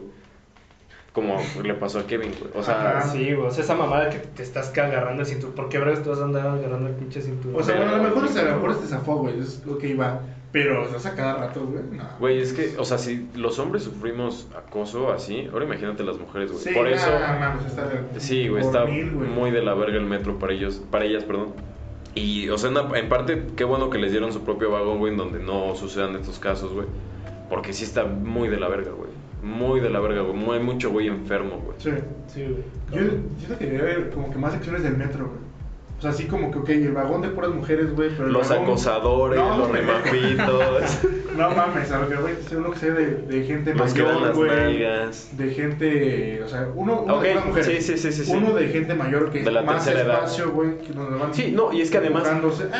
[1.13, 2.51] Como le pasó a Kevin, güey.
[2.55, 3.09] O sea, Ajá.
[3.09, 5.55] Sí, güey, o sea, esa mamada que te estás que agarrando el cinturón.
[5.55, 7.59] ¿Por qué vergas tú vas a andar agarrando el pinche cinturón?
[7.59, 9.39] O sea, bueno, a lo mejor, es- a lo mejor este zafó, güey.
[9.39, 10.21] Es lo que iba.
[10.51, 11.83] Pero estás a cada rato, güey.
[11.91, 12.03] No.
[12.19, 16.51] Güey, es que, o sea, si los hombres sufrimos acoso así, ahora imagínate las mujeres,
[16.51, 16.63] güey.
[16.63, 17.07] Sí, Por eso.
[17.19, 19.29] nah, mames, está de- Sí, güey, está mil, güey.
[19.29, 21.49] muy de la verga el metro para ellos, para ellas, perdón.
[22.15, 25.11] Y, o sea, en, en parte, qué bueno que les dieron su propio vagón, güey,
[25.11, 26.87] en donde no sucedan estos casos, güey.
[27.49, 29.09] Porque sí está muy de la verga, güey.
[29.43, 30.33] Muy de la verga, güey.
[30.35, 31.77] Muy, mucho güey enfermo, güey.
[31.77, 31.91] Sí.
[32.27, 32.63] Sí, güey.
[33.07, 35.48] Yo, yo te quería ver como que más secciones del metro, güey.
[35.99, 38.47] O sea, así como que, ok, el vagón de puras mujeres, güey, pero el Los
[38.49, 40.99] vagón- acosadores, No, los remapitos,
[41.37, 44.35] No mames, a lo que güey, uno que sé de, de gente los mayor, las
[44.35, 44.49] güey.
[44.49, 45.37] nalgas.
[45.37, 47.85] De gente, o sea, uno, uno Ok, de puras mujeres.
[47.85, 48.31] sí, sí, sí, sí, sí.
[48.35, 50.15] Uno de gente mayor que De la es más tercera edad.
[50.23, 52.23] espacio, güey, que donde van Sí, no, y es que además,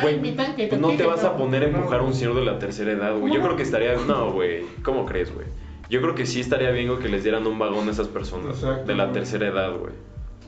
[0.02, 2.44] güey, mi tanque, pues no te vas a poner a empujar a un señor de
[2.44, 3.20] la tercera edad, güey.
[3.30, 5.46] ¿Cómo Yo creo que estaría, no, güey, ¿cómo crees, güey?
[5.90, 8.56] Yo creo que sí estaría bien, güey, que les dieran un vagón a esas personas
[8.62, 9.14] Exacto, de la güey.
[9.14, 9.92] tercera edad, güey.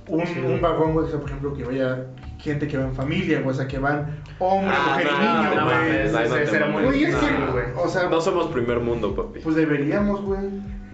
[0.09, 0.41] Un, Sí.
[0.45, 2.07] un vagón, güey, o sea, por ejemplo, que vaya
[2.39, 5.27] gente que va en familia, güey, o sea, que van hombre, Ah, mujer no, y
[5.27, 6.85] niño, güey.
[6.87, 7.13] Güey, es
[7.53, 7.65] güey.
[7.77, 9.41] o sea, No somos primer mundo, papi.
[9.41, 10.41] pues deberíamos, güey.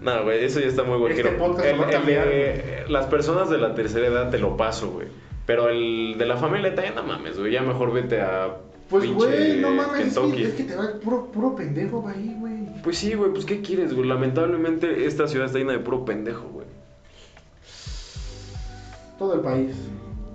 [0.03, 1.31] No, güey, eso ya está muy guajiro.
[1.31, 5.09] Este de- las personas de la tercera edad te lo paso, güey.
[5.47, 7.53] Pero el de la familia también no mames, güey.
[7.53, 8.59] Ya mejor vete a
[8.91, 12.53] Pues, güey, no mames, es que, es que te va puro, puro pendejo ahí, güey.
[12.83, 14.07] Pues sí, güey, pues ¿qué quieres, güey?
[14.07, 16.67] Lamentablemente esta ciudad está llena de puro pendejo, güey.
[19.19, 19.77] Todo el país.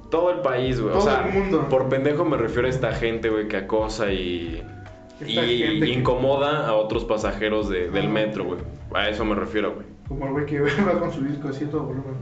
[0.09, 0.91] Todo el país, güey.
[0.93, 1.67] O Todo sea, el mundo.
[1.69, 4.61] por pendejo me refiero a esta gente, güey, que acosa y,
[5.25, 8.59] y Esta que- incomoda a otros pasajeros de- del metro, güey.
[8.93, 9.87] A eso me refiero, güey.
[10.07, 12.13] Como el güey que va con su disco así a todo volumen.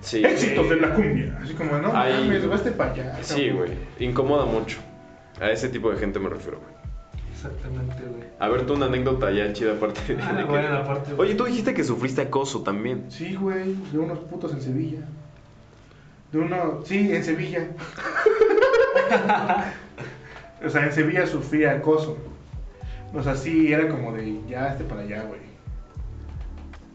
[0.00, 0.22] Sí.
[0.24, 1.38] Éxitos de la cumbia.
[1.42, 3.18] Así como, no güey, este para allá.
[3.22, 3.72] Sí, güey.
[3.98, 4.78] Incomoda mucho.
[5.40, 6.70] A ese tipo de gente me refiero, güey.
[7.32, 8.28] Exactamente, güey.
[8.38, 10.22] A ver, tú una anécdota ya chida aparte de...
[10.22, 11.12] Ah, de que- bueno, aparte.
[11.16, 13.04] Oye, tú dijiste que sufriste acoso también.
[13.08, 15.00] Sí, güey, de unos putos en Sevilla.
[16.32, 17.68] De uno, sí, en Sevilla.
[20.64, 22.16] o sea, en Sevilla sufrí acoso.
[23.12, 25.40] O sea, sí, era como de, ya, este para allá, güey.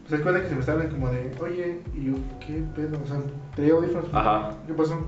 [0.06, 2.98] O sea, cuenta que se me estaban como de, oye, y yo, ¿qué pedo?
[3.02, 3.18] O sea,
[3.54, 4.08] traía audífonos.
[4.12, 4.52] Ajá.
[4.66, 5.04] ¿Qué pasó?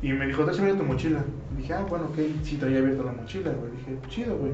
[0.00, 1.22] Y me dijo, déjame ver tu mochila.
[1.52, 3.72] Y dije, ah, bueno, ok, sí traía abierta la mochila, güey.
[3.72, 4.52] Dije, chido, güey.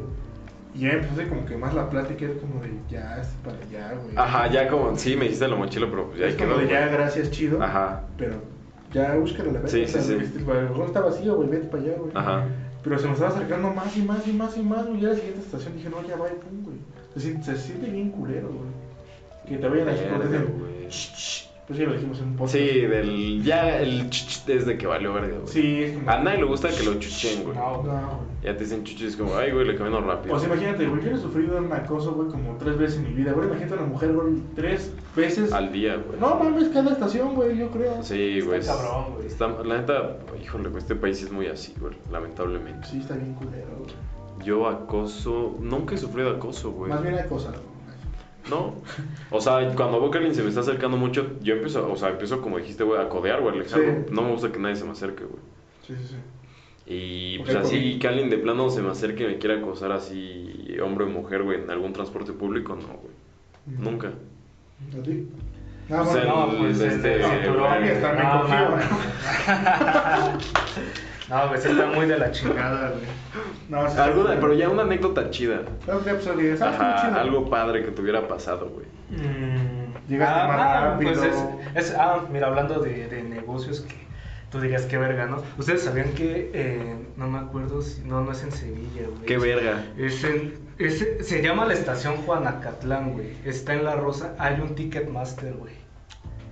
[0.74, 3.56] Y ya empezó así como que más la plática era como de, ya, este para
[3.58, 4.16] allá, güey.
[4.16, 4.96] Ajá, ya como...
[4.96, 6.54] Sí, me dijiste la mochila, pero pues ya es quedó.
[6.54, 7.62] como de, ya, gracias, chido.
[7.62, 8.02] Ajá.
[8.18, 8.55] Pero
[8.96, 9.68] ya búscalo la verga.
[9.68, 10.12] Sí, sí, sí.
[10.12, 12.10] El vagón está vacío, güey, vete para allá, güey.
[12.14, 12.44] Ajá.
[12.82, 15.00] Pero se me estaba acercando más y más y más y más, güey.
[15.00, 16.76] Ya a la siguiente estación dije, no, ya va y pum, güey.
[17.14, 18.70] Se, siente- se siente bien culero, güey.
[19.48, 20.86] Que te vayan a Verga, cortar el- güey.
[21.66, 22.52] Pues sí, lo dijimos en un podcast.
[22.56, 23.42] Sí, del...
[23.42, 25.48] Ya el ch ch desde que valió verga, güey.
[25.48, 26.08] Sí, es como.
[26.10, 27.56] A nadie le gusta que lo chuchen, güey.
[27.56, 28.36] No, no, güey.
[28.44, 30.36] Ya te dicen chuches es como, ay, güey, le camino rápido.
[30.36, 33.14] O sea, imagínate, güey, yo he sufrido un acoso, güey, como tres veces en mi
[33.14, 33.32] vida.
[33.32, 35.52] Güey, imagínate a una mujer, güey, tres veces.
[35.52, 36.20] Al día, güey.
[36.20, 38.00] No mames, cada estación, güey, yo creo.
[38.04, 38.60] Sí, güey.
[38.60, 39.26] Está es- cabrón, güey.
[39.26, 42.86] está- la neta, híjole, güey, este país es muy así, güey, lamentablemente.
[42.86, 43.90] Sí, está bien culero, güey.
[44.44, 46.90] Yo acoso, nunca he sufrido acoso, güey.
[46.90, 47.54] Más bien acosado.
[47.54, 47.75] güey.
[48.50, 48.74] No.
[49.30, 52.10] O sea, cuando veo que alguien se me está acercando mucho, yo empiezo, o sea,
[52.10, 54.04] empiezo como dijiste, güey, a codear, güey, alejarlo.
[54.06, 54.12] Sí.
[54.12, 55.40] No me gusta que nadie se me acerque, güey.
[55.86, 56.16] Sí, sí, sí.
[56.88, 57.98] Y pues así conmigo.
[58.00, 61.42] que alguien de plano se me acerque y me quiera acosar así, hombre o mujer,
[61.42, 63.12] güey, en algún transporte público, no, güey.
[63.66, 64.08] Nunca.
[64.08, 65.26] ¿A ti?
[65.88, 67.86] O sea, bueno, el- pues, este, no, el-
[71.28, 73.02] No, güey, sí está muy de la chingada, güey.
[73.68, 74.38] No, sí, Alguna, sí.
[74.40, 75.62] pero ya una anécdota chida.
[75.84, 77.20] Pues, oye, ¿sabes qué Ajá, chido?
[77.20, 78.86] algo padre que te hubiera pasado, güey.
[80.08, 81.12] Llegaste más rápido.
[81.12, 83.94] Pues es, es- ah, mira, hablando de, de negocios que
[84.50, 85.42] tú dirías qué verga, ¿no?
[85.58, 89.22] Ustedes sabían que, eh, no me acuerdo si, no, no es en Sevilla, güey.
[89.26, 89.84] Qué Es- verga.
[89.98, 93.32] Es en, es- se llama la estación Juanacatlán, güey.
[93.44, 95.74] Está en La Rosa, hay un Ticketmaster, güey.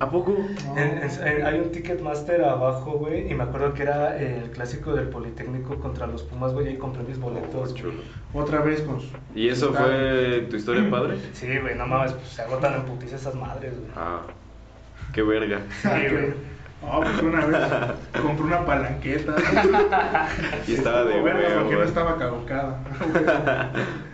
[0.01, 0.37] ¿A poco?
[0.77, 4.93] En- en- en- hay un Ticketmaster abajo, güey, y me acuerdo que era el clásico
[4.95, 7.75] del Politécnico contra los Pumas, güey, y ahí compré mis boletos.
[7.75, 8.01] Chulo.
[8.33, 9.09] Otra vez con su...
[9.35, 11.19] ¿Y eso fue tu historia padre?
[11.33, 13.91] Sí, güey, no mames, pues se agotan en putiza esas madres, güey.
[13.97, 14.23] Ah,
[15.13, 15.61] qué verga.
[15.83, 16.55] Sí, güey.
[16.87, 17.59] Ah, pues una vez
[18.21, 19.35] compré una palanqueta.
[20.69, 22.79] Y estaba de verga porque no estaba caducada.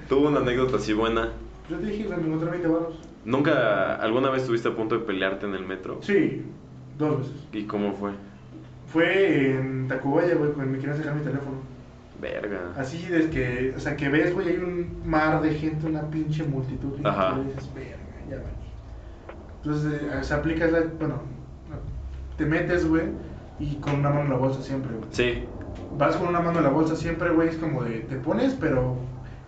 [0.08, 1.30] Tuvo una anécdota así buena.
[1.68, 2.98] Yo te dije, güey, me encontré 20 baros.
[3.24, 5.98] ¿Nunca, alguna vez estuviste a punto de pelearte en el metro?
[6.02, 6.42] Sí,
[6.98, 7.48] dos veces.
[7.52, 8.12] ¿Y cómo fue?
[8.86, 11.58] Fue en Tacubaya, güey, cuando me querían sacar mi teléfono.
[12.20, 12.72] Verga.
[12.76, 16.44] Así es que, o sea, que ves, güey, hay un mar de gente, una pinche
[16.44, 16.98] multitud.
[16.98, 17.38] Y Ajá.
[17.42, 17.96] dices, verga,
[18.28, 18.46] ya valí.
[19.62, 21.20] Entonces, eh, se aplica la, bueno,
[22.36, 23.04] te metes, güey,
[23.58, 25.08] y con una mano en la bolsa siempre, güey.
[25.10, 25.44] Sí.
[25.96, 28.96] Vas con una mano en la bolsa siempre, güey, es como de, te pones, pero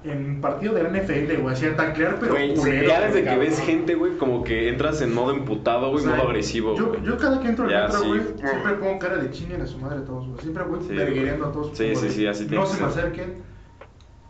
[0.04, 3.34] en partido de la NFL, güey, así a taclear, pero Güey, culero, ya desde güey,
[3.34, 6.76] que ves gente, güey, como que entras en modo emputado, güey, O sea, modo agresivo,
[6.76, 7.02] Yo, güey.
[7.04, 8.08] yo cada que entro al metro, sí.
[8.08, 10.40] güey, siempre pongo cara de chinguen a su madre a todos, güey.
[10.40, 11.50] Siempre voy Sí, verguereando güey.
[11.50, 11.78] a todos.
[11.78, 13.34] Sí, como sí, sí, así No se me acerquen,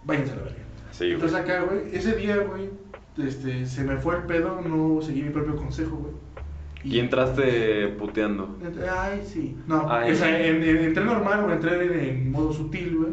[0.04, 0.58] váyanse a la verga.
[0.90, 1.12] Sí, güey.
[1.14, 2.68] Entonces acá, güey, ese día, güey,
[3.26, 6.12] este, se me fue el pedo, no seguí mi propio consejo, güey.
[6.84, 8.58] Y entraste puteando.
[8.92, 9.56] Ay, sí.
[9.68, 10.10] No, Ay.
[10.12, 13.12] o sea, en- en- entré normal, güey, entré en, en modo sutil, güey.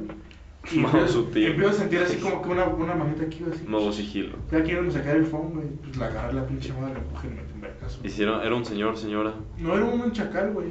[0.71, 1.45] Y Modo empiezo- sutil.
[1.47, 3.63] Empiezo a sentir así como que una, una manita aquí, así.
[3.67, 4.37] Modo sigilo.
[4.51, 5.67] Ya quiero sacar el phone, güey.
[5.83, 7.99] Pues la agarré la pinche madre, la empujé y me metí un vergazo.
[8.03, 9.33] Hicieron, era un señor, señora.
[9.57, 10.67] No era un chacal, güey.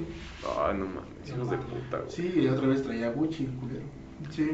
[0.64, 2.10] Ay, no mames, hijos de puta, güey.
[2.10, 3.84] Sí, y otra vez traía Gucci, el culero.
[4.30, 4.50] Sí.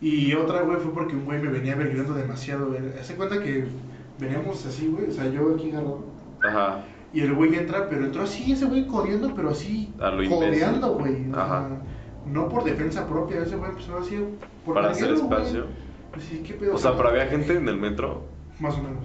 [0.00, 2.80] Y otra, güey, fue porque un güey me venía vergueando demasiado, güey.
[3.00, 3.64] Hace cuenta que
[4.18, 5.08] veníamos así, güey.
[5.08, 6.04] O sea, yo aquí agarrado.
[6.42, 6.84] Ajá.
[7.14, 9.90] Y el güey entra, pero entró así, ese güey corriendo, pero así.
[10.00, 11.30] A lo codeando, güey.
[11.30, 11.68] O sea, Ajá.
[12.26, 14.24] No por defensa propia, ese güey empezó así.
[14.64, 15.66] Por Para hacer espacio.
[16.18, 16.74] Sí, ¿qué pedo?
[16.74, 18.24] O sea, pero había gente en el metro.
[18.58, 19.04] Más o menos.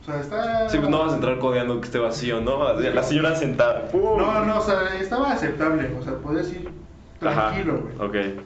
[0.00, 0.68] O sea, está.
[0.68, 2.72] Sí, pues no vas a entrar codeando que esté vacío, ¿no?
[2.74, 3.88] La señora sentada.
[3.88, 4.18] ¡pum!
[4.18, 5.90] No, no, o sea, estaba aceptable.
[5.98, 6.70] O sea, podías ir
[7.18, 8.08] tranquilo, güey.
[8.08, 8.40] Ok.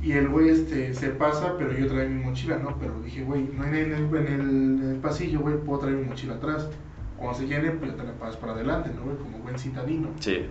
[0.00, 2.76] Y el güey este, se pasa, pero yo traigo mi mochila, ¿no?
[2.78, 6.04] Pero dije, güey, no en el, en el, en el pasillo, güey, puedo traer mi
[6.04, 6.68] mochila atrás.
[7.16, 9.16] Cuando se llene, pues ya te la pasas para adelante, ¿no, güey?
[9.16, 10.08] Como buen citadino.
[10.20, 10.46] Sí.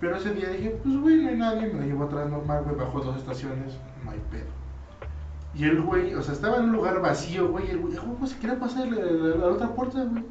[0.00, 2.76] Pero ese día dije, pues, güey, no hay nadie, me la llevo atrás normal, güey,
[2.76, 3.74] bajo dos estaciones,
[4.04, 4.48] no hay pedo.
[5.54, 8.02] Y el güey, o sea, estaba en un lugar vacío, güey, y el güey, "Ah,
[8.18, 10.24] pues, se quería pasar a la, la- la otra puerta, güey.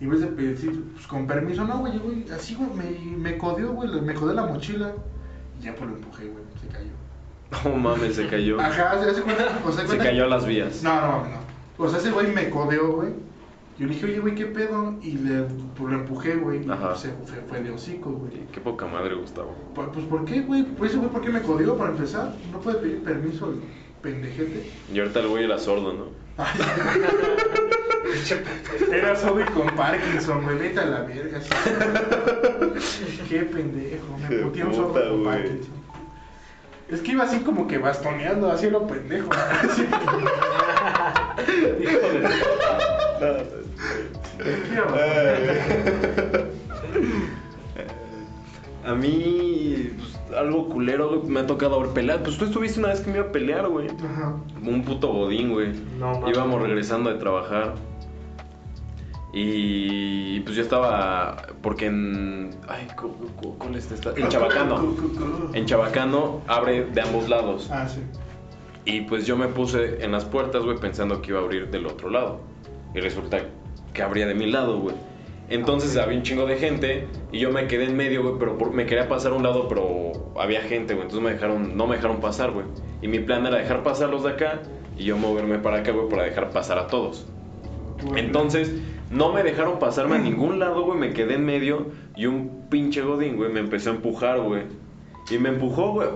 [0.00, 3.36] Y en vez de pedir, pues, con permiso, no, güey, güey, así, güey, me, me
[3.38, 4.92] codeó, güey, me codeó la mochila.
[5.60, 6.90] Y ya, pues, lo empujé, güey, se cayó.
[7.70, 8.60] No mames, se cayó.
[8.60, 9.44] Ajá, ¿se hace cuenta?
[9.66, 10.82] O sea, Se cuenta- cayó a las vías.
[10.82, 11.84] No, no, mames, no.
[11.84, 13.10] O sea, ese güey me codeó, güey.
[13.80, 14.94] Yo le dije, oye, güey, ¿qué pedo?
[15.00, 16.66] Y le, pues, lo empujé, güey.
[16.66, 16.94] Y Ajá.
[16.94, 18.46] se fue, fue de hocico, güey.
[18.52, 19.56] Qué poca madre, Gustavo.
[19.74, 20.64] Pues, pues, ¿por qué, güey?
[20.64, 22.34] Pues, ese güey, ¿por qué me codeó para empezar?
[22.52, 23.60] No puede pedir permiso el
[24.02, 24.70] pendejete.
[24.92, 26.08] Y ahorita el güey era sordo, ¿no?
[28.92, 30.58] Era sordo y con Parkinson, güey.
[30.58, 31.40] Vete a la verga.
[33.30, 34.18] qué pendejo.
[34.28, 35.24] Me puteé un sordo con.
[35.24, 35.80] Parkinson.
[36.90, 39.30] Es que iba así como que bastoneando, así lo pendejo.
[39.32, 39.82] Así.
[41.82, 43.59] Hijo de.
[48.84, 52.22] A mí, pues, algo culero, me ha tocado ver pelear.
[52.22, 53.88] Pues tú estuviste una vez que me iba a pelear, güey.
[53.88, 54.34] Ajá.
[54.54, 55.72] Como un puto godín, güey.
[55.98, 56.28] No.
[56.28, 57.74] Íbamos regresando de trabajar.
[59.32, 61.36] Y pues yo estaba.
[61.62, 62.50] Porque en.
[62.68, 64.12] Ay, cu- cu- ¿cuál es esta?
[64.16, 64.96] En Chabacano.
[65.52, 67.68] En Chabacano abre de ambos lados.
[67.70, 68.00] Ah, sí.
[68.86, 71.86] Y pues yo me puse en las puertas, güey, pensando que iba a abrir del
[71.86, 72.40] otro lado.
[72.94, 73.40] Y resulta
[73.92, 74.94] que abría de mi lado, güey.
[75.48, 78.72] Entonces había un chingo de gente y yo me quedé en medio, güey, pero por-
[78.72, 81.06] me quería pasar a un lado, pero había gente, güey.
[81.06, 82.66] Entonces me dejaron, no me dejaron pasar, güey.
[83.02, 84.60] Y mi plan era dejar pasar los de acá
[84.96, 87.26] y yo moverme para acá, güey, para dejar pasar a todos.
[88.16, 88.72] Entonces,
[89.10, 90.98] no me dejaron pasarme a ningún lado, güey.
[90.98, 94.62] Me quedé en medio y un pinche godín, güey, me empezó a empujar, güey.
[95.30, 96.08] Y me empujó, güey.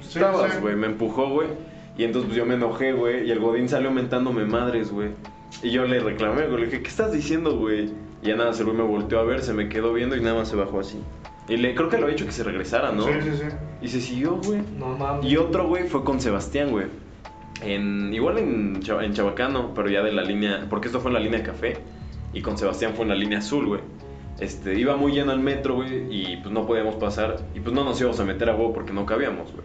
[0.00, 0.58] Sí, estabas, sí.
[0.60, 0.76] güey.
[0.76, 1.48] Me empujó, güey.
[1.98, 3.26] Y entonces pues, yo me enojé, güey.
[3.26, 5.10] Y el godín salió mentándome madres, güey.
[5.62, 6.60] Y yo le reclamé, güey.
[6.60, 7.92] Le dije, ¿qué estás diciendo, güey?
[8.22, 10.36] Y ya nada, ese güey me volteó a ver, se me quedó viendo y nada
[10.36, 10.98] más se bajó así.
[11.48, 13.04] Y le creo que le había dicho que se regresara, ¿no?
[13.04, 13.44] Sí, sí, sí.
[13.82, 14.60] Y se siguió, güey.
[14.78, 15.24] No mames.
[15.24, 16.86] Y otro, güey, fue con Sebastián, güey.
[17.62, 21.20] En, igual en, en Chabacano, pero ya de la línea, porque esto fue en la
[21.20, 21.78] línea café.
[22.32, 23.80] Y con Sebastián fue en la línea azul, güey.
[24.40, 27.38] Este, iba muy lleno el metro, güey, y pues no podíamos pasar.
[27.54, 29.64] Y pues no nos íbamos a meter a huevo porque no cabíamos, güey.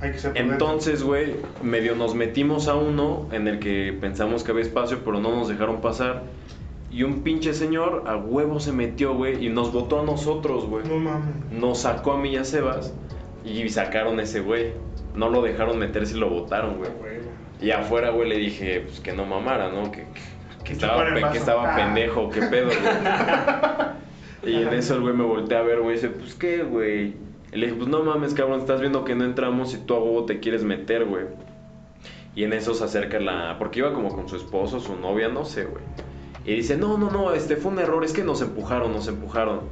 [0.00, 0.52] Hay que ser prudente.
[0.52, 5.20] Entonces, güey, medio nos metimos a uno en el que pensamos que había espacio, pero
[5.20, 6.22] no nos dejaron pasar.
[6.90, 10.86] Y un pinche señor a huevo se metió, güey, y nos botó a nosotros, güey.
[10.86, 11.34] No mames.
[11.50, 12.94] Nos sacó a mí y a Sebas
[13.44, 14.72] y sacaron a ese güey.
[15.14, 16.90] No lo dejaron meterse y lo botaron, güey.
[17.60, 19.90] Y afuera, güey, le dije, pues que no mamara, ¿no?
[19.90, 20.20] Que, que,
[20.64, 21.76] Que estaba, pe- que estaba Ah.
[21.76, 22.66] pendejo, qué pedo,
[24.42, 24.52] güey.
[24.54, 27.14] y en eso el güey me voltea a ver, güey, y dice, pues qué, güey.
[27.56, 29.98] Y le dije, pues no mames, cabrón, estás viendo que no entramos y tú a
[29.98, 31.24] huevo te quieres meter, güey.
[32.34, 33.56] Y en eso se acerca la.
[33.58, 35.82] Porque iba como con su esposo, su novia, no sé, güey.
[36.44, 39.62] Y dice, no, no, no, este fue un error, es que nos empujaron, nos empujaron.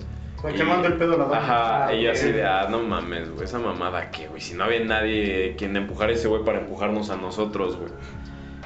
[0.51, 1.37] Y- quemando el pedo a la dama.
[1.39, 4.41] Ajá, Ah, ella así de, ah, no mames, güey, esa mamada qué, güey.
[4.41, 7.91] Si no había nadie quien empujara a ese güey para empujarnos a nosotros, güey.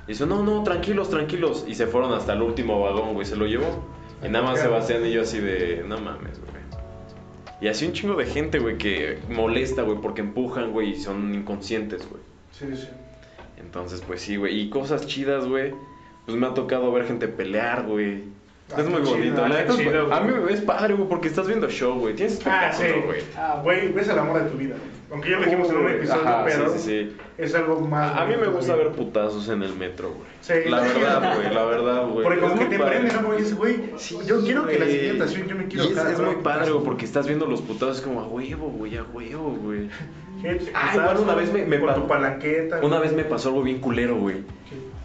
[0.06, 1.64] Y dice, no, no, tranquilos, tranquilos.
[1.68, 3.84] Y se fueron hasta el último vagón, güey, se lo llevó.
[4.24, 6.57] Y nada más Sebastián y yo así de, no mames, güey.
[7.60, 11.34] Y así un chingo de gente, güey, que molesta, güey, porque empujan, güey, y son
[11.34, 12.22] inconscientes, güey.
[12.52, 12.88] Sí, sí.
[13.58, 14.60] Entonces, pues sí, güey.
[14.60, 15.74] Y cosas chidas, güey.
[16.24, 18.22] Pues me ha tocado ver gente pelear, güey.
[18.76, 19.22] Ah, es muy qué bonito.
[19.22, 20.18] chido, la qué neta es- chido, güey.
[20.18, 22.14] a mí me es padre, güey, porque estás viendo show, güey.
[22.14, 22.82] Tienes Ah, sí.
[22.82, 23.20] espectáculo, güey.
[23.36, 24.76] Ah, güey, ves el amor de tu vida.
[25.10, 27.16] Aunque ya lo dijimos en un episodio, ajá, pero sí, sí, sí.
[27.38, 28.14] es algo más.
[28.14, 30.28] A, a mí me gusta ver putazos en el metro, güey.
[30.42, 30.68] Sí.
[30.68, 32.24] La verdad, güey, la verdad, güey.
[32.24, 32.96] Porque como que te padre.
[32.98, 33.22] prende, ¿no?
[33.22, 34.96] Como dices, güey, Sí, yo quiero que la güey.
[34.98, 37.96] siguiente estación yo me quiero Y es, muy padre, güey, porque estás viendo los putazos
[37.96, 39.88] es como a huevo, güey, a huevo, güey.
[40.44, 42.80] Ah, estás igual una vez me- me con tu palanqueta.
[42.82, 44.44] Una vez me pasó algo bien culero, güey.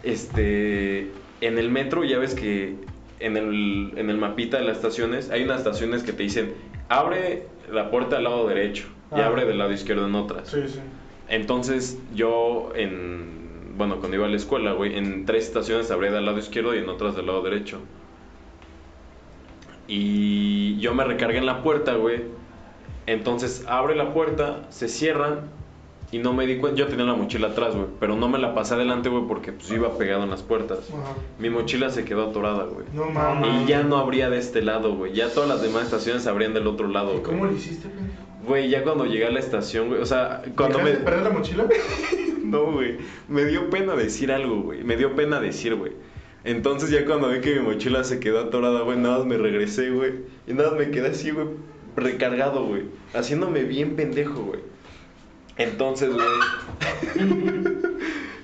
[0.02, 1.10] Este,
[1.40, 2.76] en el metro ya ves que
[3.24, 6.54] en el, en el mapita de las estaciones hay unas estaciones que te dicen,
[6.88, 8.86] abre la puerta del lado derecho
[9.16, 9.26] y Ah.
[9.26, 10.48] abre del lado izquierdo en otras.
[10.48, 10.80] Sí, sí.
[11.28, 16.24] Entonces yo en, bueno, cuando iba a la escuela, güey, en tres estaciones abría del
[16.26, 17.80] lado izquierdo y en otras del lado derecho.
[19.86, 22.22] Y yo me recargué en la puerta, güey.
[23.06, 25.50] Entonces abre la puerta, se cierran
[26.14, 26.78] y no me di cuenta.
[26.78, 29.68] Yo tenía la mochila atrás, güey, pero no me la pasé adelante, güey, porque pues
[29.72, 30.88] iba pegado en las puertas.
[30.90, 31.16] Ajá.
[31.40, 32.86] Mi mochila se quedó atorada, güey.
[32.94, 33.64] No mames.
[33.64, 35.12] Y ya no abría de este lado, güey.
[35.12, 37.50] Ya todas las demás estaciones abrían del otro lado, ¿Y ¿Cómo güey.
[37.50, 38.18] lo hiciste, pendejo?
[38.46, 40.84] Güey, ya cuando llegué a la estación, güey, o sea, cuando me...
[40.84, 41.66] ¿Dejaste de perder la mochila?
[42.44, 42.98] No, güey.
[43.26, 44.84] Me dio pena decir algo, güey.
[44.84, 45.92] Me dio pena decir, güey.
[46.44, 49.90] Entonces ya cuando vi que mi mochila se quedó atorada, güey, nada más me regresé,
[49.90, 50.12] güey.
[50.46, 51.48] Y nada más me quedé así, güey,
[51.96, 52.82] recargado, güey.
[53.14, 54.60] Haciéndome bien pendejo, güey.
[55.56, 56.26] Entonces, güey.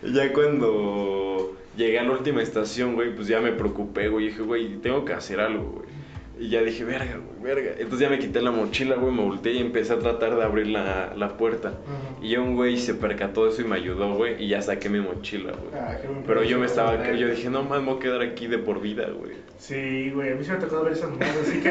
[0.14, 4.28] ya cuando llegué a la última estación, güey, pues ya me preocupé, güey.
[4.28, 5.99] Dije, güey, tengo que hacer algo, güey.
[6.40, 7.72] Y ya dije, verga, güey, verga.
[7.78, 10.68] Entonces ya me quité la mochila, güey, me volteé y empecé a tratar de abrir
[10.68, 11.74] la, la puerta.
[12.22, 14.88] Y ya un güey se percató de eso y me ayudó, güey, y ya saqué
[14.88, 15.74] mi mochila, güey.
[15.82, 18.56] Ah, Pero yo me estaba, yo dije, no más me voy a quedar aquí de
[18.56, 19.32] por vida, güey.
[19.58, 21.36] Sí, güey, a mí se me ha tocado ver esas mamadas.
[21.42, 21.68] Así que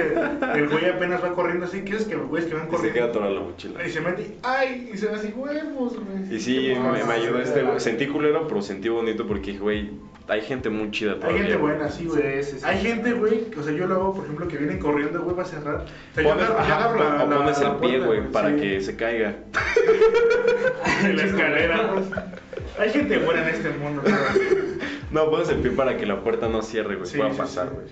[0.59, 1.81] el güey apenas va corriendo así.
[1.81, 3.09] ¿Quieres que los güeyes que van Y se queda corriendo?
[3.09, 3.87] atorada la mochila.
[3.87, 4.91] Y se mete y ¡ay!
[4.93, 6.35] Y se ve así, huevos, güey.
[6.35, 7.79] Y sí, me, me ayudó este, güey.
[7.79, 9.89] Sentí culero, pero sentí bonito porque dije, güey,
[10.29, 11.41] hay gente muy chida Hay todavía.
[11.43, 11.73] gente güey.
[11.75, 12.43] buena, sí, güey.
[12.43, 12.65] Sí, sí, sí.
[12.65, 15.35] Hay gente, güey, que, o sea, yo lo hago, por ejemplo, que vienen corriendo, güey,
[15.35, 15.75] va a cerrar.
[15.75, 17.99] O sea, yo Pones, agarro, yo ajá, agarro la, o la- pones la el pie,
[17.99, 18.55] güey, para sí.
[18.57, 19.35] que se caiga.
[21.03, 21.91] En la escalera.
[22.77, 24.13] Hay gente buena en este mundo, güey.
[25.11, 27.07] No, pones el pie para que la puerta no cierre, güey.
[27.09, 27.85] Sí, pueda sí, pasar, güey.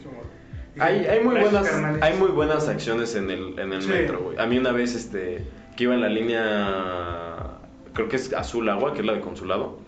[0.80, 1.68] Hay, hay muy buenas
[2.01, 3.89] hay muy buenas acciones en el, en el Sí.
[3.89, 4.38] metro, güey.
[4.38, 5.43] A mí una vez este
[5.76, 7.57] que iba en la línea
[7.93, 9.80] creo que es azul agua, que es la de consulado.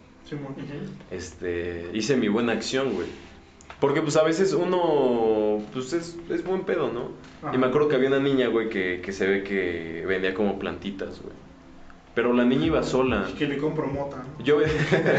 [1.11, 3.07] Este, hice mi buena acción, güey.
[3.80, 7.11] Porque pues a veces uno pues es, es buen pedo, ¿no?
[7.41, 7.56] Ajá.
[7.56, 10.60] Y me acuerdo que había una niña, güey, que, que se ve que vendía como
[10.60, 11.34] plantitas, güey.
[12.14, 13.27] Pero la niña iba sola.
[13.38, 14.43] Que le compro mota, ¿no?
[14.43, 14.57] Yo,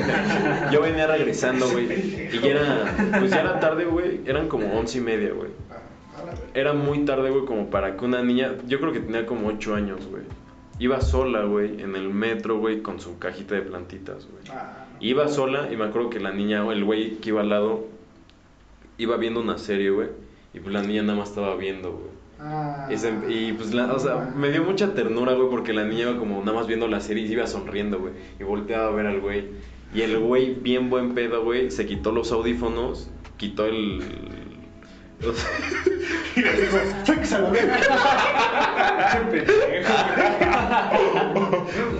[0.72, 1.86] yo venía regresando, güey.
[2.30, 4.20] Y ya era, pues ya era tarde, güey.
[4.26, 5.50] Eran como once y media, güey.
[5.70, 6.46] Ah, a la verga.
[6.52, 9.74] Era muy tarde, güey, como para que una niña, yo creo que tenía como ocho
[9.74, 10.24] años, güey.
[10.78, 14.44] Iba sola, güey, en el metro, güey, con su cajita de plantitas, güey.
[14.50, 14.86] Ah.
[15.00, 17.86] Iba sola y me acuerdo que la niña, el güey que iba al lado,
[18.98, 20.08] iba viendo una serie, güey.
[20.52, 22.10] Y pues la niña nada más estaba viendo, güey.
[22.40, 22.86] Ah.
[22.90, 26.18] Ese- y pues, la, o sea, me dio mucha ternura, güey, porque la niña iba
[26.18, 28.12] como nada más viendo la serie y iba sonriendo, güey.
[28.38, 29.44] Y volteaba a ver al güey.
[29.94, 34.02] Y el güey, bien buen pedo, güey, se quitó los audífonos, quitó el...
[36.36, 36.50] Y le
[37.04, 37.78] "Sáquese a la verga".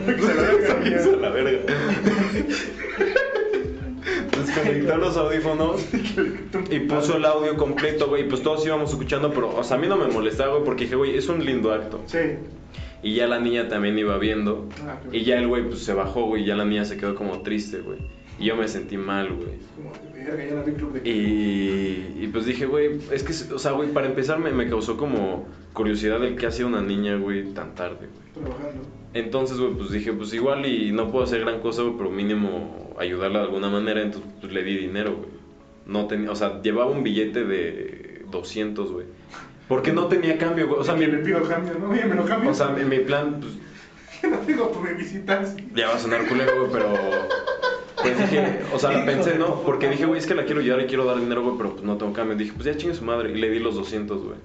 [0.04, 1.58] Sáquese la verga, Sáquense a la verga.
[4.30, 5.86] Desconectó los audífonos
[6.70, 8.22] y puso el audio completo, güey.
[8.22, 10.84] Y pues todos íbamos escuchando, pero, o sea, a mí no me molestaba, güey, porque
[10.84, 12.02] dije, güey, es un lindo acto.
[12.06, 12.18] Sí.
[13.02, 14.68] Y ya la niña también iba viendo.
[14.86, 16.42] Ah, qué Y ya el güey, pues se bajó, güey.
[16.42, 17.98] Y ya la niña se quedó como triste, güey.
[18.38, 19.58] Y yo me sentí mal, güey.
[21.04, 24.96] Y, y pues dije, güey, es que, o sea, güey, para empezar me, me causó
[24.96, 28.46] como curiosidad el que hacía una niña, güey, tan tarde, güey.
[28.46, 28.82] Trabajando.
[29.12, 32.94] Entonces, güey, pues dije, pues igual y no puedo hacer gran cosa, güey, pero mínimo
[32.98, 35.30] ayudarla de alguna manera, entonces pues le di dinero, güey.
[35.86, 39.06] No tenía, o sea, llevaba un billete de 200, güey.
[39.66, 40.80] Porque no tenía cambio, güey.
[40.80, 41.90] O sea, mi, le pido cambio, ¿no?
[41.90, 42.50] Oye, me lo cambio.
[42.50, 43.54] o sea, mi, mi plan, pues,
[44.30, 45.56] no tengo por me visitas.
[45.74, 46.92] ya va a sonar culero, güey, pero...
[48.02, 49.56] Pues dije, o sea, la pensé, ¿no?
[49.62, 51.82] Porque dije, güey, es que la quiero ayudar y quiero dar dinero, güey, pero pues
[51.84, 52.36] no tengo cambio.
[52.36, 53.30] Dije, pues ya chingue su madre.
[53.32, 54.36] Y le di los 200, güey.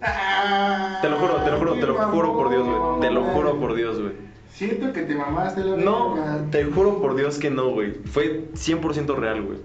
[1.02, 3.00] Te lo juro, te lo juro, te lo juro por Dios, güey.
[3.02, 4.14] Te lo juro por Dios, güey.
[4.52, 6.46] Siento que te mamaste la No, verga.
[6.50, 7.94] te juro por Dios que no, güey.
[8.06, 9.58] Fue 100% real, güey.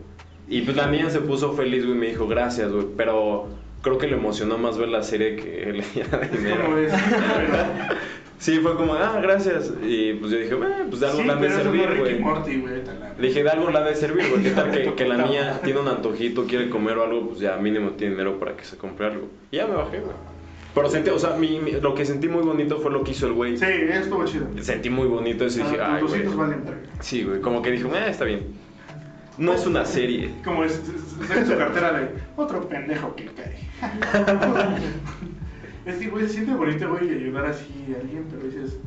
[0.49, 2.87] Y pues la niña se puso feliz, güey, y me dijo, gracias, güey.
[2.97, 3.47] Pero
[3.83, 6.65] creo que le emocionó más ver la serie que le dinero.
[8.41, 9.71] Sí, fue como, ah, gracias.
[9.83, 12.19] Y pues yo dije, "Bueno, pues de algo Sí, han de servir, es güey.
[13.19, 14.43] Le dije, de algo le ha de servir, güey.
[14.43, 17.29] ¿Qué tal que, que la niña tiene un antojito, quiere comer o algo?
[17.29, 19.29] Pues ya mínimo tiene dinero para que se compre algo.
[19.51, 20.15] Y ya me bajé, güey.
[20.75, 23.27] Pero sentí, o sea, mi- mi- lo que sentí muy bonito fue lo que hizo
[23.27, 23.59] el güey.
[23.59, 24.47] Sí, estuvo chido.
[24.63, 26.23] Sentí muy bonito eso y dije, Ah, ay, güey.
[26.23, 26.81] 200 valen verga.
[27.01, 28.47] Sí, güey, como que dije, ah, está bien.
[29.37, 30.31] No es una serie.
[30.45, 33.69] Como es, es- saca su cartera de otro pendejo que cae.
[35.87, 37.67] es que, güey, se siente bonito, güey, ayudar así
[37.97, 38.79] a alguien, pero dices,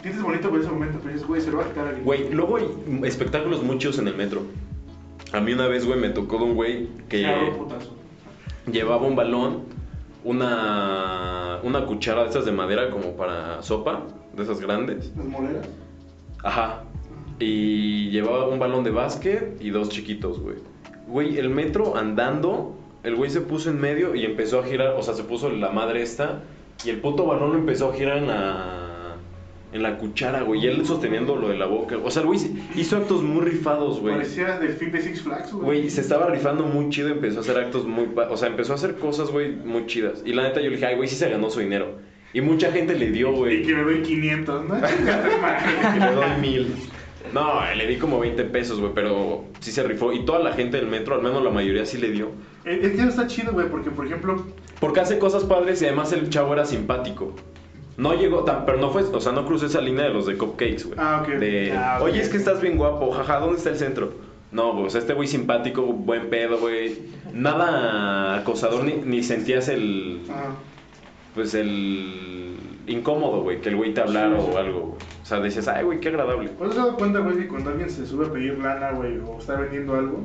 [0.00, 2.04] sientes bonito por ese momento, pero dices, güey, se lo va a quitar a alguien.
[2.04, 2.68] Güey, luego hay
[3.04, 4.42] espectáculos muchos en el metro.
[5.32, 7.94] A mí una vez, güey, me tocó de un güey que putazo.
[8.70, 9.64] llevaba un balón,
[10.24, 14.02] una, una cuchara de esas de madera como para sopa,
[14.36, 15.12] de esas grandes.
[15.16, 15.68] Las moleras.
[16.42, 16.84] Ajá.
[17.38, 20.56] Y llevaba un balón de básquet y dos chiquitos, güey.
[21.08, 25.02] Güey, el metro andando, el güey se puso en medio y empezó a girar, o
[25.02, 26.42] sea, se puso la madre esta
[26.84, 28.82] y el puto balón lo empezó a girar en la
[29.72, 31.96] en la cuchara, güey, y él sosteniendo lo de la boca.
[32.02, 32.38] O sea, el güey
[32.76, 34.14] hizo actos muy rifados, güey.
[34.14, 35.64] Parecía del fin de Six Flags, güey.
[35.64, 38.08] Güey, se estaba rifando muy chido, empezó a hacer actos muy...
[38.30, 40.22] O sea, empezó a hacer cosas, güey, muy chidas.
[40.24, 41.98] Y la neta yo le dije, ay, güey, sí se ganó su dinero.
[42.32, 43.62] Y mucha gente le dio, Y güey.
[43.64, 44.74] que me doy 500, ¿no?
[44.80, 46.74] Que le doy mil.
[47.32, 50.12] No, le di como 20 pesos, güey, pero sí se rifó.
[50.12, 52.30] Y toda la gente del metro, al menos la mayoría, sí le dio.
[52.64, 54.44] Es que está chido, güey, porque, por ejemplo,
[54.80, 57.34] Porque hace cosas padres y además el chavo era simpático.
[57.96, 60.36] No llegó tan, pero no fue, o sea, no cruzó esa línea de los de
[60.36, 60.98] cupcakes, güey.
[60.98, 61.34] Ah, ok.
[61.36, 64.12] De, Ah, oye, es que estás bien guapo, jaja, ¿dónde está el centro?
[64.52, 66.98] No, güey, o sea, este güey simpático, buen pedo, güey.
[67.32, 70.50] Nada acosador, ni, ni sentías el, ah,
[71.36, 72.56] pues el
[72.86, 74.50] incómodo, güey, que el güey te hablara Sí, sí.
[74.52, 74.92] o algo, güey.
[75.22, 76.48] O sea, decías, ay, güey, qué agradable.
[76.58, 79.38] ¿Pues has dado cuenta, güey, que cuando alguien se sube a pedir lana, güey, o
[79.38, 80.24] está vendiendo algo,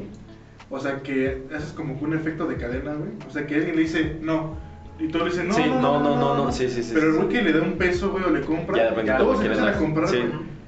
[0.69, 3.11] o sea, que haces como un efecto de cadena, güey?
[3.27, 4.55] O sea, que alguien le dice, no,
[4.99, 7.07] y todos le dicen, no, Sí, no, no, no, no, no, sí, sí, sí, Pero
[7.07, 9.69] el güey que le da un peso, güey, o le compra, Ya todos que empiezan
[9.69, 10.23] a comprar, Sí.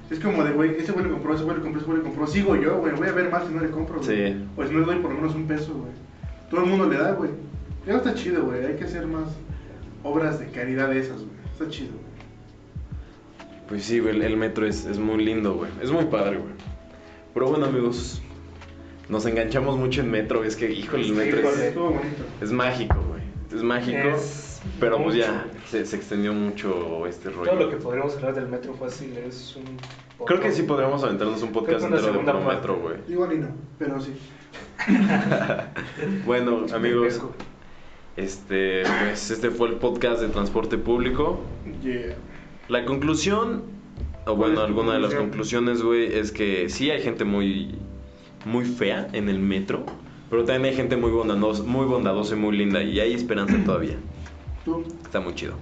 [0.09, 2.03] Es como de, güey, ese güey le compró, ese güey le compró, ese güey le
[2.03, 4.05] compró, sigo yo, güey, voy a ver más si no le compro, güey.
[4.05, 4.45] Sí.
[4.55, 5.91] O si no le doy por lo menos un peso, güey.
[6.49, 7.31] Todo el mundo le da, güey.
[7.87, 9.29] Ya está chido, güey, hay que hacer más
[10.03, 11.31] obras de caridad de esas, güey.
[11.51, 12.13] Está chido, güey.
[13.67, 15.71] Pues sí, güey, el, metro es, es muy lindo, güey.
[15.81, 16.53] Es muy padre, güey.
[17.33, 18.21] Pero bueno, amigos,
[19.09, 20.43] nos enganchamos mucho en metro.
[20.43, 22.23] Es que, híjole, el metro Híjole, es, estuvo bonito.
[22.41, 23.21] es mágico, güey.
[23.51, 24.09] Es mágico.
[24.09, 27.51] Es pero pues ya se, se extendió mucho este rollo.
[27.51, 30.25] Todo lo que podríamos hablar del metro fácil es un.
[30.25, 32.95] Creo que sí podríamos aventarnos un podcast entero de puro metro, güey.
[33.09, 33.47] Igual y no,
[33.77, 34.13] pero sí.
[36.25, 37.21] Bueno, amigos,
[38.15, 41.39] este, pues este fue el podcast de transporte público.
[41.81, 42.15] Yeah.
[42.69, 43.63] La conclusión,
[44.25, 47.75] o ¿Cuál bueno, alguna de las conclusiones, güey, es que sí hay gente muy,
[48.45, 49.85] muy fea en el metro,
[50.29, 53.97] pero también hay gente muy bondadosa, muy bondadosa y muy linda, y hay esperanza todavía.
[54.63, 54.83] Tú.
[55.03, 55.55] Está muy chido.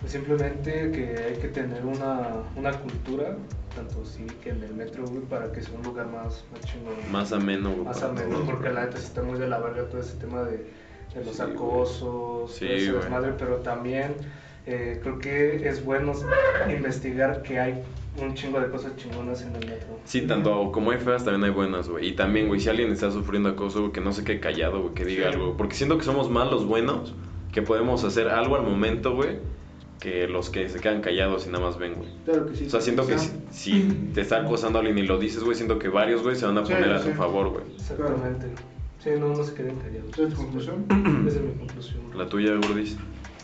[0.00, 3.36] Pues Simplemente que hay que tener una, una cultura,
[3.76, 4.02] tanto
[4.42, 6.94] que en el metro, güey, para que sea un lugar más, más chingón.
[7.12, 7.84] Más ameno, güey.
[7.84, 10.66] Más ameno, porque la neta sí está muy de la verga todo ese tema de,
[11.14, 14.14] de los Sí, acosos, Sí, desmadre, pero también
[14.66, 16.12] eh, creo que es bueno
[16.70, 17.82] investigar que hay
[18.20, 19.98] un chingo de cosas chingonas en el metro.
[20.04, 22.08] Sí, tanto como hay feas, también hay buenas, güey.
[22.08, 24.94] Y también, güey, si alguien está sufriendo acoso, güey, que no se quede callado, güey,
[24.94, 25.34] que diga Sí.
[25.34, 25.56] algo.
[25.56, 27.14] Porque siento que somos más los buenos,
[27.52, 29.38] que podemos hacer algo al momento, güey,
[30.00, 32.08] que los que se quedan callados y nada más ven, güey.
[32.24, 32.66] Claro que sí.
[32.66, 33.82] O sea, siento que si, si
[34.14, 36.66] te está acosando alguien y lo dices, güey, siento que varios, güey, se van a
[36.66, 37.08] Sí, poner a sí.
[37.10, 37.64] tu favor, güey.
[37.74, 38.46] Exactamente.
[39.02, 40.12] Sí, no, no se queden callados.
[40.12, 40.84] ¿Esa es tu conclusión?
[41.26, 42.00] Esa es mi conclusión.
[42.14, 42.96] La tuya, Gordis.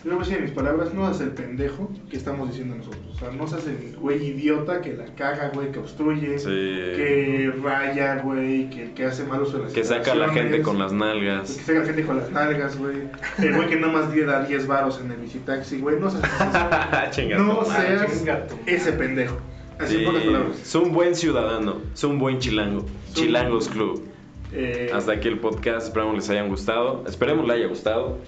[0.04, 3.02] Yo voy a decir mis palabras, no seas el pendejo que estamos diciendo nosotros.
[3.12, 6.44] O sea, no seas el güey idiota que la caga, güey, que obstruye, Sí.
[6.46, 10.62] que raya, güey, que, que hace mal uso de las Que saca a la gente
[10.62, 11.48] con las Que nalgas.
[11.48, 12.96] saca a la gente con las nalgas, güey.
[13.38, 15.98] El güey que nada más da 10 varos en el visitaxi, güey.
[15.98, 16.22] No seas,
[17.38, 18.22] no seas
[18.66, 19.36] ese pendejo.
[19.80, 20.60] Así Sí, en pocas palabras.
[20.62, 22.80] es un buen ciudadano, es un buen chilango.
[23.06, 24.07] Son- Chilangos Club.
[24.52, 27.04] Eh, Hasta aquí el podcast, esperamos les hayan gustado.
[27.06, 28.18] Esperemos les haya gustado.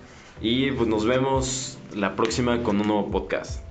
[0.41, 3.63] Y pues nos vemos la próxima con un nuevo podcast.